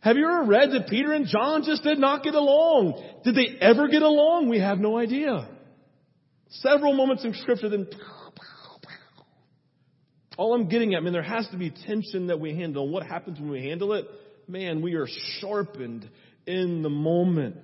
Have 0.00 0.16
you 0.16 0.26
ever 0.26 0.44
read 0.44 0.70
that 0.72 0.88
Peter 0.88 1.12
and 1.12 1.26
John 1.26 1.62
just 1.64 1.82
did 1.82 1.98
not 1.98 2.22
get 2.22 2.34
along? 2.34 3.20
Did 3.24 3.34
they 3.34 3.58
ever 3.60 3.88
get 3.88 4.02
along? 4.02 4.48
We 4.48 4.60
have 4.60 4.78
no 4.78 4.96
idea. 4.96 5.48
Several 6.48 6.94
moments 6.94 7.24
in 7.24 7.34
scripture, 7.34 7.68
then 7.68 7.86
all 10.36 10.54
I'm 10.54 10.68
getting 10.68 10.94
at, 10.94 10.98
I 10.98 11.00
mean, 11.00 11.12
there 11.12 11.22
has 11.22 11.46
to 11.48 11.58
be 11.58 11.70
tension 11.70 12.28
that 12.28 12.40
we 12.40 12.54
handle. 12.54 12.88
What 12.88 13.04
happens 13.04 13.38
when 13.38 13.50
we 13.50 13.68
handle 13.68 13.92
it? 13.92 14.06
Man, 14.48 14.80
we 14.80 14.94
are 14.94 15.06
sharpened 15.38 16.08
in 16.46 16.82
the 16.82 16.88
moment. 16.88 17.56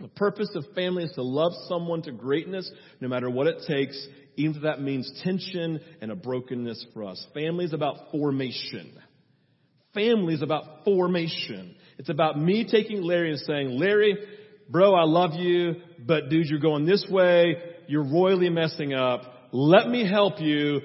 The 0.00 0.08
purpose 0.08 0.50
of 0.56 0.64
family 0.74 1.04
is 1.04 1.12
to 1.12 1.22
love 1.22 1.52
someone 1.68 2.02
to 2.02 2.12
greatness, 2.12 2.68
no 3.00 3.08
matter 3.08 3.30
what 3.30 3.46
it 3.46 3.62
takes, 3.68 4.04
even 4.36 4.56
if 4.56 4.62
that 4.62 4.80
means 4.80 5.10
tension 5.22 5.80
and 6.00 6.10
a 6.10 6.16
brokenness 6.16 6.86
for 6.94 7.04
us. 7.04 7.24
Family 7.34 7.64
is 7.64 7.72
about 7.72 8.10
formation. 8.10 8.98
Family 9.94 10.34
is 10.34 10.42
about 10.42 10.84
formation. 10.84 11.74
It's 11.98 12.08
about 12.08 12.38
me 12.38 12.66
taking 12.70 13.02
Larry 13.02 13.30
and 13.30 13.40
saying, 13.40 13.78
Larry, 13.78 14.16
bro, 14.68 14.94
I 14.94 15.04
love 15.04 15.34
you, 15.34 15.76
but 16.06 16.30
dude, 16.30 16.46
you're 16.46 16.60
going 16.60 16.86
this 16.86 17.04
way. 17.10 17.56
You're 17.86 18.04
royally 18.10 18.48
messing 18.48 18.94
up. 18.94 19.22
Let 19.52 19.88
me 19.88 20.08
help 20.08 20.40
you. 20.40 20.80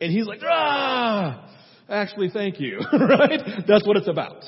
And 0.00 0.10
he's 0.10 0.26
like, 0.26 0.40
ah, 0.44 1.48
actually, 1.88 2.30
thank 2.30 2.58
you, 2.58 2.78
right? 2.92 3.40
That's 3.68 3.86
what 3.86 3.96
it's 3.96 4.08
about. 4.08 4.42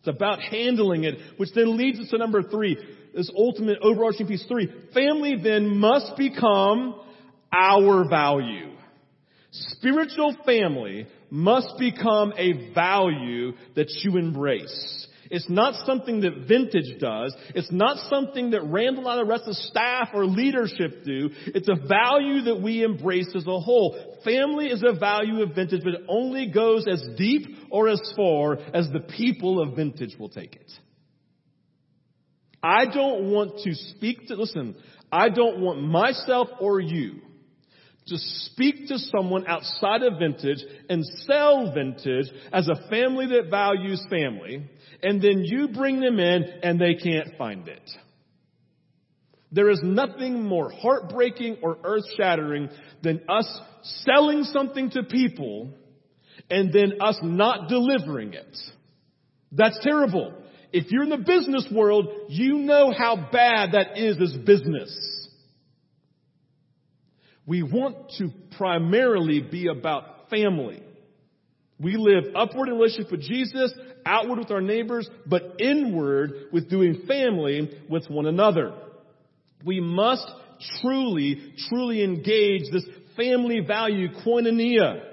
It's 0.00 0.08
about 0.08 0.40
handling 0.40 1.04
it, 1.04 1.14
which 1.36 1.50
then 1.54 1.76
leads 1.76 2.00
us 2.00 2.08
to 2.10 2.18
number 2.18 2.42
three, 2.42 2.76
this 3.14 3.30
ultimate 3.36 3.78
overarching 3.80 4.26
piece 4.26 4.44
three. 4.46 4.72
Family 4.92 5.36
then 5.42 5.76
must 5.78 6.16
become 6.16 7.00
our 7.52 8.08
value. 8.08 8.70
Spiritual 9.50 10.36
family 10.44 11.06
must 11.30 11.78
become 11.78 12.32
a 12.36 12.72
value 12.74 13.52
that 13.76 13.88
you 14.02 14.16
embrace. 14.16 15.06
It's 15.30 15.48
not 15.48 15.86
something 15.86 16.20
that 16.20 16.46
vintage 16.46 17.00
does. 17.00 17.34
It's 17.54 17.72
not 17.72 18.08
something 18.08 18.50
that 18.50 18.62
Randall 18.62 19.08
and 19.08 19.20
the 19.20 19.30
rest 19.30 19.44
of 19.46 19.54
staff 19.54 20.10
or 20.12 20.26
leadership 20.26 21.04
do. 21.04 21.30
It's 21.46 21.68
a 21.68 21.86
value 21.88 22.42
that 22.42 22.60
we 22.62 22.82
embrace 22.82 23.28
as 23.34 23.46
a 23.46 23.60
whole. 23.60 24.18
Family 24.24 24.66
is 24.66 24.82
a 24.86 24.98
value 24.98 25.42
of 25.42 25.54
vintage, 25.54 25.82
but 25.82 25.94
it 25.94 26.02
only 26.08 26.50
goes 26.50 26.86
as 26.88 27.02
deep 27.16 27.46
or 27.70 27.88
as 27.88 28.00
far 28.16 28.58
as 28.74 28.88
the 28.90 29.00
people 29.16 29.60
of 29.62 29.76
vintage 29.76 30.16
will 30.18 30.28
take 30.28 30.56
it. 30.56 30.70
I 32.64 32.86
don't 32.86 33.30
want 33.30 33.58
to 33.64 33.74
speak 33.74 34.28
to, 34.28 34.36
listen, 34.36 34.74
I 35.12 35.28
don't 35.28 35.60
want 35.60 35.82
myself 35.82 36.48
or 36.60 36.80
you 36.80 37.20
to 38.06 38.16
speak 38.16 38.88
to 38.88 38.98
someone 38.98 39.46
outside 39.46 40.02
of 40.02 40.18
vintage 40.18 40.64
and 40.88 41.04
sell 41.26 41.74
vintage 41.74 42.26
as 42.52 42.66
a 42.68 42.88
family 42.88 43.26
that 43.26 43.50
values 43.50 44.02
family, 44.08 44.66
and 45.02 45.20
then 45.20 45.42
you 45.44 45.68
bring 45.68 46.00
them 46.00 46.18
in 46.18 46.44
and 46.62 46.80
they 46.80 46.94
can't 46.94 47.36
find 47.36 47.68
it. 47.68 47.90
There 49.52 49.68
is 49.68 49.80
nothing 49.82 50.42
more 50.42 50.70
heartbreaking 50.70 51.58
or 51.62 51.78
earth 51.84 52.04
shattering 52.16 52.70
than 53.02 53.20
us 53.28 53.60
selling 53.82 54.44
something 54.44 54.88
to 54.90 55.02
people 55.02 55.70
and 56.48 56.72
then 56.72 56.94
us 57.02 57.18
not 57.22 57.68
delivering 57.68 58.32
it. 58.32 58.56
That's 59.52 59.78
terrible. 59.82 60.34
If 60.76 60.90
you're 60.90 61.04
in 61.04 61.10
the 61.10 61.18
business 61.18 61.68
world, 61.70 62.08
you 62.30 62.58
know 62.58 62.92
how 62.92 63.14
bad 63.14 63.74
that 63.74 63.96
is 63.96 64.16
as 64.20 64.36
business. 64.38 65.28
We 67.46 67.62
want 67.62 68.10
to 68.18 68.30
primarily 68.58 69.40
be 69.40 69.68
about 69.68 70.28
family. 70.30 70.82
We 71.78 71.96
live 71.96 72.34
upward 72.34 72.70
in 72.70 72.74
relationship 72.74 73.12
with 73.12 73.20
Jesus, 73.20 73.72
outward 74.04 74.40
with 74.40 74.50
our 74.50 74.60
neighbors, 74.60 75.08
but 75.24 75.60
inward 75.60 76.48
with 76.52 76.68
doing 76.68 77.02
family 77.06 77.70
with 77.88 78.10
one 78.10 78.26
another. 78.26 78.74
We 79.64 79.78
must 79.78 80.26
truly, 80.82 81.54
truly 81.68 82.02
engage 82.02 82.62
this 82.72 82.84
family 83.16 83.60
value, 83.60 84.08
koinonia. 84.26 85.04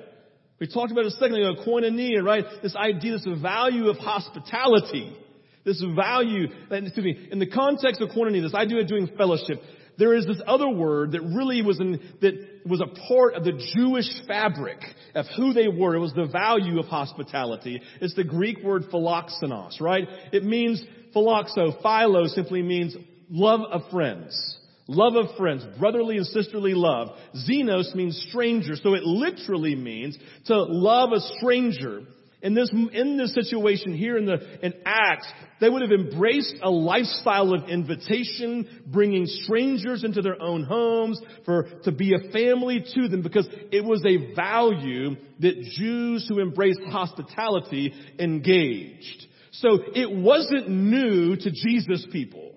We 0.59 0.65
talked 0.65 0.91
about 0.91 1.05
it 1.05 1.13
a 1.13 1.17
second 1.17 1.35
ago, 1.35 1.63
koinonia, 1.63 2.23
right? 2.23 2.45
This 2.63 2.75
idea, 2.75 3.11
this 3.11 3.27
value 3.39 3.89
of 3.89 3.97
hospitality. 3.97 5.17
This 5.63 5.83
value, 5.95 6.47
excuse 6.71 7.05
me, 7.05 7.27
in 7.31 7.39
the 7.39 7.47
context 7.47 8.01
of 8.01 8.09
koinonia, 8.09 8.41
this 8.41 8.55
idea 8.55 8.81
of 8.81 8.87
doing 8.87 9.09
fellowship, 9.17 9.61
there 9.97 10.15
is 10.15 10.25
this 10.25 10.41
other 10.47 10.69
word 10.69 11.11
that 11.11 11.21
really 11.21 11.61
was 11.61 11.79
in, 11.79 11.99
that 12.21 12.61
was 12.65 12.81
a 12.81 12.87
part 13.07 13.35
of 13.35 13.43
the 13.43 13.61
Jewish 13.75 14.09
fabric 14.27 14.79
of 15.13 15.25
who 15.37 15.53
they 15.53 15.67
were. 15.67 15.95
It 15.95 15.99
was 15.99 16.13
the 16.13 16.25
value 16.25 16.79
of 16.79 16.85
hospitality. 16.85 17.81
It's 17.99 18.15
the 18.15 18.23
Greek 18.23 18.63
word 18.63 18.85
philoxenos, 18.91 19.79
right? 19.79 20.07
It 20.31 20.43
means 20.43 20.83
philoxo. 21.15 21.81
Philo 21.83 22.25
simply 22.27 22.63
means 22.63 22.95
love 23.29 23.61
of 23.71 23.81
friends. 23.91 24.57
Love 24.87 25.15
of 25.15 25.37
friends, 25.37 25.63
brotherly 25.79 26.17
and 26.17 26.25
sisterly 26.25 26.73
love. 26.73 27.09
Xenos 27.47 27.93
means 27.95 28.25
stranger, 28.29 28.75
so 28.75 28.93
it 28.95 29.03
literally 29.03 29.75
means 29.75 30.17
to 30.47 30.63
love 30.63 31.11
a 31.13 31.19
stranger. 31.37 32.01
In 32.41 32.55
this, 32.55 32.71
in 32.71 33.17
this 33.17 33.35
situation 33.35 33.93
here 33.93 34.17
in 34.17 34.25
the, 34.25 34.65
in 34.65 34.73
Acts, 34.83 35.27
they 35.59 35.69
would 35.69 35.83
have 35.83 35.91
embraced 35.91 36.55
a 36.63 36.71
lifestyle 36.71 37.53
of 37.53 37.69
invitation, 37.69 38.83
bringing 38.87 39.27
strangers 39.27 40.03
into 40.03 40.23
their 40.23 40.41
own 40.41 40.63
homes 40.63 41.21
for, 41.45 41.67
to 41.83 41.91
be 41.91 42.13
a 42.15 42.31
family 42.31 42.83
to 42.95 43.07
them 43.07 43.21
because 43.21 43.47
it 43.71 43.85
was 43.85 44.03
a 44.05 44.33
value 44.33 45.15
that 45.39 45.61
Jews 45.77 46.25
who 46.27 46.39
embraced 46.39 46.81
hospitality 46.89 47.93
engaged. 48.17 49.27
So 49.51 49.77
it 49.93 50.11
wasn't 50.11 50.69
new 50.69 51.35
to 51.35 51.51
Jesus 51.51 52.07
people. 52.11 52.50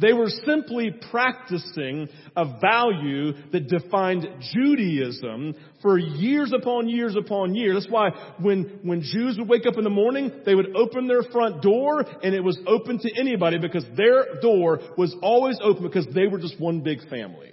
They 0.00 0.12
were 0.12 0.28
simply 0.46 0.92
practicing 1.10 2.08
a 2.36 2.44
value 2.60 3.32
that 3.50 3.68
defined 3.68 4.28
Judaism 4.52 5.56
for 5.82 5.98
years 5.98 6.52
upon 6.56 6.88
years 6.88 7.16
upon 7.16 7.56
years. 7.56 7.82
That's 7.82 7.92
why 7.92 8.10
when, 8.40 8.78
when 8.84 9.02
Jews 9.02 9.36
would 9.38 9.48
wake 9.48 9.66
up 9.66 9.76
in 9.76 9.82
the 9.82 9.90
morning, 9.90 10.30
they 10.46 10.54
would 10.54 10.76
open 10.76 11.08
their 11.08 11.24
front 11.24 11.62
door 11.62 12.04
and 12.22 12.32
it 12.32 12.44
was 12.44 12.56
open 12.66 13.00
to 13.00 13.10
anybody 13.18 13.58
because 13.58 13.84
their 13.96 14.40
door 14.40 14.78
was 14.96 15.16
always 15.20 15.58
open 15.60 15.82
because 15.82 16.06
they 16.14 16.28
were 16.28 16.38
just 16.38 16.60
one 16.60 16.80
big 16.80 17.08
family. 17.08 17.52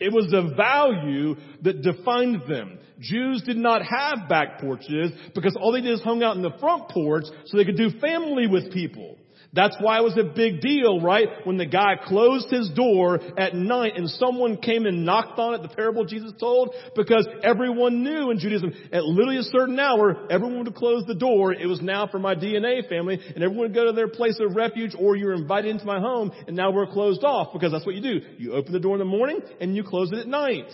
It 0.00 0.12
was 0.12 0.26
the 0.30 0.54
value 0.56 1.36
that 1.62 1.82
defined 1.82 2.42
them. 2.48 2.78
Jews 2.98 3.42
did 3.42 3.58
not 3.58 3.82
have 3.82 4.28
back 4.28 4.60
porches 4.60 5.12
because 5.34 5.56
all 5.60 5.72
they 5.72 5.82
did 5.82 5.92
is 5.92 6.02
hung 6.02 6.22
out 6.22 6.36
in 6.36 6.42
the 6.42 6.56
front 6.58 6.88
porch 6.88 7.24
so 7.44 7.56
they 7.56 7.64
could 7.64 7.76
do 7.76 7.90
family 8.00 8.46
with 8.48 8.72
people. 8.72 9.18
That's 9.52 9.76
why 9.80 9.98
it 9.98 10.04
was 10.04 10.16
a 10.16 10.22
big 10.22 10.60
deal, 10.60 11.00
right? 11.00 11.26
When 11.44 11.56
the 11.56 11.66
guy 11.66 11.96
closed 12.04 12.50
his 12.50 12.70
door 12.70 13.18
at 13.36 13.52
night 13.52 13.94
and 13.96 14.08
someone 14.08 14.56
came 14.56 14.86
and 14.86 15.04
knocked 15.04 15.40
on 15.40 15.54
it, 15.54 15.62
the 15.62 15.74
parable 15.74 16.04
Jesus 16.04 16.32
told, 16.38 16.72
because 16.94 17.26
everyone 17.42 18.04
knew 18.04 18.30
in 18.30 18.38
Judaism, 18.38 18.72
at 18.92 19.02
literally 19.02 19.38
a 19.38 19.42
certain 19.42 19.80
hour, 19.80 20.28
everyone 20.30 20.62
would 20.62 20.74
close 20.76 21.04
the 21.06 21.16
door. 21.16 21.52
It 21.52 21.66
was 21.66 21.82
now 21.82 22.06
for 22.06 22.20
my 22.20 22.36
DNA 22.36 22.88
family, 22.88 23.18
and 23.18 23.42
everyone 23.42 23.66
would 23.66 23.74
go 23.74 23.86
to 23.86 23.92
their 23.92 24.06
place 24.06 24.38
of 24.40 24.54
refuge, 24.54 24.92
or 24.96 25.16
you're 25.16 25.34
invited 25.34 25.72
into 25.72 25.84
my 25.84 25.98
home, 25.98 26.30
and 26.46 26.54
now 26.54 26.70
we're 26.70 26.86
closed 26.86 27.24
off, 27.24 27.52
because 27.52 27.72
that's 27.72 27.84
what 27.84 27.96
you 27.96 28.02
do. 28.02 28.20
You 28.38 28.52
open 28.52 28.72
the 28.72 28.78
door 28.78 28.94
in 28.94 29.00
the 29.00 29.04
morning, 29.04 29.40
and 29.60 29.74
you 29.74 29.82
close 29.82 30.12
it 30.12 30.18
at 30.18 30.28
night. 30.28 30.70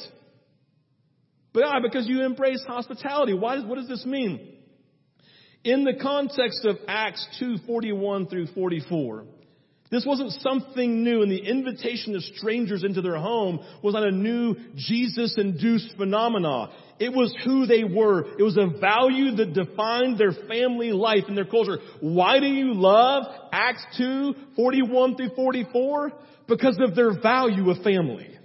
But 1.55 1.63
why? 1.63 1.81
Because 1.81 2.07
you 2.07 2.23
embrace 2.25 2.63
hospitality. 2.67 3.33
Why 3.33 3.55
does, 3.55 3.65
what 3.65 3.77
does 3.77 3.89
this 3.89 4.05
mean? 4.05 4.56
In 5.67 5.83
the 5.83 5.95
context 5.95 6.65
of 6.65 6.79
Acts 6.87 7.27
2:41 7.41 8.27
through 8.31 8.47
44. 8.47 9.25
This 9.91 10.05
wasn't 10.05 10.33
something 10.33 11.05
new, 11.05 11.23
and 11.23 11.31
the 11.31 11.47
invitation 11.47 12.17
of 12.17 12.23
strangers 12.23 12.83
into 12.83 13.03
their 13.03 13.17
home 13.17 13.61
was 13.83 13.95
not 13.95 14.03
a 14.03 14.11
new 14.11 14.57
Jesus-induced 14.75 15.97
phenomena. 15.97 16.71
It 16.99 17.13
was 17.13 17.33
who 17.45 17.67
they 17.67 17.85
were. 17.85 18.27
It 18.37 18.43
was 18.43 18.57
a 18.57 18.67
value 18.81 19.37
that 19.37 19.55
defined 19.55 20.19
their 20.19 20.33
family 20.33 20.93
life 20.93 21.25
and 21.29 21.37
their 21.37 21.45
culture. 21.45 21.79
Why 22.01 22.41
do 22.41 22.47
you 22.47 22.75
love 22.75 23.25
Acts 23.53 23.85
2, 23.97 24.35
41 24.57 25.17
through 25.17 25.31
44? 25.37 26.13
Because 26.49 26.79
of 26.81 26.97
their 26.97 27.21
value 27.21 27.71
of 27.71 27.83
family. 27.83 28.36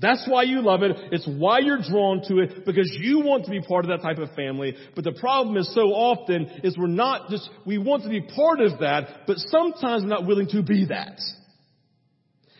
That's 0.00 0.26
why 0.28 0.44
you 0.44 0.62
love 0.62 0.82
it. 0.82 0.96
It's 1.10 1.26
why 1.26 1.58
you're 1.58 1.82
drawn 1.82 2.22
to 2.28 2.38
it 2.38 2.64
because 2.64 2.88
you 3.00 3.20
want 3.20 3.46
to 3.46 3.50
be 3.50 3.60
part 3.60 3.84
of 3.84 3.90
that 3.90 4.02
type 4.02 4.18
of 4.18 4.32
family. 4.34 4.76
But 4.94 5.04
the 5.04 5.12
problem 5.12 5.56
is 5.56 5.74
so 5.74 5.88
often 5.88 6.46
is 6.62 6.78
we're 6.78 6.86
not 6.86 7.30
just, 7.30 7.48
we 7.66 7.78
want 7.78 8.04
to 8.04 8.08
be 8.08 8.20
part 8.20 8.60
of 8.60 8.78
that, 8.78 9.26
but 9.26 9.38
sometimes 9.38 10.02
we're 10.02 10.08
not 10.08 10.26
willing 10.26 10.48
to 10.48 10.62
be 10.62 10.86
that. 10.86 11.18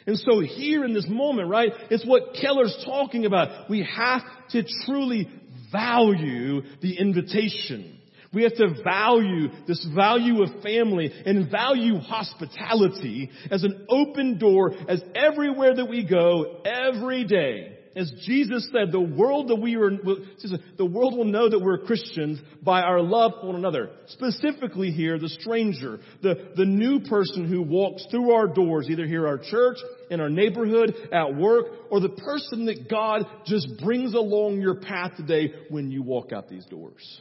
And 0.07 0.19
so 0.19 0.41
here 0.41 0.85
in 0.85 0.95
this 0.95 1.07
moment, 1.09 1.49
right, 1.49 1.71
it's 1.91 2.05
what 2.05 2.35
Keller's 2.41 2.77
talking 2.85 3.25
about. 3.27 3.69
We 3.71 3.87
have 3.95 4.23
to 4.51 4.65
truly 4.87 5.29
value 5.71 6.63
the 6.81 6.99
invitation. 6.99 7.98
We 8.33 8.43
have 8.43 8.55
to 8.57 8.83
value 8.85 9.49
this 9.67 9.87
value 9.95 10.43
of 10.43 10.63
family 10.63 11.11
and 11.25 11.51
value 11.51 11.99
hospitality 11.99 13.31
as 13.51 13.65
an 13.65 13.87
open 13.89 14.39
door 14.39 14.73
as 14.89 15.03
everywhere 15.15 15.75
that 15.77 15.87
we 15.87 16.05
go 16.05 16.61
every 16.65 17.25
day. 17.25 17.75
As 17.97 18.13
Jesus 18.27 18.69
said, 18.71 18.93
the 18.93 19.01
world 19.01 19.49
that 19.49 19.57
we 19.57 19.75
are, 19.75 19.91
the 19.91 20.87
world 20.87 21.17
will 21.17 21.25
know 21.25 21.49
that 21.49 21.59
we're 21.59 21.79
Christians 21.79 22.39
by 22.63 22.83
our 22.83 23.01
love 23.01 23.33
for 23.41 23.49
one 23.49 23.57
another. 23.57 23.91
Specifically 24.09 24.93
here, 24.93 25.19
the 25.19 25.29
stranger, 25.31 25.99
the, 26.23 26.53
the 26.55 26.65
new 26.65 27.01
person 27.01 27.49
who 27.49 27.63
walks 27.63 28.07
through 28.11 28.33
our 28.33 28.47
doors, 28.47 28.89
either 28.89 29.07
here 29.07 29.27
at 29.27 29.31
our 29.31 29.39
church, 29.39 29.79
in 30.11 30.21
our 30.21 30.29
neighborhood, 30.29 30.95
at 31.13 31.35
work, 31.35 31.67
or 31.91 31.99
the 31.99 32.11
person 32.11 32.67
that 32.67 32.89
God 32.89 33.27
just 33.47 33.67
brings 33.83 34.15
along 34.15 34.61
your 34.61 34.77
path 34.77 35.17
today 35.17 35.53
when 35.71 35.91
you 35.91 36.03
walk 36.03 36.33
out 36.33 36.49
these 36.49 36.67
doors. 36.67 37.21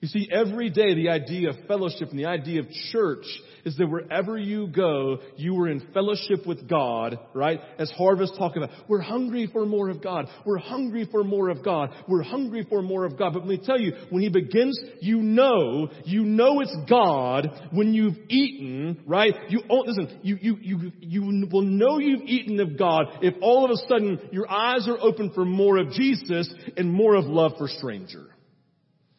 You 0.00 0.08
see, 0.08 0.30
every 0.32 0.70
day 0.70 0.94
the 0.94 1.10
idea 1.10 1.50
of 1.50 1.56
fellowship 1.68 2.08
and 2.08 2.18
the 2.18 2.24
idea 2.24 2.60
of 2.60 2.70
church 2.90 3.26
is 3.66 3.76
that 3.76 3.86
wherever 3.86 4.38
you 4.38 4.66
go, 4.68 5.18
you 5.36 5.54
are 5.60 5.68
in 5.68 5.86
fellowship 5.92 6.46
with 6.46 6.66
God, 6.66 7.18
right? 7.34 7.60
As 7.78 7.90
Harvest 7.90 8.34
talked 8.38 8.56
about, 8.56 8.70
we're 8.88 9.02
hungry 9.02 9.46
for 9.52 9.66
more 9.66 9.90
of 9.90 10.02
God. 10.02 10.24
We're 10.46 10.56
hungry 10.56 11.06
for 11.10 11.22
more 11.22 11.50
of 11.50 11.62
God. 11.62 11.90
We're 12.08 12.22
hungry 12.22 12.66
for 12.66 12.80
more 12.80 13.04
of 13.04 13.18
God. 13.18 13.34
But 13.34 13.40
let 13.40 13.48
me 13.48 13.60
tell 13.62 13.78
you, 13.78 13.92
when 14.08 14.22
He 14.22 14.30
begins, 14.30 14.80
you 15.02 15.18
know, 15.18 15.90
you 16.06 16.24
know 16.24 16.60
it's 16.60 16.76
God 16.88 17.68
when 17.70 17.92
you've 17.92 18.16
eaten, 18.30 19.02
right? 19.06 19.34
You, 19.50 19.60
listen, 19.68 20.18
you, 20.22 20.38
you, 20.40 20.56
you, 20.62 20.92
you 21.00 21.48
will 21.52 21.60
know 21.60 21.98
you've 21.98 22.22
eaten 22.22 22.58
of 22.60 22.78
God 22.78 23.04
if 23.20 23.34
all 23.42 23.66
of 23.66 23.70
a 23.70 23.76
sudden 23.86 24.18
your 24.32 24.50
eyes 24.50 24.88
are 24.88 24.98
open 24.98 25.30
for 25.34 25.44
more 25.44 25.76
of 25.76 25.90
Jesus 25.92 26.50
and 26.78 26.90
more 26.90 27.16
of 27.16 27.26
love 27.26 27.52
for 27.58 27.68
stranger. 27.68 28.28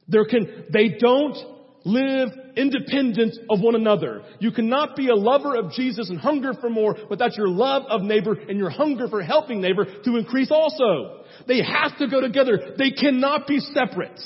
There 0.07 0.25
can, 0.25 0.65
they 0.71 0.89
don't 0.99 1.37
live 1.83 2.29
independent 2.55 3.37
of 3.49 3.61
one 3.61 3.75
another. 3.75 4.23
You 4.39 4.51
cannot 4.51 4.95
be 4.95 5.09
a 5.09 5.15
lover 5.15 5.55
of 5.55 5.71
Jesus 5.71 6.09
and 6.09 6.19
hunger 6.19 6.53
for 6.59 6.69
more 6.69 6.95
without 7.09 7.35
your 7.37 7.47
love 7.47 7.83
of 7.89 8.01
neighbor 8.01 8.33
and 8.33 8.57
your 8.57 8.69
hunger 8.69 9.07
for 9.07 9.23
helping 9.23 9.61
neighbor 9.61 9.85
to 10.03 10.17
increase 10.17 10.51
also. 10.51 11.23
They 11.47 11.61
have 11.63 11.97
to 11.99 12.07
go 12.07 12.21
together. 12.21 12.75
They 12.77 12.91
cannot 12.91 13.47
be 13.47 13.59
separate. 13.59 14.19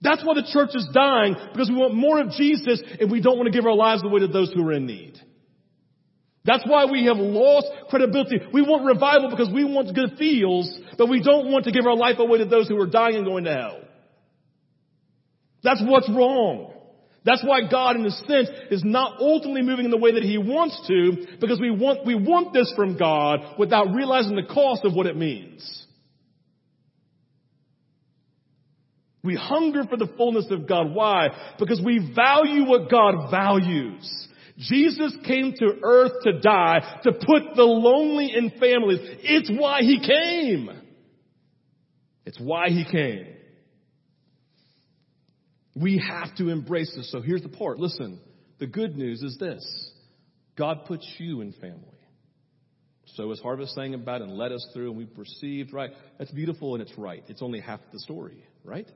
That's 0.00 0.24
why 0.24 0.34
the 0.34 0.48
church 0.52 0.70
is 0.74 0.86
dying, 0.92 1.34
because 1.52 1.70
we 1.70 1.76
want 1.76 1.94
more 1.94 2.20
of 2.20 2.30
Jesus 2.32 2.82
and 3.00 3.10
we 3.10 3.22
don't 3.22 3.38
want 3.38 3.50
to 3.50 3.56
give 3.56 3.64
our 3.64 3.74
lives 3.74 4.02
away 4.04 4.20
to 4.20 4.28
those 4.28 4.52
who 4.52 4.66
are 4.66 4.72
in 4.72 4.86
need. 4.86 5.18
That's 6.44 6.64
why 6.66 6.84
we 6.84 7.06
have 7.06 7.16
lost 7.16 7.68
credibility. 7.88 8.38
We 8.52 8.60
want 8.60 8.84
revival 8.84 9.30
because 9.30 9.48
we 9.50 9.64
want 9.64 9.94
good 9.94 10.18
feels, 10.18 10.78
but 10.98 11.08
we 11.08 11.22
don't 11.22 11.50
want 11.50 11.64
to 11.64 11.72
give 11.72 11.86
our 11.86 11.96
life 11.96 12.16
away 12.18 12.38
to 12.38 12.44
those 12.44 12.68
who 12.68 12.78
are 12.78 12.86
dying 12.86 13.16
and 13.16 13.24
going 13.24 13.44
to 13.44 13.54
hell. 13.54 13.80
That's 15.64 15.82
what's 15.84 16.08
wrong. 16.08 16.72
That's 17.24 17.42
why 17.42 17.60
God, 17.70 17.96
in 17.96 18.04
a 18.04 18.10
sense, 18.10 18.50
is 18.70 18.82
not 18.84 19.18
ultimately 19.18 19.62
moving 19.62 19.86
in 19.86 19.90
the 19.90 19.96
way 19.96 20.12
that 20.12 20.22
He 20.22 20.36
wants 20.36 20.78
to, 20.86 21.38
because 21.40 21.58
we 21.58 21.70
want, 21.70 22.06
we 22.06 22.14
want 22.14 22.52
this 22.52 22.70
from 22.76 22.98
God 22.98 23.40
without 23.58 23.94
realizing 23.94 24.36
the 24.36 24.42
cost 24.42 24.84
of 24.84 24.92
what 24.92 25.06
it 25.06 25.16
means. 25.16 25.86
We 29.22 29.36
hunger 29.36 29.84
for 29.88 29.96
the 29.96 30.12
fullness 30.18 30.48
of 30.50 30.68
God. 30.68 30.92
Why? 30.92 31.28
Because 31.58 31.80
we 31.82 32.12
value 32.14 32.66
what 32.66 32.90
God 32.90 33.30
values. 33.30 34.28
Jesus 34.58 35.16
came 35.26 35.54
to 35.58 35.78
earth 35.82 36.12
to 36.24 36.40
die, 36.40 37.00
to 37.04 37.12
put 37.12 37.56
the 37.56 37.64
lonely 37.64 38.34
in 38.36 38.50
families. 38.60 39.00
It's 39.22 39.50
why 39.50 39.80
He 39.80 39.98
came. 39.98 40.68
It's 42.26 42.38
why 42.38 42.68
He 42.68 42.84
came. 42.84 43.33
We 45.74 45.98
have 45.98 46.34
to 46.36 46.50
embrace 46.50 46.94
this. 46.96 47.10
So 47.10 47.20
here's 47.20 47.42
the 47.42 47.48
part. 47.48 47.78
Listen, 47.78 48.20
the 48.58 48.66
good 48.66 48.96
news 48.96 49.22
is 49.22 49.36
this. 49.38 49.64
God 50.56 50.84
puts 50.86 51.06
you 51.18 51.40
in 51.40 51.52
family. 51.52 51.80
So 53.16 53.30
as 53.30 53.40
Harvest 53.40 53.74
sang 53.74 53.94
about 53.94 54.22
and 54.22 54.32
led 54.32 54.52
us 54.52 54.66
through 54.72 54.88
and 54.90 54.96
we 54.96 55.04
perceived, 55.04 55.72
right? 55.72 55.90
That's 56.18 56.30
beautiful 56.30 56.74
and 56.74 56.82
it's 56.82 56.96
right. 56.96 57.22
It's 57.28 57.42
only 57.42 57.60
half 57.60 57.80
the 57.92 57.98
story, 58.00 58.44
right? 58.64 58.88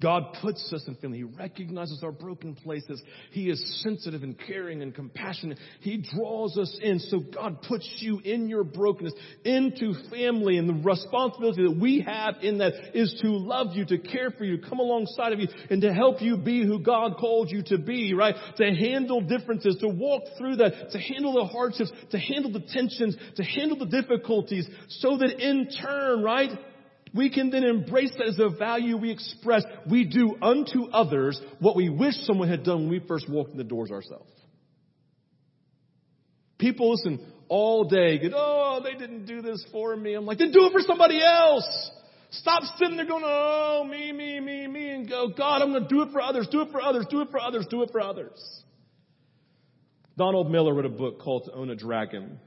God 0.00 0.36
puts 0.42 0.72
us 0.74 0.84
in 0.86 0.94
family. 0.96 1.18
He 1.18 1.24
recognizes 1.24 2.02
our 2.02 2.12
broken 2.12 2.54
places. 2.54 3.02
He 3.30 3.48
is 3.48 3.82
sensitive 3.82 4.22
and 4.22 4.38
caring 4.38 4.82
and 4.82 4.94
compassionate. 4.94 5.58
He 5.80 6.04
draws 6.14 6.58
us 6.58 6.78
in. 6.82 6.98
So 6.98 7.20
God 7.20 7.62
puts 7.62 7.88
you 8.00 8.20
in 8.20 8.48
your 8.48 8.62
brokenness 8.62 9.14
into 9.44 9.94
family. 10.10 10.58
And 10.58 10.68
the 10.68 10.74
responsibility 10.74 11.62
that 11.62 11.78
we 11.80 12.02
have 12.02 12.36
in 12.42 12.58
that 12.58 12.74
is 12.94 13.18
to 13.22 13.28
love 13.28 13.68
you, 13.72 13.86
to 13.86 13.98
care 13.98 14.30
for 14.30 14.44
you, 14.44 14.58
to 14.58 14.68
come 14.68 14.80
alongside 14.80 15.32
of 15.32 15.40
you, 15.40 15.48
and 15.70 15.80
to 15.80 15.94
help 15.94 16.20
you 16.20 16.36
be 16.36 16.64
who 16.64 16.78
God 16.78 17.16
called 17.16 17.50
you 17.50 17.62
to 17.68 17.78
be, 17.78 18.12
right? 18.12 18.34
To 18.58 18.64
handle 18.64 19.22
differences, 19.22 19.76
to 19.80 19.88
walk 19.88 20.24
through 20.36 20.56
that, 20.56 20.90
to 20.90 20.98
handle 20.98 21.32
the 21.34 21.46
hardships, 21.46 21.90
to 22.10 22.18
handle 22.18 22.52
the 22.52 22.60
tensions, 22.60 23.16
to 23.36 23.42
handle 23.42 23.78
the 23.78 23.86
difficulties, 23.86 24.68
so 24.88 25.16
that 25.16 25.40
in 25.40 25.68
turn, 25.70 26.22
right? 26.22 26.50
We 27.16 27.30
can 27.30 27.50
then 27.50 27.64
embrace 27.64 28.12
that 28.18 28.28
as 28.28 28.38
a 28.38 28.48
value 28.48 28.96
we 28.96 29.10
express. 29.10 29.64
We 29.88 30.04
do 30.04 30.36
unto 30.40 30.86
others 30.92 31.40
what 31.58 31.76
we 31.76 31.88
wish 31.88 32.14
someone 32.22 32.48
had 32.48 32.64
done 32.64 32.82
when 32.82 32.90
we 32.90 33.00
first 33.06 33.28
walked 33.28 33.52
in 33.52 33.56
the 33.56 33.64
doors 33.64 33.90
ourselves. 33.90 34.30
People 36.58 36.90
listen 36.90 37.24
all 37.48 37.84
day, 37.84 38.18
go, 38.18 38.30
oh, 38.34 38.80
they 38.82 38.94
didn't 38.94 39.26
do 39.26 39.42
this 39.42 39.64
for 39.70 39.94
me. 39.94 40.14
I'm 40.14 40.26
like, 40.26 40.38
then 40.38 40.52
do 40.52 40.66
it 40.66 40.72
for 40.72 40.80
somebody 40.80 41.22
else. 41.22 41.90
Stop 42.30 42.62
sitting 42.78 42.96
there 42.96 43.06
going, 43.06 43.22
oh, 43.24 43.86
me, 43.88 44.12
me, 44.12 44.40
me, 44.40 44.66
me, 44.66 44.90
and 44.90 45.08
go, 45.08 45.28
God, 45.28 45.62
I'm 45.62 45.70
going 45.70 45.84
to 45.84 45.88
do 45.88 46.02
it 46.02 46.12
for 46.12 46.20
others, 46.20 46.48
do 46.50 46.62
it 46.62 46.72
for 46.72 46.82
others, 46.82 47.06
do 47.08 47.20
it 47.20 47.30
for 47.30 47.40
others, 47.40 47.66
do 47.70 47.82
it 47.82 47.90
for 47.92 48.00
others. 48.00 48.62
Donald 50.18 50.50
Miller 50.50 50.74
wrote 50.74 50.86
a 50.86 50.90
book 50.90 51.20
called 51.20 51.44
To 51.44 51.52
Own 51.52 51.70
a 51.70 51.76
Dragon. 51.76 52.40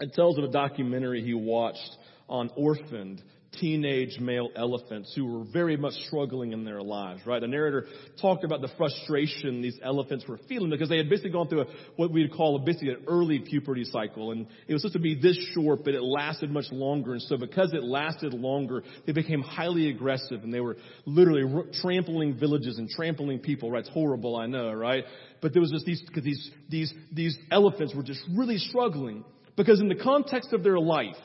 It 0.00 0.14
tells 0.14 0.38
of 0.38 0.44
a 0.44 0.48
documentary 0.48 1.22
he 1.22 1.34
watched 1.34 1.96
on 2.28 2.50
orphaned 2.56 3.22
teenage 3.60 4.18
male 4.18 4.50
elephants 4.56 5.12
who 5.14 5.26
were 5.26 5.44
very 5.52 5.76
much 5.76 5.92
struggling 6.06 6.52
in 6.52 6.64
their 6.64 6.82
lives, 6.82 7.20
right? 7.26 7.40
The 7.40 7.48
narrator 7.48 7.86
talked 8.20 8.44
about 8.44 8.60
the 8.60 8.70
frustration 8.76 9.60
these 9.60 9.78
elephants 9.82 10.24
were 10.26 10.38
feeling 10.48 10.70
because 10.70 10.88
they 10.88 10.96
had 10.96 11.08
basically 11.08 11.32
gone 11.32 11.48
through 11.48 11.62
a, 11.62 11.66
what 11.96 12.10
we'd 12.12 12.32
call 12.32 12.56
a, 12.56 12.58
basically 12.60 12.90
an 12.90 13.04
early 13.06 13.40
puberty 13.40 13.84
cycle. 13.84 14.32
And 14.32 14.46
it 14.66 14.72
was 14.72 14.82
supposed 14.82 14.94
to 14.94 15.00
be 15.00 15.14
this 15.14 15.38
short, 15.54 15.84
but 15.84 15.94
it 15.94 16.02
lasted 16.02 16.50
much 16.50 16.66
longer. 16.70 17.12
And 17.12 17.22
so 17.22 17.36
because 17.36 17.72
it 17.74 17.82
lasted 17.82 18.32
longer, 18.32 18.82
they 19.06 19.12
became 19.12 19.42
highly 19.42 19.90
aggressive 19.90 20.42
and 20.42 20.52
they 20.52 20.60
were 20.60 20.76
literally 21.04 21.42
r- 21.42 21.64
trampling 21.82 22.38
villages 22.38 22.78
and 22.78 22.88
trampling 22.88 23.38
people, 23.38 23.70
right? 23.70 23.80
It's 23.80 23.90
horrible, 23.90 24.36
I 24.36 24.46
know, 24.46 24.72
right? 24.72 25.04
But 25.40 25.52
there 25.52 25.60
was 25.60 25.70
just 25.70 25.84
these, 25.84 26.02
because 26.06 26.24
these, 26.24 26.50
these, 26.70 26.94
these 27.12 27.36
elephants 27.50 27.94
were 27.94 28.02
just 28.02 28.22
really 28.34 28.58
struggling 28.58 29.24
because 29.56 29.80
in 29.80 29.88
the 29.88 29.94
context 29.94 30.52
of 30.52 30.62
their 30.62 30.78
life, 30.78 31.16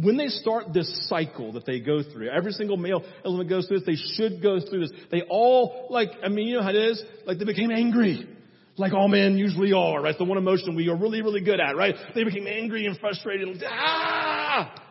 when 0.00 0.18
they 0.18 0.28
start 0.28 0.74
this 0.74 1.08
cycle 1.08 1.52
that 1.52 1.64
they 1.64 1.80
go 1.80 2.02
through, 2.02 2.28
every 2.28 2.52
single 2.52 2.76
male 2.76 3.02
element 3.24 3.48
goes 3.48 3.66
through 3.66 3.80
this, 3.80 3.86
they 3.86 4.14
should 4.14 4.42
go 4.42 4.60
through 4.60 4.80
this. 4.80 4.90
They 5.10 5.22
all, 5.22 5.86
like, 5.88 6.10
I 6.22 6.28
mean, 6.28 6.48
you 6.48 6.56
know 6.56 6.62
how 6.62 6.68
it 6.68 6.76
is? 6.76 7.02
Like, 7.24 7.38
they 7.38 7.46
became 7.46 7.70
angry. 7.70 8.28
Like 8.76 8.92
all 8.92 9.08
men 9.08 9.38
usually 9.38 9.72
are, 9.72 10.02
right? 10.02 10.14
The 10.18 10.24
one 10.24 10.36
emotion 10.36 10.76
we 10.76 10.90
are 10.90 10.96
really, 10.96 11.22
really 11.22 11.40
good 11.40 11.60
at, 11.60 11.76
right? 11.76 11.94
They 12.14 12.24
became 12.24 12.46
angry 12.46 12.84
and 12.84 12.98
frustrated. 12.98 13.48
And, 13.48 13.64
Ah! 13.66 14.82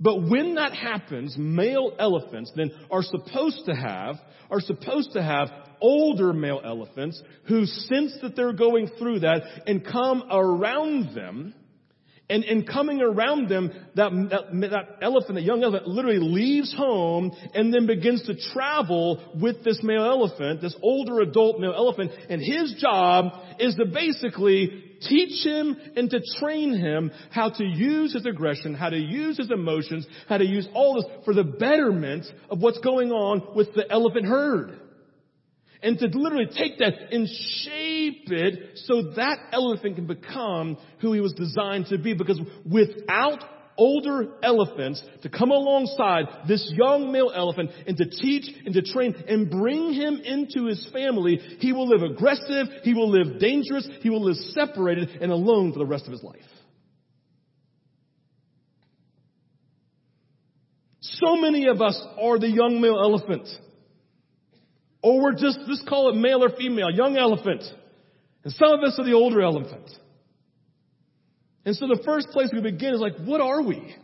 But 0.00 0.28
when 0.28 0.56
that 0.56 0.74
happens, 0.74 1.36
male 1.38 1.92
elephants 1.96 2.50
then 2.56 2.72
are 2.90 3.02
supposed 3.02 3.66
to 3.66 3.74
have, 3.74 4.16
are 4.50 4.60
supposed 4.60 5.12
to 5.12 5.22
have 5.22 5.48
older 5.80 6.32
male 6.32 6.60
elephants 6.64 7.22
who 7.46 7.66
sense 7.66 8.16
that 8.22 8.34
they're 8.34 8.52
going 8.52 8.88
through 8.98 9.20
that 9.20 9.42
and 9.68 9.86
come 9.86 10.24
around 10.28 11.14
them 11.14 11.54
and, 12.30 12.42
and 12.44 12.66
coming 12.66 13.02
around 13.02 13.48
them, 13.50 13.70
that, 13.96 14.10
that, 14.30 14.70
that 14.70 14.98
elephant, 15.02 15.34
that 15.34 15.42
young 15.42 15.62
elephant, 15.62 15.86
literally 15.86 16.18
leaves 16.18 16.74
home 16.74 17.32
and 17.52 17.72
then 17.72 17.86
begins 17.86 18.22
to 18.24 18.34
travel 18.52 19.32
with 19.40 19.62
this 19.62 19.80
male 19.82 20.04
elephant, 20.04 20.62
this 20.62 20.74
older 20.82 21.20
adult 21.20 21.60
male 21.60 21.74
elephant, 21.76 22.12
and 22.30 22.40
his 22.40 22.74
job 22.78 23.32
is 23.58 23.74
to 23.74 23.84
basically 23.84 24.84
teach 25.02 25.44
him 25.44 25.76
and 25.96 26.08
to 26.10 26.20
train 26.38 26.74
him 26.74 27.10
how 27.30 27.50
to 27.50 27.64
use 27.64 28.14
his 28.14 28.24
aggression, 28.24 28.74
how 28.74 28.88
to 28.88 28.98
use 28.98 29.36
his 29.36 29.50
emotions, 29.50 30.06
how 30.26 30.38
to 30.38 30.46
use 30.46 30.66
all 30.72 30.94
this 30.94 31.04
for 31.26 31.34
the 31.34 31.44
betterment 31.44 32.24
of 32.48 32.60
what's 32.60 32.78
going 32.78 33.12
on 33.12 33.54
with 33.54 33.74
the 33.74 33.90
elephant 33.90 34.26
herd 34.26 34.80
and 35.84 35.98
to 35.98 36.06
literally 36.06 36.46
take 36.46 36.78
that 36.78 36.94
and 37.12 37.28
shape 37.28 38.32
it 38.32 38.78
so 38.86 39.12
that 39.16 39.38
elephant 39.52 39.96
can 39.96 40.06
become 40.06 40.78
who 41.00 41.12
he 41.12 41.20
was 41.20 41.34
designed 41.34 41.86
to 41.86 41.98
be. 41.98 42.14
Because 42.14 42.40
without 42.68 43.44
older 43.76 44.28
elephants 44.42 45.02
to 45.22 45.28
come 45.28 45.50
alongside 45.50 46.48
this 46.48 46.72
young 46.74 47.12
male 47.12 47.30
elephant 47.34 47.70
and 47.86 47.98
to 47.98 48.08
teach 48.08 48.46
and 48.64 48.74
to 48.74 48.82
train 48.82 49.14
and 49.28 49.50
bring 49.50 49.92
him 49.92 50.20
into 50.24 50.66
his 50.66 50.88
family, 50.90 51.36
he 51.58 51.72
will 51.72 51.88
live 51.88 52.02
aggressive, 52.02 52.66
he 52.82 52.94
will 52.94 53.10
live 53.10 53.38
dangerous, 53.38 53.86
he 54.00 54.08
will 54.08 54.24
live 54.24 54.36
separated 54.36 55.10
and 55.20 55.30
alone 55.30 55.72
for 55.72 55.80
the 55.80 55.86
rest 55.86 56.06
of 56.06 56.12
his 56.12 56.22
life. 56.22 56.40
So 61.00 61.36
many 61.36 61.66
of 61.68 61.82
us 61.82 62.02
are 62.18 62.38
the 62.38 62.48
young 62.48 62.80
male 62.80 62.98
elephant. 62.98 63.46
Or 65.04 65.20
we're 65.20 65.34
just, 65.34 65.58
just 65.68 65.86
call 65.86 66.08
it 66.08 66.16
male 66.16 66.42
or 66.42 66.48
female, 66.48 66.90
young 66.90 67.18
elephant. 67.18 67.62
And 68.42 68.54
some 68.54 68.72
of 68.72 68.80
us 68.80 68.98
are 68.98 69.04
the 69.04 69.12
older 69.12 69.42
elephant. 69.42 69.90
And 71.66 71.76
so 71.76 71.86
the 71.86 72.02
first 72.06 72.28
place 72.28 72.48
we 72.50 72.62
begin 72.62 72.94
is 72.94 73.00
like, 73.00 73.16
what 73.18 73.42
are 73.42 73.62
we? 73.62 73.94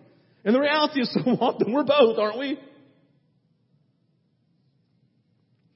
And 0.45 0.55
the 0.55 0.61
reality 0.61 1.01
is 1.01 1.11
so 1.25 1.31
often 1.31 1.73
we're 1.73 1.85
both, 1.85 2.19
aren't 2.19 2.39
we? 2.39 2.59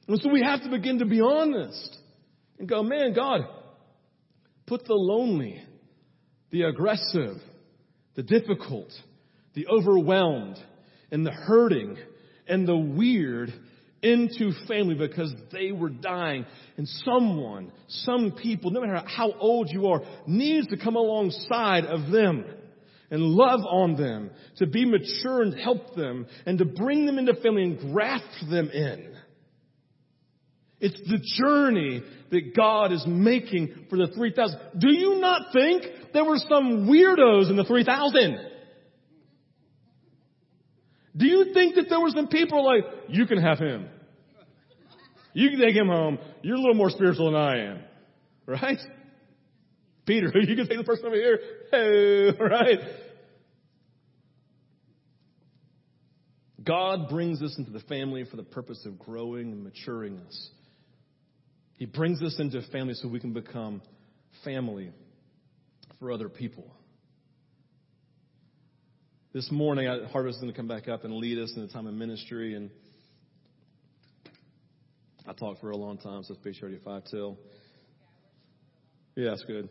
And 0.08 0.20
so 0.20 0.28
we 0.28 0.42
have 0.42 0.62
to 0.64 0.68
begin 0.68 0.98
to 0.98 1.06
be 1.06 1.22
honest 1.22 1.96
and 2.58 2.68
go, 2.68 2.82
man, 2.82 3.14
God, 3.14 3.46
put 4.66 4.84
the 4.84 4.92
lonely, 4.92 5.62
the 6.50 6.64
aggressive, 6.64 7.36
the 8.14 8.22
difficult, 8.22 8.90
the 9.54 9.68
overwhelmed, 9.68 10.58
and 11.10 11.24
the 11.24 11.32
hurting, 11.32 11.96
and 12.46 12.68
the 12.68 12.76
weird 12.76 13.54
into 14.04 14.52
family 14.68 14.94
because 14.94 15.34
they 15.50 15.72
were 15.72 15.88
dying. 15.88 16.44
And 16.76 16.86
someone, 17.04 17.72
some 17.88 18.32
people, 18.32 18.70
no 18.70 18.82
matter 18.82 19.02
how 19.06 19.32
old 19.32 19.70
you 19.70 19.88
are, 19.88 20.02
needs 20.26 20.66
to 20.68 20.76
come 20.76 20.94
alongside 20.94 21.86
of 21.86 22.12
them 22.12 22.44
and 23.10 23.22
love 23.22 23.60
on 23.68 23.96
them, 23.96 24.30
to 24.56 24.66
be 24.66 24.84
mature 24.84 25.42
and 25.42 25.58
help 25.58 25.94
them, 25.94 26.26
and 26.46 26.58
to 26.58 26.64
bring 26.64 27.06
them 27.06 27.18
into 27.18 27.34
family 27.34 27.62
and 27.62 27.92
graft 27.92 28.44
them 28.50 28.70
in. 28.70 29.14
It's 30.80 31.00
the 31.00 31.18
journey 31.42 32.02
that 32.30 32.56
God 32.56 32.92
is 32.92 33.04
making 33.06 33.86
for 33.88 33.96
the 33.96 34.08
3,000. 34.08 34.58
Do 34.78 34.92
you 34.92 35.20
not 35.20 35.52
think 35.52 35.84
there 36.12 36.24
were 36.24 36.38
some 36.38 36.88
weirdos 36.88 37.48
in 37.48 37.56
the 37.56 37.64
3,000? 37.64 38.50
Do 41.16 41.26
you 41.26 41.54
think 41.54 41.76
that 41.76 41.86
there 41.88 42.00
were 42.00 42.10
some 42.10 42.26
people 42.26 42.64
like, 42.64 42.84
you 43.08 43.26
can 43.26 43.40
have 43.40 43.58
him? 43.58 43.88
You 45.34 45.50
can 45.50 45.60
take 45.60 45.74
him 45.74 45.88
home. 45.88 46.18
You're 46.42 46.56
a 46.56 46.60
little 46.60 46.74
more 46.74 46.90
spiritual 46.90 47.32
than 47.32 47.40
I 47.40 47.66
am. 47.66 47.80
Right? 48.46 48.78
Peter, 50.06 50.30
you 50.34 50.56
can 50.56 50.68
take 50.68 50.78
the 50.78 50.84
person 50.84 51.06
over 51.06 51.16
here. 51.16 51.38
Hey, 51.70 52.30
right? 52.40 52.78
God 56.62 57.08
brings 57.10 57.42
us 57.42 57.56
into 57.58 57.70
the 57.70 57.80
family 57.80 58.24
for 58.24 58.36
the 58.36 58.42
purpose 58.42 58.86
of 58.86 58.98
growing 58.98 59.52
and 59.52 59.64
maturing 59.64 60.18
us. 60.26 60.50
He 61.76 61.86
brings 61.86 62.22
us 62.22 62.36
into 62.38 62.58
a 62.58 62.62
family 62.70 62.94
so 62.94 63.08
we 63.08 63.20
can 63.20 63.32
become 63.32 63.82
family 64.44 64.92
for 65.98 66.12
other 66.12 66.28
people. 66.28 66.72
This 69.32 69.50
morning, 69.50 69.88
Harvest 70.12 70.36
is 70.36 70.42
going 70.42 70.52
to 70.52 70.56
come 70.56 70.68
back 70.68 70.88
up 70.88 71.04
and 71.04 71.14
lead 71.14 71.38
us 71.38 71.52
in 71.56 71.62
a 71.62 71.68
time 71.68 71.88
of 71.88 71.94
ministry 71.94 72.54
and 72.54 72.70
I 75.26 75.32
talked 75.32 75.60
for 75.60 75.70
a 75.70 75.76
long 75.76 75.98
time, 75.98 76.22
so 76.22 76.34
it's 76.34 76.42
page 76.42 76.58
35 76.60 77.04
till. 77.10 77.38
Yeah, 79.16 79.30
that's 79.30 79.44
good. 79.44 79.68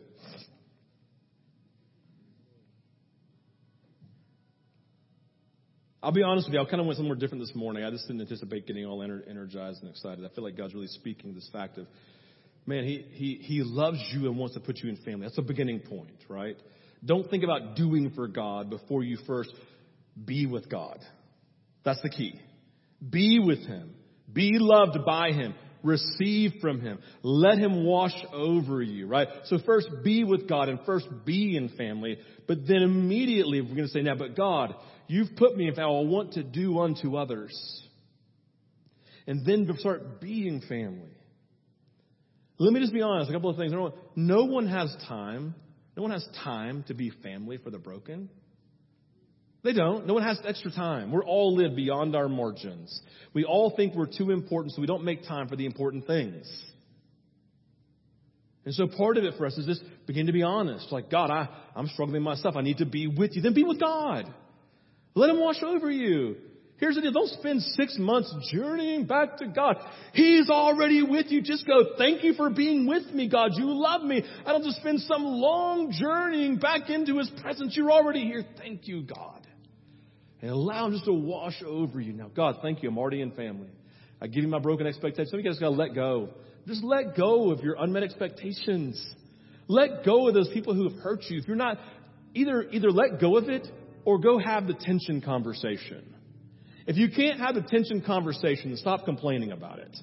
I'll 6.02 6.12
be 6.12 6.22
honest 6.22 6.48
with 6.48 6.54
you, 6.54 6.60
I 6.60 6.64
kind 6.66 6.80
of 6.80 6.86
went 6.86 6.98
somewhere 6.98 7.16
different 7.16 7.42
this 7.42 7.54
morning. 7.54 7.82
I 7.82 7.90
just 7.90 8.06
didn't 8.06 8.20
anticipate 8.20 8.66
getting 8.66 8.84
all 8.84 9.02
energized 9.02 9.80
and 9.82 9.90
excited. 9.90 10.24
I 10.24 10.28
feel 10.34 10.44
like 10.44 10.56
God's 10.56 10.74
really 10.74 10.88
speaking 10.88 11.34
this 11.34 11.48
fact 11.50 11.78
of, 11.78 11.86
man, 12.66 12.84
he, 12.84 13.06
he, 13.12 13.34
he 13.40 13.62
loves 13.62 13.98
you 14.12 14.28
and 14.28 14.36
wants 14.36 14.54
to 14.54 14.60
put 14.60 14.78
you 14.78 14.90
in 14.90 14.96
family. 14.96 15.22
That's 15.22 15.38
a 15.38 15.42
beginning 15.42 15.80
point, 15.80 16.18
right? 16.28 16.56
Don't 17.02 17.30
think 17.30 17.42
about 17.42 17.76
doing 17.76 18.10
for 18.14 18.28
God 18.28 18.68
before 18.68 19.02
you 19.02 19.16
first 19.26 19.54
be 20.22 20.44
with 20.44 20.68
God. 20.68 20.98
That's 21.84 22.02
the 22.02 22.10
key. 22.10 22.38
Be 23.08 23.38
with 23.38 23.60
Him. 23.60 23.94
Be 24.34 24.58
loved 24.58 24.98
by 25.06 25.30
Him. 25.30 25.54
Receive 25.82 26.54
from 26.60 26.80
Him. 26.80 26.98
Let 27.22 27.58
Him 27.58 27.84
wash 27.84 28.14
over 28.32 28.82
you, 28.82 29.06
right? 29.06 29.28
So 29.44 29.58
first 29.64 29.88
be 30.02 30.24
with 30.24 30.48
God 30.48 30.68
and 30.68 30.80
first 30.84 31.06
be 31.24 31.56
in 31.56 31.68
family, 31.70 32.18
but 32.46 32.66
then 32.66 32.82
immediately 32.82 33.60
we're 33.60 33.68
going 33.68 33.86
to 33.86 33.88
say, 33.88 34.02
now, 34.02 34.16
but 34.16 34.36
God, 34.36 34.74
you've 35.06 35.36
put 35.36 35.56
me 35.56 35.68
in 35.68 35.74
family. 35.74 35.98
I 35.98 36.08
want 36.08 36.32
to 36.32 36.42
do 36.42 36.80
unto 36.80 37.16
others. 37.16 37.52
And 39.26 39.46
then 39.46 39.68
start 39.78 40.20
being 40.20 40.60
family. 40.68 41.16
Let 42.58 42.72
me 42.72 42.80
just 42.80 42.92
be 42.92 43.02
honest, 43.02 43.30
a 43.30 43.32
couple 43.32 43.50
of 43.50 43.56
things. 43.56 43.72
No 44.16 44.44
one 44.44 44.68
has 44.68 44.94
time. 45.08 45.54
No 45.96 46.02
one 46.02 46.12
has 46.12 46.26
time 46.42 46.84
to 46.88 46.94
be 46.94 47.10
family 47.22 47.58
for 47.58 47.70
the 47.70 47.78
broken. 47.78 48.28
They 49.64 49.72
don't. 49.72 50.06
No 50.06 50.12
one 50.12 50.22
has 50.22 50.38
extra 50.46 50.70
time. 50.70 51.10
We're 51.10 51.24
all 51.24 51.56
live 51.56 51.74
beyond 51.74 52.14
our 52.14 52.28
margins. 52.28 53.00
We 53.32 53.44
all 53.44 53.72
think 53.74 53.94
we're 53.94 54.06
too 54.06 54.30
important, 54.30 54.74
so 54.74 54.82
we 54.82 54.86
don't 54.86 55.04
make 55.04 55.26
time 55.26 55.48
for 55.48 55.56
the 55.56 55.64
important 55.64 56.06
things. 56.06 56.46
And 58.66 58.74
so 58.74 58.86
part 58.86 59.16
of 59.16 59.24
it 59.24 59.34
for 59.38 59.46
us 59.46 59.56
is 59.56 59.64
just 59.64 59.82
begin 60.06 60.26
to 60.26 60.32
be 60.32 60.42
honest. 60.42 60.92
Like, 60.92 61.10
God, 61.10 61.30
I, 61.30 61.48
I'm 61.74 61.86
struggling 61.88 62.22
myself. 62.22 62.56
I 62.56 62.60
need 62.60 62.78
to 62.78 62.86
be 62.86 63.06
with 63.06 63.34
you. 63.34 63.40
Then 63.42 63.54
be 63.54 63.64
with 63.64 63.80
God. 63.80 64.32
Let 65.14 65.30
Him 65.30 65.40
wash 65.40 65.62
over 65.62 65.90
you. 65.90 66.36
Here's 66.76 66.96
the 66.96 67.00
deal. 67.00 67.12
Don't 67.12 67.30
spend 67.30 67.62
six 67.62 67.96
months 67.98 68.34
journeying 68.52 69.06
back 69.06 69.38
to 69.38 69.46
God. 69.48 69.76
He's 70.12 70.50
already 70.50 71.02
with 71.02 71.26
you. 71.30 71.40
Just 71.40 71.66
go, 71.66 71.94
thank 71.96 72.22
you 72.22 72.34
for 72.34 72.50
being 72.50 72.86
with 72.86 73.06
me, 73.14 73.30
God. 73.30 73.52
You 73.54 73.66
love 73.80 74.02
me. 74.02 74.24
I 74.44 74.52
don't 74.52 74.64
just 74.64 74.78
spend 74.78 75.00
some 75.00 75.24
long 75.24 75.92
journeying 75.92 76.58
back 76.58 76.90
into 76.90 77.18
His 77.18 77.30
presence. 77.40 77.74
You're 77.76 77.92
already 77.92 78.24
here. 78.24 78.44
Thank 78.58 78.88
you, 78.88 79.02
God 79.02 79.40
and 80.44 80.52
allow 80.52 80.84
Him 80.84 80.92
just 80.92 81.06
to 81.06 81.12
wash 81.14 81.62
over 81.66 81.98
you. 81.98 82.12
Now, 82.12 82.28
God, 82.28 82.56
thank 82.60 82.82
you. 82.82 82.90
I'm 82.90 82.98
already 82.98 83.22
in 83.22 83.30
family. 83.30 83.70
I 84.20 84.26
give 84.26 84.42
you 84.42 84.48
my 84.50 84.58
broken 84.58 84.86
expectations. 84.86 85.30
Some 85.30 85.38
of 85.38 85.44
you 85.44 85.50
guys 85.50 85.58
got 85.58 85.70
to 85.70 85.74
let 85.74 85.94
go. 85.94 86.28
Just 86.66 86.84
let 86.84 87.16
go 87.16 87.50
of 87.50 87.60
your 87.60 87.76
unmet 87.78 88.02
expectations. 88.02 89.02
Let 89.68 90.04
go 90.04 90.28
of 90.28 90.34
those 90.34 90.50
people 90.52 90.74
who 90.74 90.86
have 90.90 90.98
hurt 90.98 91.22
you. 91.30 91.38
If 91.38 91.48
you're 91.48 91.56
not, 91.56 91.78
either, 92.34 92.62
either 92.70 92.90
let 92.90 93.22
go 93.22 93.38
of 93.38 93.48
it 93.48 93.66
or 94.04 94.18
go 94.18 94.38
have 94.38 94.66
the 94.66 94.74
tension 94.74 95.22
conversation. 95.22 96.14
If 96.86 96.98
you 96.98 97.08
can't 97.08 97.40
have 97.40 97.54
the 97.54 97.62
tension 97.62 98.02
conversation, 98.02 98.76
stop 98.76 99.06
complaining 99.06 99.50
about 99.50 99.78
it. 99.78 99.96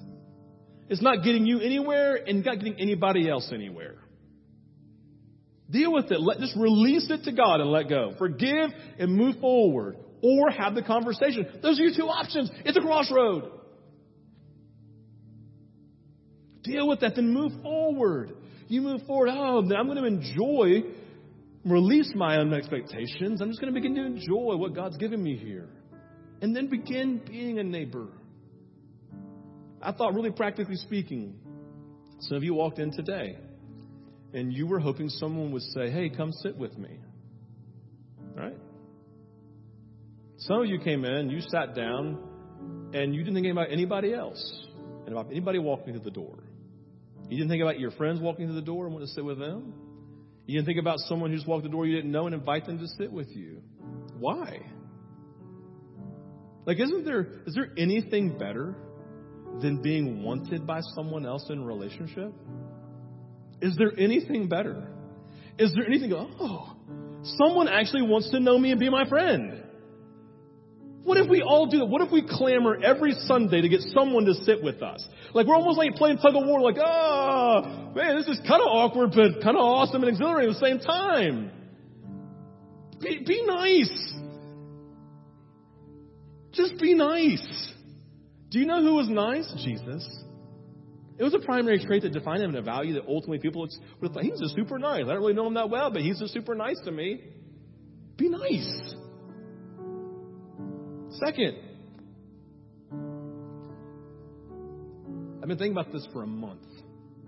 It's 0.88 1.02
not 1.02 1.22
getting 1.22 1.46
you 1.46 1.60
anywhere 1.60 2.16
and 2.16 2.44
not 2.44 2.58
getting 2.58 2.80
anybody 2.80 3.30
else 3.30 3.48
anywhere. 3.54 3.94
Deal 5.70 5.92
with 5.92 6.10
it. 6.10 6.20
Let, 6.20 6.40
just 6.40 6.56
release 6.56 7.08
it 7.10 7.22
to 7.26 7.32
God 7.32 7.60
and 7.60 7.70
let 7.70 7.88
go. 7.88 8.14
Forgive 8.18 8.70
and 8.98 9.14
move 9.14 9.36
forward 9.40 9.98
or 10.22 10.50
have 10.50 10.74
the 10.74 10.82
conversation. 10.82 11.46
Those 11.62 11.78
are 11.80 11.82
your 11.82 11.94
two 11.94 12.06
options. 12.06 12.50
It's 12.64 12.76
a 12.76 12.80
crossroad. 12.80 13.50
Deal 16.62 16.86
with 16.86 17.00
that, 17.00 17.16
then 17.16 17.32
move 17.32 17.52
forward. 17.62 18.32
You 18.68 18.82
move 18.82 19.02
forward. 19.06 19.30
Oh, 19.32 19.62
then 19.62 19.76
I'm 19.76 19.86
going 19.86 19.98
to 19.98 20.06
enjoy, 20.06 20.88
release 21.64 22.12
my 22.14 22.38
own 22.38 22.54
expectations. 22.54 23.40
I'm 23.40 23.48
just 23.48 23.60
going 23.60 23.74
to 23.74 23.78
begin 23.78 23.96
to 23.96 24.04
enjoy 24.04 24.56
what 24.56 24.74
God's 24.74 24.96
given 24.96 25.22
me 25.22 25.36
here. 25.36 25.68
And 26.40 26.54
then 26.54 26.68
begin 26.68 27.20
being 27.26 27.58
a 27.58 27.64
neighbor. 27.64 28.06
I 29.80 29.92
thought, 29.92 30.14
really 30.14 30.30
practically 30.30 30.76
speaking, 30.76 31.34
some 32.20 32.36
of 32.36 32.44
you 32.44 32.54
walked 32.54 32.78
in 32.78 32.92
today 32.92 33.36
and 34.32 34.52
you 34.52 34.66
were 34.66 34.78
hoping 34.78 35.08
someone 35.08 35.50
would 35.52 35.62
say, 35.62 35.90
Hey, 35.90 36.08
come 36.08 36.32
sit 36.32 36.56
with 36.56 36.78
me. 36.78 36.98
Right? 38.34 38.56
Some 40.46 40.62
of 40.62 40.66
you 40.66 40.80
came 40.80 41.04
in, 41.04 41.30
you 41.30 41.40
sat 41.40 41.74
down, 41.76 42.90
and 42.92 43.14
you 43.14 43.22
didn't 43.22 43.34
think 43.34 43.46
about 43.46 43.70
anybody 43.70 44.12
else 44.12 44.66
and 45.06 45.10
about 45.10 45.30
anybody 45.30 45.60
walking 45.60 45.92
through 45.92 46.02
the 46.02 46.10
door. 46.10 46.36
You 47.28 47.36
didn't 47.36 47.50
think 47.50 47.62
about 47.62 47.78
your 47.78 47.92
friends 47.92 48.20
walking 48.20 48.46
through 48.46 48.56
the 48.56 48.62
door 48.62 48.86
and 48.86 48.94
want 48.94 49.06
to 49.06 49.12
sit 49.12 49.24
with 49.24 49.38
them. 49.38 49.72
You 50.46 50.58
didn't 50.58 50.66
think 50.66 50.80
about 50.80 50.98
someone 50.98 51.30
who 51.30 51.36
just 51.36 51.46
walked 51.46 51.62
the 51.62 51.68
door 51.68 51.86
you 51.86 51.94
didn't 51.94 52.10
know 52.10 52.26
and 52.26 52.34
invite 52.34 52.66
them 52.66 52.78
to 52.78 52.88
sit 52.88 53.12
with 53.12 53.28
you. 53.28 53.62
Why? 54.18 54.60
Like, 56.66 56.80
isn't 56.80 57.04
there, 57.04 57.26
is 57.46 57.54
there 57.54 57.70
anything 57.78 58.36
better 58.36 58.74
than 59.60 59.80
being 59.80 60.24
wanted 60.24 60.66
by 60.66 60.80
someone 60.96 61.24
else 61.24 61.46
in 61.50 61.60
a 61.60 61.64
relationship? 61.64 62.32
Is 63.60 63.76
there 63.76 63.92
anything 63.96 64.48
better? 64.48 64.88
Is 65.56 65.72
there 65.74 65.86
anything, 65.86 66.12
oh, 66.12 66.76
someone 67.38 67.68
actually 67.68 68.02
wants 68.02 68.30
to 68.32 68.40
know 68.40 68.58
me 68.58 68.72
and 68.72 68.80
be 68.80 68.90
my 68.90 69.08
friend? 69.08 69.61
What 71.04 71.18
if 71.18 71.28
we 71.28 71.42
all 71.42 71.66
do 71.66 71.78
that? 71.78 71.86
What 71.86 72.00
if 72.02 72.12
we 72.12 72.22
clamor 72.22 72.78
every 72.82 73.12
Sunday 73.26 73.60
to 73.60 73.68
get 73.68 73.80
someone 73.80 74.24
to 74.26 74.34
sit 74.34 74.62
with 74.62 74.82
us? 74.82 75.04
Like 75.34 75.46
we're 75.46 75.56
almost 75.56 75.76
like 75.76 75.94
playing 75.94 76.18
tug 76.18 76.36
of 76.36 76.46
war, 76.46 76.60
like, 76.60 76.76
oh, 76.78 77.92
man, 77.94 78.16
this 78.16 78.28
is 78.28 78.38
kind 78.46 78.62
of 78.62 78.68
awkward, 78.68 79.10
but 79.10 79.42
kind 79.42 79.56
of 79.56 79.62
awesome 79.62 80.02
and 80.02 80.10
exhilarating 80.10 80.54
at 80.54 80.60
the 80.60 80.66
same 80.66 80.78
time. 80.78 81.50
Be, 83.00 83.24
be 83.26 83.44
nice. 83.44 84.12
Just 86.52 86.78
be 86.78 86.94
nice. 86.94 87.72
Do 88.50 88.60
you 88.60 88.66
know 88.66 88.80
who 88.80 88.94
was 88.94 89.08
nice? 89.08 89.52
Jesus. 89.64 90.06
It 91.18 91.24
was 91.24 91.34
a 91.34 91.40
primary 91.40 91.84
trait 91.84 92.02
that 92.02 92.12
defined 92.12 92.42
him 92.42 92.50
and 92.50 92.58
a 92.58 92.62
value 92.62 92.94
that 92.94 93.04
ultimately 93.08 93.38
people 93.38 93.62
would 93.62 93.70
have 94.02 94.12
thought, 94.12 94.22
he's 94.22 94.40
just 94.40 94.54
super 94.54 94.78
nice. 94.78 95.02
I 95.04 95.08
don't 95.08 95.18
really 95.18 95.34
know 95.34 95.46
him 95.46 95.54
that 95.54 95.70
well, 95.70 95.90
but 95.90 96.02
he's 96.02 96.20
just 96.20 96.32
super 96.32 96.54
nice 96.54 96.78
to 96.84 96.92
me. 96.92 97.22
Be 98.16 98.28
nice. 98.28 98.94
Second, 101.24 101.56
I've 105.40 105.46
been 105.46 105.56
thinking 105.56 105.70
about 105.70 105.92
this 105.92 106.04
for 106.12 106.24
a 106.24 106.26
month. 106.26 106.66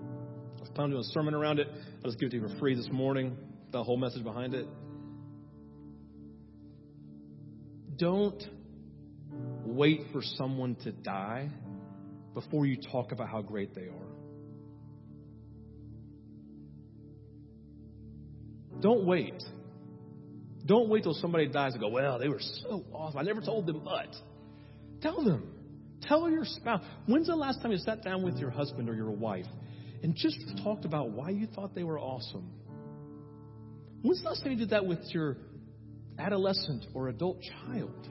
I 0.01 0.61
was 0.61 0.69
planning 0.75 0.91
to 0.93 0.97
do 0.97 1.01
a 1.01 1.13
sermon 1.13 1.33
around 1.33 1.61
it. 1.61 1.69
I'll 1.69 2.11
just 2.11 2.19
give 2.19 2.27
it 2.27 2.31
to 2.31 2.37
you 2.39 2.49
for 2.49 2.59
free 2.59 2.75
this 2.75 2.89
morning, 2.91 3.37
the 3.71 3.85
whole 3.85 3.97
message 3.97 4.25
behind 4.25 4.53
it. 4.55 4.67
Don't 7.97 8.43
wait 9.65 10.01
for 10.13 10.23
someone 10.39 10.75
to 10.83 10.91
die 10.91 11.51
before 12.35 12.67
you 12.67 12.77
talk 12.91 13.13
about 13.13 13.29
how 13.29 13.43
great 13.43 13.77
they 13.77 13.83
are. 13.83 14.09
Don't 18.81 19.07
wait. 19.07 19.41
Don't 20.67 20.89
wait 20.89 21.03
till 21.03 21.15
somebody 21.15 21.47
dies 21.47 21.73
and 21.73 21.81
go, 21.81 21.89
well, 21.89 22.19
they 22.19 22.29
were 22.29 22.41
so 22.41 22.85
awesome. 22.93 23.19
I 23.19 23.23
never 23.23 23.41
told 23.41 23.67
them, 23.67 23.83
but 23.85 24.09
tell 25.03 25.23
them. 25.23 25.51
Tell 26.03 26.31
your 26.31 26.45
spouse. 26.45 26.83
When's 27.07 27.27
the 27.27 27.37
last 27.37 27.63
time 27.63 27.73
you 27.73 27.79
sat 27.79 28.03
down 28.03 28.23
with 28.23 28.37
your 28.37 28.51
husband 28.51 28.89
or 28.89 28.95
your 28.95 29.11
wife 29.11 29.47
and 30.03 30.15
just 30.15 30.39
talked 30.63 30.85
about 30.85 31.11
why 31.11 31.31
you 31.31 31.47
thought 31.47 31.75
they 31.75 31.85
were 31.85 31.99
awesome? 31.99 32.51
When's 34.03 34.23
the 34.23 34.29
last 34.29 34.43
time 34.43 34.53
you 34.53 34.59
did 34.59 34.71
that 34.71 34.85
with 34.85 35.01
your 35.11 35.37
adolescent 36.19 36.87
or 36.95 37.09
adult 37.09 37.41
child? 37.43 38.09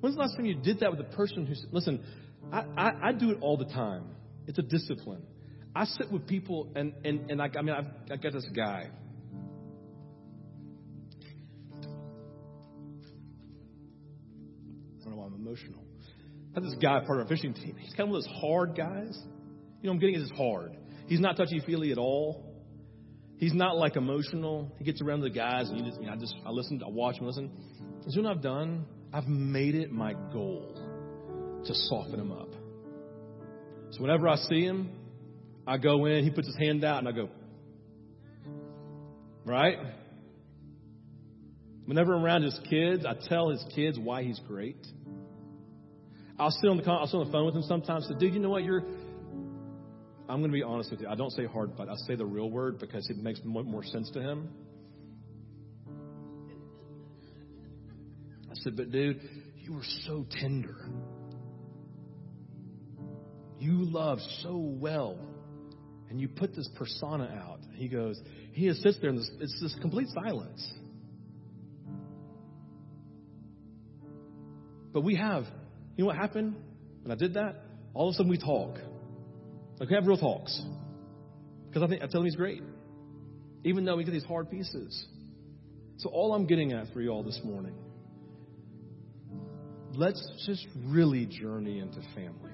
When's 0.00 0.16
the 0.16 0.22
last 0.22 0.36
time 0.36 0.46
you 0.46 0.54
did 0.54 0.80
that 0.80 0.90
with 0.90 1.00
a 1.00 1.16
person 1.16 1.46
who's, 1.46 1.64
listen, 1.70 2.04
I, 2.52 2.64
I, 2.76 3.08
I 3.08 3.12
do 3.12 3.30
it 3.30 3.38
all 3.40 3.56
the 3.56 3.66
time. 3.66 4.04
It's 4.46 4.58
a 4.58 4.62
discipline. 4.62 5.22
I 5.74 5.84
sit 5.84 6.10
with 6.10 6.26
people 6.26 6.72
and, 6.74 6.94
and, 7.04 7.30
and 7.30 7.42
I, 7.42 7.50
I 7.56 7.62
mean, 7.62 7.74
I've, 7.74 7.86
I 8.10 8.16
got 8.16 8.32
this 8.32 8.48
guy 8.54 8.90
emotional. 15.56 15.82
I 16.52 16.60
had 16.60 16.64
this 16.64 16.76
guy, 16.80 17.00
part 17.00 17.20
of 17.20 17.26
our 17.26 17.28
fishing 17.28 17.54
team. 17.54 17.76
He's 17.78 17.92
kind 17.94 18.08
of 18.08 18.10
one 18.10 18.18
of 18.18 18.24
those 18.24 18.40
hard 18.40 18.76
guys. 18.76 19.18
You 19.82 19.88
know, 19.88 19.92
I'm 19.92 19.98
getting 19.98 20.16
is 20.16 20.30
hard. 20.36 20.76
He's 21.06 21.20
not 21.20 21.36
touchy 21.36 21.60
feely 21.60 21.92
at 21.92 21.98
all. 21.98 22.54
He's 23.36 23.52
not 23.52 23.76
like 23.76 23.96
emotional. 23.96 24.72
He 24.78 24.84
gets 24.84 25.02
around 25.02 25.20
the 25.20 25.30
guys, 25.30 25.68
and 25.68 25.78
you 25.78 25.84
just, 25.84 26.00
you 26.00 26.06
know, 26.06 26.14
I 26.14 26.16
just, 26.16 26.34
I 26.46 26.50
listen, 26.50 26.80
I 26.84 26.88
watch 26.88 27.18
him, 27.18 27.26
listen. 27.26 27.50
And 28.04 28.12
so 28.12 28.22
what 28.22 28.30
I've 28.30 28.42
done, 28.42 28.86
I've 29.12 29.26
made 29.26 29.74
it 29.74 29.92
my 29.92 30.14
goal 30.32 30.80
to 31.66 31.74
soften 31.74 32.18
him 32.18 32.32
up. 32.32 32.48
So 33.90 34.00
whenever 34.00 34.26
I 34.26 34.36
see 34.36 34.62
him, 34.62 34.90
I 35.66 35.76
go 35.76 36.06
in, 36.06 36.24
he 36.24 36.30
puts 36.30 36.46
his 36.46 36.56
hand 36.56 36.82
out, 36.82 37.00
and 37.00 37.08
I 37.08 37.12
go, 37.12 37.28
right? 39.44 39.76
Whenever 41.84 42.14
I'm 42.14 42.24
around 42.24 42.42
his 42.42 42.58
kids, 42.68 43.04
I 43.04 43.14
tell 43.28 43.50
his 43.50 43.64
kids 43.74 43.98
why 43.98 44.22
he's 44.22 44.40
great. 44.48 44.84
I'll 46.38 46.50
sit 46.50 46.68
on 46.68 46.76
the 46.76 46.90
I'll 46.90 47.06
sit 47.06 47.16
on 47.16 47.26
the 47.26 47.32
phone 47.32 47.46
with 47.46 47.54
him 47.54 47.62
sometimes. 47.62 48.06
Say, 48.06 48.14
dude, 48.18 48.34
you 48.34 48.40
know 48.40 48.50
what? 48.50 48.64
You're. 48.64 48.82
I'm 50.28 50.40
going 50.40 50.50
to 50.50 50.54
be 50.54 50.62
honest 50.62 50.90
with 50.90 51.00
you. 51.00 51.08
I 51.08 51.14
don't 51.14 51.30
say 51.30 51.46
hard 51.46 51.76
but 51.76 51.88
I 51.88 51.94
say 52.06 52.16
the 52.16 52.26
real 52.26 52.50
word 52.50 52.80
because 52.80 53.08
it 53.08 53.16
makes 53.16 53.40
more 53.44 53.84
sense 53.84 54.10
to 54.10 54.20
him. 54.20 54.48
I 58.50 58.54
said, 58.54 58.76
but 58.76 58.90
dude, 58.90 59.20
you 59.56 59.74
were 59.74 59.84
so 60.06 60.26
tender. 60.40 60.76
You 63.58 63.84
love 63.84 64.18
so 64.42 64.56
well. 64.56 65.18
And 66.10 66.20
you 66.20 66.28
put 66.28 66.54
this 66.54 66.68
persona 66.76 67.24
out. 67.24 67.60
He 67.74 67.88
goes, 67.88 68.20
he 68.52 68.72
sits 68.72 68.98
there 69.00 69.10
and 69.10 69.18
it's 69.18 69.60
this 69.60 69.76
complete 69.80 70.08
silence. 70.14 70.72
But 74.92 75.02
we 75.02 75.16
have 75.16 75.44
you 75.96 76.04
know 76.04 76.06
what 76.06 76.16
happened 76.16 76.54
when 77.02 77.12
I 77.12 77.14
did 77.14 77.34
that? 77.34 77.56
All 77.94 78.08
of 78.08 78.12
a 78.12 78.16
sudden 78.16 78.30
we 78.30 78.38
talk. 78.38 78.78
Like 79.78 79.88
we 79.88 79.94
have 79.94 80.06
real 80.06 80.18
talks. 80.18 80.60
Because 81.68 81.82
I 81.82 81.86
think 81.88 82.02
I 82.02 82.06
tell 82.06 82.20
him 82.20 82.26
he's 82.26 82.36
great. 82.36 82.62
Even 83.64 83.84
though 83.84 83.96
we 83.96 84.04
get 84.04 84.12
these 84.12 84.24
hard 84.24 84.50
pieces. 84.50 85.06
So 85.98 86.10
all 86.10 86.34
I'm 86.34 86.46
getting 86.46 86.72
at 86.72 86.92
for 86.92 87.00
you 87.00 87.10
all 87.10 87.22
this 87.22 87.40
morning, 87.42 87.74
let's 89.94 90.22
just 90.46 90.66
really 90.84 91.26
journey 91.26 91.78
into 91.78 92.00
family. 92.14 92.52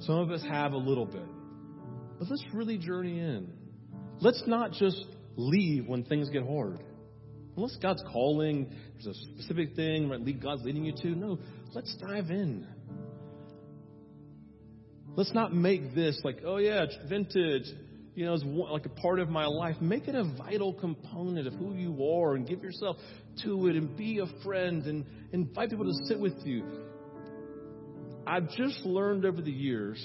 Some 0.00 0.16
of 0.18 0.30
us 0.30 0.42
have 0.48 0.72
a 0.72 0.78
little 0.78 1.06
bit. 1.06 1.26
But 2.18 2.28
let's 2.28 2.44
really 2.52 2.78
journey 2.78 3.20
in. 3.20 3.52
Let's 4.20 4.42
not 4.46 4.72
just 4.72 5.04
leave 5.36 5.86
when 5.86 6.04
things 6.04 6.28
get 6.30 6.46
hard. 6.46 6.82
Unless 7.56 7.76
God's 7.76 8.02
calling, 8.12 8.74
there's 8.92 9.16
a 9.16 9.20
specific 9.34 9.74
thing 9.76 10.08
God's 10.42 10.62
leading 10.64 10.84
you 10.84 10.92
to. 11.02 11.08
No, 11.08 11.38
let's 11.74 11.94
dive 11.96 12.30
in. 12.30 12.66
Let's 15.14 15.32
not 15.32 15.54
make 15.54 15.94
this 15.94 16.20
like, 16.24 16.38
oh 16.44 16.58
yeah, 16.58 16.86
vintage. 17.08 17.64
You 18.14 18.24
know, 18.24 18.34
like 18.34 18.86
a 18.86 18.90
part 18.90 19.18
of 19.18 19.28
my 19.28 19.44
life. 19.44 19.76
Make 19.80 20.08
it 20.08 20.14
a 20.14 20.24
vital 20.38 20.72
component 20.72 21.46
of 21.46 21.52
who 21.52 21.74
you 21.74 22.02
are 22.02 22.34
and 22.34 22.48
give 22.48 22.62
yourself 22.62 22.96
to 23.42 23.66
it 23.68 23.76
and 23.76 23.94
be 23.94 24.20
a 24.20 24.42
friend 24.42 24.86
and 24.86 25.04
invite 25.32 25.68
people 25.68 25.84
to 25.84 26.04
sit 26.06 26.18
with 26.18 26.34
you. 26.44 26.64
I've 28.26 28.48
just 28.52 28.80
learned 28.86 29.26
over 29.26 29.42
the 29.42 29.52
years 29.52 30.02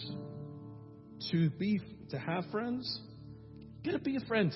to 1.31 1.49
be 1.51 1.79
to 2.09 2.19
have 2.19 2.43
friends. 2.51 2.99
Get 3.83 3.93
to 3.93 3.99
be 3.99 4.17
a 4.17 4.25
friend 4.27 4.53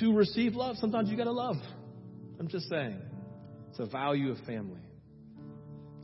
to 0.00 0.12
receive 0.12 0.54
love, 0.54 0.76
sometimes 0.76 1.10
you 1.10 1.16
got 1.16 1.24
to 1.24 1.32
love. 1.32 1.56
I'm 2.38 2.48
just 2.48 2.68
saying. 2.68 3.00
It's 3.70 3.78
a 3.78 3.86
value 3.86 4.30
of 4.30 4.38
family. 4.40 4.80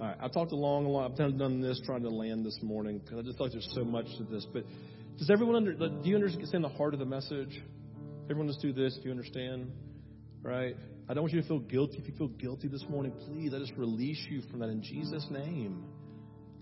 All 0.02 0.08
right, 0.08 0.16
I 0.20 0.26
talked 0.26 0.50
a 0.50 0.56
long, 0.56 0.84
long. 0.84 1.12
I've 1.12 1.16
done 1.16 1.60
this 1.60 1.80
trying 1.86 2.02
to 2.02 2.08
land 2.08 2.44
this 2.44 2.58
morning 2.60 2.98
because 2.98 3.20
I 3.20 3.22
just 3.22 3.38
thought 3.38 3.52
there's 3.52 3.70
so 3.72 3.84
much 3.84 4.06
to 4.18 4.24
this. 4.24 4.44
But 4.52 4.64
does 5.16 5.30
everyone 5.30 5.54
under? 5.54 5.74
Do 5.74 6.00
you 6.02 6.16
understand 6.16 6.64
the 6.64 6.70
heart 6.70 6.92
of 6.92 6.98
the 6.98 7.06
message? 7.06 7.62
Everyone, 8.24 8.48
just 8.48 8.60
do 8.60 8.72
this. 8.72 8.96
Do 8.96 9.02
you 9.04 9.12
understand? 9.12 9.70
Right? 10.42 10.74
I 11.08 11.14
don't 11.14 11.22
want 11.22 11.32
you 11.32 11.40
to 11.40 11.46
feel 11.46 11.60
guilty. 11.60 11.98
If 11.98 12.08
you 12.08 12.14
feel 12.18 12.26
guilty 12.26 12.66
this 12.66 12.84
morning, 12.90 13.12
please, 13.26 13.54
I 13.54 13.60
just 13.60 13.74
release 13.76 14.18
you 14.28 14.42
from 14.50 14.58
that 14.58 14.70
in 14.70 14.82
Jesus' 14.82 15.24
name. 15.30 15.84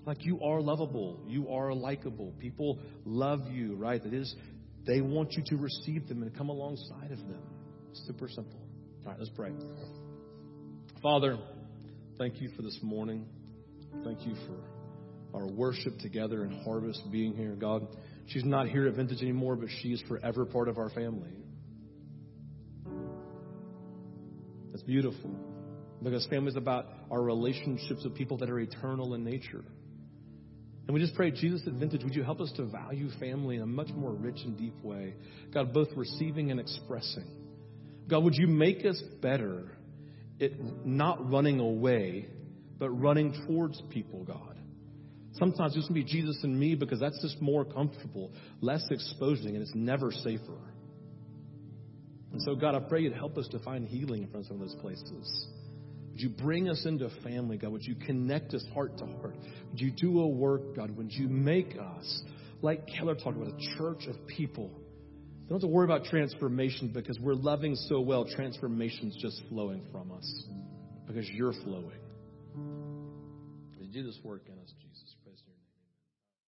Like 0.04 0.22
you 0.26 0.38
are 0.42 0.60
lovable, 0.60 1.18
you 1.26 1.48
are 1.48 1.72
likable. 1.72 2.34
People 2.40 2.78
love 3.06 3.40
you, 3.50 3.74
right? 3.74 4.02
That 4.04 4.12
is 4.12 4.34
they 4.86 5.00
want 5.00 5.32
you 5.32 5.42
to 5.46 5.56
receive 5.56 6.08
them 6.08 6.22
and 6.22 6.36
come 6.36 6.50
alongside 6.50 7.10
of 7.10 7.20
them. 7.20 7.42
Super 8.06 8.28
simple. 8.28 8.60
All 9.06 9.12
right, 9.12 9.18
let's 9.18 9.30
pray. 9.34 9.50
Father, 11.02 11.38
thank 12.20 12.42
you 12.42 12.50
for 12.54 12.60
this 12.60 12.78
morning. 12.82 13.24
Thank 14.04 14.26
you 14.26 14.34
for 14.46 15.38
our 15.38 15.46
worship 15.46 15.98
together 16.00 16.42
and 16.44 16.62
harvest 16.64 17.00
being 17.10 17.32
here. 17.32 17.56
God, 17.58 17.86
she's 18.26 18.44
not 18.44 18.68
here 18.68 18.86
at 18.86 18.94
Vintage 18.94 19.22
anymore, 19.22 19.56
but 19.56 19.70
she 19.80 19.88
is 19.88 20.02
forever 20.06 20.44
part 20.44 20.68
of 20.68 20.76
our 20.76 20.90
family. 20.90 21.30
That's 24.70 24.82
beautiful 24.82 25.30
because 26.02 26.26
family 26.26 26.50
is 26.50 26.56
about 26.56 26.88
our 27.10 27.22
relationships 27.22 28.04
with 28.04 28.14
people 28.14 28.36
that 28.36 28.50
are 28.50 28.60
eternal 28.60 29.14
in 29.14 29.24
nature. 29.24 29.64
And 30.86 30.94
we 30.94 31.00
just 31.00 31.14
pray, 31.14 31.30
Jesus 31.30 31.62
at 31.66 31.72
Vintage, 31.72 32.04
would 32.04 32.14
you 32.14 32.22
help 32.22 32.42
us 32.42 32.52
to 32.56 32.66
value 32.66 33.08
family 33.18 33.56
in 33.56 33.62
a 33.62 33.66
much 33.66 33.88
more 33.96 34.12
rich 34.12 34.40
and 34.44 34.58
deep 34.58 34.78
way? 34.84 35.14
God, 35.54 35.72
both 35.72 35.88
receiving 35.96 36.50
and 36.50 36.60
expressing. 36.60 37.24
God, 38.08 38.24
would 38.24 38.34
you 38.34 38.46
make 38.46 38.84
us 38.84 39.00
better 39.22 39.70
at 40.40 40.52
not 40.84 41.30
running 41.30 41.60
away, 41.60 42.26
but 42.78 42.90
running 42.90 43.34
towards 43.46 43.80
people, 43.90 44.24
God? 44.24 44.58
Sometimes 45.34 45.76
it's 45.76 45.88
going 45.88 46.00
to 46.00 46.06
be 46.06 46.12
Jesus 46.12 46.38
and 46.42 46.58
me 46.58 46.74
because 46.74 47.00
that's 47.00 47.20
just 47.22 47.40
more 47.40 47.64
comfortable, 47.64 48.32
less 48.60 48.84
exposing, 48.90 49.54
and 49.54 49.62
it's 49.62 49.74
never 49.74 50.10
safer. 50.10 50.58
And 52.32 52.42
so, 52.42 52.54
God, 52.54 52.74
I 52.74 52.80
pray 52.80 53.02
you'd 53.02 53.12
help 53.12 53.38
us 53.38 53.48
to 53.48 53.58
find 53.60 53.86
healing 53.86 54.28
from 54.30 54.44
some 54.44 54.60
of 54.60 54.68
those 54.68 54.76
places. 54.80 55.48
Would 56.10 56.20
you 56.20 56.28
bring 56.28 56.68
us 56.68 56.84
into 56.84 57.08
family, 57.22 57.56
God? 57.56 57.72
Would 57.72 57.84
you 57.84 57.94
connect 57.94 58.54
us 58.54 58.64
heart 58.74 58.98
to 58.98 59.06
heart? 59.06 59.36
Would 59.70 59.80
you 59.80 59.90
do 59.90 60.20
a 60.20 60.28
work, 60.28 60.76
God? 60.76 60.96
Would 60.96 61.12
you 61.12 61.28
make 61.28 61.76
us, 61.78 62.22
like 62.62 62.86
Keller 62.86 63.14
talked 63.14 63.36
about, 63.36 63.48
a 63.48 63.76
church 63.78 64.06
of 64.06 64.26
people? 64.26 64.70
Don't 65.50 65.56
have 65.60 65.68
to 65.68 65.74
worry 65.74 65.84
about 65.84 66.04
transformation 66.04 66.92
because 66.94 67.18
we're 67.18 67.34
loving 67.34 67.74
so 67.74 68.00
well, 68.00 68.24
transformation's 68.24 69.16
just 69.20 69.42
flowing 69.48 69.82
from 69.90 70.12
us 70.12 70.44
because 71.08 71.28
you're 71.28 71.52
flowing. 71.64 71.98
Do 73.92 74.04
this 74.04 74.20
work 74.22 74.42
in 74.46 74.56
us, 74.60 74.72
Jesus? 74.80 74.89